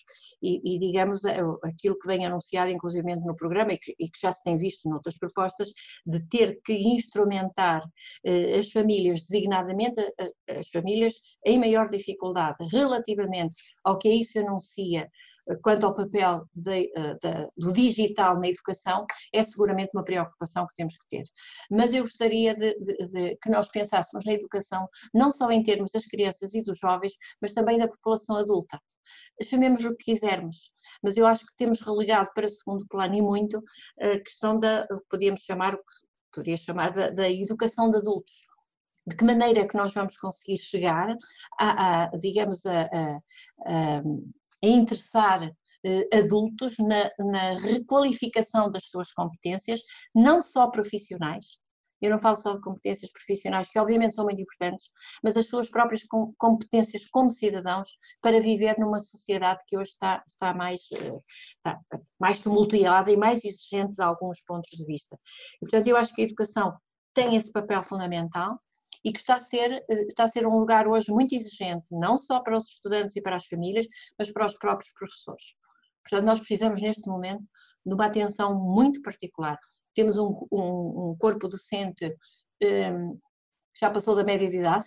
e, 0.43 0.74
e, 0.74 0.78
digamos 0.78 1.24
aquilo 1.64 1.99
que 1.99 2.07
vem 2.07 2.24
anunciado 2.24 2.70
inclusive 2.70 3.16
no 3.16 3.34
programa 3.34 3.72
e 3.72 3.78
que, 3.78 3.95
e 3.99 4.09
que, 4.09 4.20
já 4.20 4.32
se 4.32 4.43
tem 4.45 4.57
visto 4.57 4.89
noutras 4.89 5.18
propostas, 5.18 5.72
de 6.07 6.20
ter 6.28 6.61
que 6.64 6.74
instrumentar 6.74 7.82
as 8.57 8.70
famílias, 8.70 9.22
designadamente 9.22 10.01
as 10.49 10.68
famílias 10.68 11.14
em 11.45 11.59
maior 11.59 11.89
dificuldade 11.89 12.64
relativamente 12.70 13.61
ao 13.84 13.99
que 13.99 14.09
isso 14.09 14.39
anuncia 14.39 15.11
quanto 15.62 15.86
ao 15.86 15.94
papel 15.94 16.44
de, 16.55 16.92
eh, 16.94 17.14
de, 17.14 17.49
do 17.57 17.72
digital 17.72 18.38
na 18.38 18.49
educação, 18.49 19.07
é 19.32 19.42
seguramente 19.42 19.90
uma 19.94 20.05
preocupação 20.05 20.66
que 20.66 20.74
temos 20.74 20.96
que 20.96 21.09
ter. 21.09 21.24
Mas 21.70 21.94
eu 21.94 22.03
gostaria 22.03 22.55
de, 22.55 22.74
que 23.42 23.51
nós 23.51 23.68
pensássemos 23.68 24.24
na 24.24 24.32
educação, 24.32 24.88
não 25.14 25.30
só 25.30 25.51
em 25.51 25.62
termos 25.62 25.90
das 25.90 26.07
crianças 26.07 26.55
e 26.55 26.62
dos 26.62 26.78
jovens, 26.78 27.12
mas 27.40 27.53
também 27.53 27.78
da 27.78 27.88
população 27.88 28.36
adulta. 28.36 28.80
Chamemos 29.42 29.84
o 29.84 29.96
que 29.96 30.12
quisermos, 30.12 30.70
mas 31.03 31.16
eu 31.16 31.26
acho 31.26 31.46
que 31.46 31.57
temos 31.57 31.80
relegado 31.80 32.28
para 32.34 32.49
segundo 32.49 32.86
plano 32.88 33.14
e 33.14 33.22
muito 33.22 33.62
a 34.01 34.18
questão 34.20 34.59
da, 34.59 34.86
podíamos 35.09 35.40
chamar, 35.40 35.78
poderia 36.32 36.59
chamar 36.59 36.92
da, 36.92 37.09
da 37.09 37.30
educação 37.30 37.90
de 37.90 37.99
adultos 37.99 38.49
de 39.09 39.16
que 39.16 39.24
maneira 39.24 39.61
é 39.61 39.66
que 39.66 39.76
nós 39.76 39.94
vamos 39.94 40.18
conseguir 40.18 40.59
chegar 40.59 41.16
a, 41.59 42.03
a 42.05 42.07
digamos, 42.18 42.66
a, 42.66 42.82
a, 43.66 44.03
a 44.62 44.66
interessar 44.66 45.52
adultos 46.12 46.76
na, 46.78 47.11
na 47.18 47.59
requalificação 47.59 48.70
das 48.70 48.84
suas 48.86 49.12
competências, 49.12 49.80
não 50.14 50.42
só 50.42 50.70
profissionais, 50.70 51.59
eu 52.00 52.11
não 52.11 52.18
falo 52.18 52.36
só 52.36 52.54
de 52.54 52.61
competências 52.61 53.11
profissionais, 53.11 53.68
que 53.68 53.78
obviamente 53.78 54.14
são 54.14 54.24
muito 54.24 54.40
importantes, 54.40 54.86
mas 55.22 55.36
as 55.36 55.46
suas 55.46 55.68
próprias 55.68 56.02
competências 56.36 57.06
como 57.06 57.30
cidadãos 57.30 57.88
para 58.20 58.40
viver 58.40 58.76
numa 58.78 59.00
sociedade 59.00 59.64
que 59.66 59.76
hoje 59.76 59.90
está, 59.90 60.22
está, 60.26 60.54
mais, 60.54 60.80
eh, 60.92 61.20
está 61.56 61.80
mais 62.18 62.38
tumultuada 62.40 63.11
e 63.11 63.16
mais 63.16 63.44
exigente 63.44 63.96
de 63.96 64.02
alguns 64.02 64.40
pontos 64.42 64.70
de 64.70 64.84
vista. 64.84 65.18
E, 65.56 65.61
portanto, 65.61 65.86
eu 65.88 65.96
acho 65.96 66.14
que 66.14 66.22
a 66.22 66.24
educação 66.24 66.76
tem 67.12 67.34
esse 67.34 67.50
papel 67.50 67.82
fundamental 67.82 68.61
e 69.05 69.12
que 69.12 69.18
está 69.18 69.34
a, 69.34 69.40
ser, 69.40 69.84
eh, 69.88 70.03
está 70.09 70.24
a 70.24 70.28
ser 70.28 70.46
um 70.46 70.59
lugar 70.59 70.86
hoje 70.86 71.11
muito 71.11 71.34
exigente, 71.34 71.92
não 71.92 72.16
só 72.16 72.40
para 72.40 72.57
os 72.57 72.64
estudantes 72.64 73.16
e 73.16 73.22
para 73.22 73.36
as 73.36 73.46
famílias, 73.46 73.86
mas 74.18 74.30
para 74.30 74.46
os 74.46 74.57
próprios 74.59 74.92
professores. 74.92 75.55
Portanto, 76.03 76.26
nós 76.26 76.38
precisamos 76.38 76.80
neste 76.80 77.09
momento 77.09 77.44
de 77.84 77.94
uma 77.94 78.07
atenção 78.07 78.59
muito 78.59 79.03
particular. 79.03 79.59
Temos 79.94 80.16
um, 80.16 80.32
um, 80.53 81.11
um 81.11 81.16
corpo 81.18 81.49
docente 81.49 82.07
um, 82.62 83.14
que 83.74 83.80
já 83.80 83.90
passou 83.90 84.14
da 84.14 84.24
média 84.24 84.49
de 84.49 84.57
idade 84.57 84.86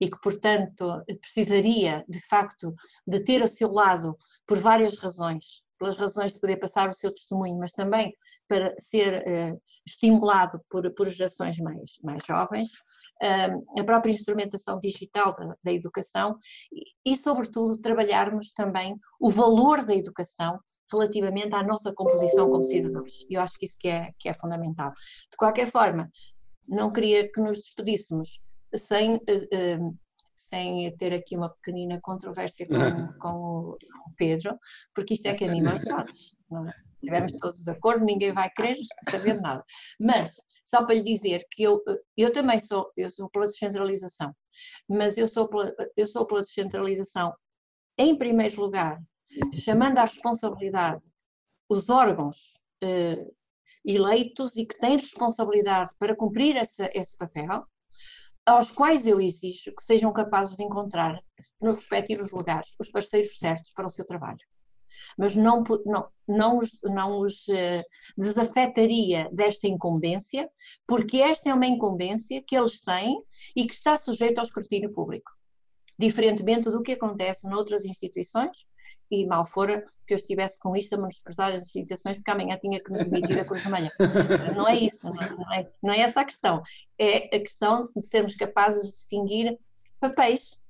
e 0.00 0.08
que, 0.08 0.18
portanto, 0.20 1.02
precisaria, 1.20 2.04
de 2.08 2.20
facto, 2.26 2.72
de 3.06 3.20
ter 3.20 3.42
a 3.42 3.46
seu 3.46 3.72
lado 3.72 4.16
por 4.46 4.58
várias 4.58 4.96
razões, 4.96 5.64
pelas 5.78 5.96
razões 5.96 6.34
de 6.34 6.40
poder 6.40 6.56
passar 6.56 6.88
o 6.88 6.92
seu 6.92 7.12
testemunho, 7.12 7.58
mas 7.58 7.72
também 7.72 8.14
para 8.46 8.74
ser 8.78 9.22
uh, 9.22 9.60
estimulado 9.86 10.60
por, 10.70 10.92
por 10.94 11.08
gerações 11.08 11.58
mais, 11.58 11.98
mais 12.02 12.24
jovens, 12.24 12.68
a 13.78 13.84
própria 13.84 14.12
instrumentação 14.12 14.78
digital 14.78 15.34
da, 15.34 15.54
da 15.62 15.72
educação 15.72 16.38
e, 16.72 17.12
e, 17.12 17.16
sobretudo, 17.16 17.80
trabalharmos 17.80 18.52
também 18.52 18.98
o 19.20 19.30
valor 19.30 19.84
da 19.84 19.94
educação 19.94 20.58
relativamente 20.90 21.54
à 21.54 21.62
nossa 21.62 21.92
composição 21.92 22.50
como 22.50 22.62
cidadãos. 22.62 23.24
Eu 23.28 23.40
acho 23.40 23.54
que 23.58 23.66
isso 23.66 23.76
que 23.78 23.88
é, 23.88 24.12
que 24.18 24.28
é 24.28 24.34
fundamental. 24.34 24.92
De 25.30 25.36
qualquer 25.36 25.70
forma, 25.70 26.10
não 26.68 26.90
queria 26.90 27.30
que 27.30 27.40
nos 27.40 27.56
despedíssemos 27.56 28.38
sem, 28.74 29.16
uh, 29.16 29.98
sem 30.34 30.94
ter 30.96 31.12
aqui 31.12 31.36
uma 31.36 31.48
pequenina 31.48 31.98
controvérsia 32.02 32.66
com, 32.66 32.74
com, 33.18 33.60
o, 33.60 33.76
Pedro, 34.16 34.58
porque 34.94 35.14
isto 35.14 35.26
é 35.26 35.34
que 35.34 35.44
anima 35.44 35.74
os 35.74 35.82
dados. 35.82 36.36
Não 36.50 36.68
é? 36.68 36.72
Se 37.04 37.10
estivermos 37.10 37.32
todos 37.34 37.62
de 37.62 37.70
acordo, 37.70 38.04
ninguém 38.04 38.32
vai 38.32 38.50
querer 38.50 38.78
saber 39.10 39.40
nada. 39.40 39.62
Mas, 40.00 40.32
só 40.64 40.84
para 40.84 40.94
lhe 40.94 41.02
dizer 41.02 41.46
que 41.50 41.62
eu, 41.62 41.82
eu 42.16 42.32
também 42.32 42.58
sou, 42.58 42.90
eu 42.96 43.10
sou 43.10 43.28
pela 43.28 43.46
descentralização, 43.46 44.34
mas 44.88 45.18
eu 45.18 45.28
sou 45.28 45.48
pela, 45.48 45.74
eu 45.96 46.06
sou 46.06 46.26
pela 46.26 46.40
descentralização, 46.40 47.34
em 47.98 48.16
primeiro 48.16 48.58
lugar, 48.60 48.98
chamando 49.52 49.98
à 49.98 50.02
responsabilidade 50.02 51.02
os 51.68 51.90
órgãos 51.90 52.60
eh, 52.82 53.26
eleitos 53.84 54.56
e 54.56 54.64
que 54.64 54.78
têm 54.78 54.96
responsabilidade 54.96 55.94
para 55.98 56.16
cumprir 56.16 56.56
esse, 56.56 56.90
esse 56.94 57.18
papel, 57.18 57.66
aos 58.46 58.70
quais 58.70 59.06
eu 59.06 59.20
exijo 59.20 59.74
que 59.74 59.82
sejam 59.82 60.12
capazes 60.12 60.56
de 60.56 60.62
encontrar 60.62 61.22
nos 61.60 61.76
respectivos 61.76 62.30
lugares 62.30 62.74
os 62.80 62.90
parceiros 62.90 63.38
certos 63.38 63.70
para 63.72 63.86
o 63.86 63.90
seu 63.90 64.04
trabalho. 64.04 64.38
Mas 65.18 65.34
não, 65.34 65.62
não, 65.84 66.08
não 66.26 66.58
os, 66.58 66.70
não 66.84 67.20
os 67.20 67.46
uh, 67.48 67.82
desafetaria 68.16 69.28
desta 69.32 69.68
incumbência, 69.68 70.48
porque 70.86 71.18
esta 71.18 71.50
é 71.50 71.54
uma 71.54 71.66
incumbência 71.66 72.42
que 72.46 72.56
eles 72.56 72.80
têm 72.80 73.16
e 73.56 73.66
que 73.66 73.74
está 73.74 73.96
sujeita 73.96 74.40
ao 74.40 74.46
escrutínio 74.46 74.92
público. 74.92 75.30
Diferentemente 75.98 76.70
do 76.70 76.82
que 76.82 76.92
acontece 76.92 77.48
noutras 77.48 77.84
instituições, 77.84 78.66
e 79.10 79.26
mal 79.26 79.44
fora 79.44 79.84
que 80.06 80.14
eu 80.14 80.16
estivesse 80.16 80.58
com 80.58 80.74
isto 80.76 80.94
a 80.94 80.96
menosprezar 80.96 81.52
as 81.52 81.62
instituições 81.62 82.16
porque 82.18 82.30
amanhã 82.30 82.58
tinha 82.60 82.82
que 82.82 82.90
me 82.90 83.04
demitir 83.04 83.36
da 83.36 83.44
Cruz 83.44 83.62
Vermelha. 83.62 83.92
Não 84.54 84.66
é 84.66 84.76
isso, 84.76 85.12
não 85.12 85.22
é, 85.22 85.30
não 85.30 85.52
é, 85.52 85.72
não 85.82 85.92
é 85.92 86.00
essa 86.00 86.20
a 86.20 86.24
questão. 86.24 86.62
É 86.98 87.36
a 87.36 87.40
questão 87.40 87.88
de 87.94 88.04
sermos 88.04 88.34
capazes 88.34 88.82
de 88.82 88.90
distinguir 88.92 89.58
papéis, 90.00 90.60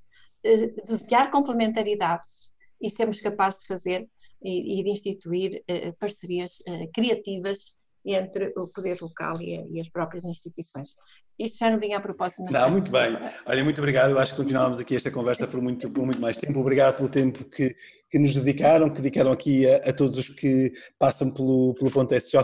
eh, 0.43 0.67
desenhar 0.67 1.31
complementaridades 1.31 2.51
e 2.81 2.89
sermos 2.89 3.19
capazes 3.19 3.61
de 3.61 3.67
fazer 3.67 4.09
e, 4.41 4.83
de 4.83 4.89
instituir 4.89 5.63
eh, 5.67 5.91
parcerias 5.99 6.61
eh, 6.67 6.87
criativas 6.93 7.75
entre 8.05 8.53
o 8.55 8.67
poder 8.67 9.01
local 9.01 9.41
e, 9.41 9.79
as 9.79 9.89
próprias 9.89 10.23
instituições. 10.23 10.95
Isto 11.37 11.59
já 11.59 11.71
não 11.71 11.79
vinha 11.79 11.97
a 11.97 11.99
propósito. 11.99 12.43
Não, 12.43 12.71
muito 12.71 12.89
bem. 12.89 13.17
Olha, 13.45 13.63
muito 13.63 13.79
obrigado. 13.79 14.11
Eu 14.11 14.19
acho 14.19 14.33
que 14.33 14.41
continuávamos 14.41 14.79
aqui 14.79 14.95
esta 14.95 15.11
conversa 15.11 15.47
por 15.47 15.61
muito, 15.61 15.89
por 15.89 16.05
muito 16.05 16.21
mais 16.21 16.37
tempo. 16.37 16.59
Obrigado 16.59 16.95
pelo 16.95 17.09
tempo 17.09 17.43
que, 17.45 17.75
que 18.09 18.19
nos 18.19 18.35
dedicaram, 18.35 18.89
que 18.89 19.01
dedicaram 19.01 19.31
aqui 19.31 19.69
a, 19.69 19.77
a 19.77 19.93
todos 19.93 20.17
os 20.17 20.29
que 20.29 20.71
passam 20.97 21.31
pelo, 21.31 21.73
pelo 21.73 21.91
ponto 21.91 22.13
SJ. 22.15 22.37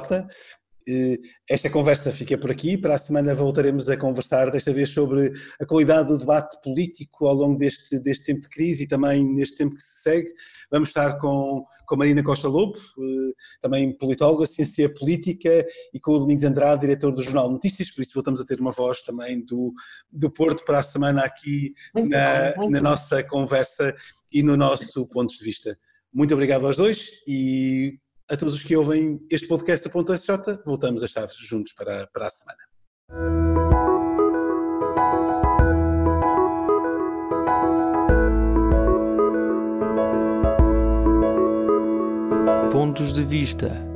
Esta 1.50 1.70
conversa 1.70 2.12
fica 2.12 2.38
por 2.38 2.50
aqui. 2.50 2.78
Para 2.78 2.96
a 2.96 2.98
semana 2.98 3.36
voltaremos 3.36 3.90
a 3.90 3.98
conversar, 3.98 4.50
desta 4.52 4.74
vez 4.74 4.90
sobre 4.90 5.34
a 5.60 5.66
qualidade 5.66 6.08
do 6.08 6.18
debate 6.18 6.60
político 6.62 7.28
ao 7.28 7.36
longo 7.36 7.58
deste, 7.58 8.00
deste 8.00 8.26
tempo 8.26 8.42
de 8.42 8.50
crise 8.50 8.84
e 8.84 8.88
também 8.88 9.24
neste 9.24 9.58
tempo 9.58 9.76
que 9.76 9.84
se 9.84 10.02
segue. 10.02 10.34
Vamos 10.72 10.90
estar 10.90 11.18
com, 11.20 11.66
com 11.86 11.96
Marina 11.96 12.24
Costa 12.24 12.48
Lobo, 12.48 12.78
eh, 12.78 13.34
também 13.62 13.92
politóloga, 13.96 14.46
ciência 14.46 14.92
política, 14.94 15.66
e 15.94 16.00
com 16.00 16.14
o 16.14 16.20
Domingos 16.20 16.44
Andrade, 16.44 16.82
diretor 16.82 17.12
do 17.12 17.22
Jornal 17.22 17.52
Notícias, 17.52 17.92
por 17.92 18.02
isso 18.02 18.14
voltamos 18.14 18.42
a 18.42 18.46
ter 18.46 18.60
uma 18.60 18.72
voz 18.72 19.02
também 19.04 19.46
do, 19.46 19.74
do 20.12 20.32
Porto 20.32 20.64
para 20.66 20.80
a 20.80 20.84
semana 20.84 21.22
aqui 21.22 21.74
na, 21.94 22.54
bom, 22.56 22.70
na 22.70 22.82
nossa 22.82 23.24
conversa 23.24 23.94
e 24.32 24.42
no 24.42 24.56
nosso 24.58 25.06
ponto 25.08 25.36
de 25.38 25.44
vista. 25.44 25.78
Muito 26.14 26.34
obrigado 26.34 26.66
aos 26.66 26.76
dois 26.76 27.10
e 27.26 27.98
a 28.32 28.38
todos 28.38 28.54
os 28.54 28.64
que 28.64 28.78
ouvem 28.78 29.20
este 29.30 29.46
podcast 29.46 29.84
do 29.84 29.92
Ponto 29.92 30.18
SJ, 30.18 30.62
voltamos 30.66 31.04
a 31.04 31.06
estar 31.06 31.28
juntos 31.30 31.74
para, 31.74 32.08
para 32.08 32.28
a 32.28 32.30
semana. 32.30 32.58
Pontos 42.72 43.14
de 43.14 43.26
Vista 43.26 43.91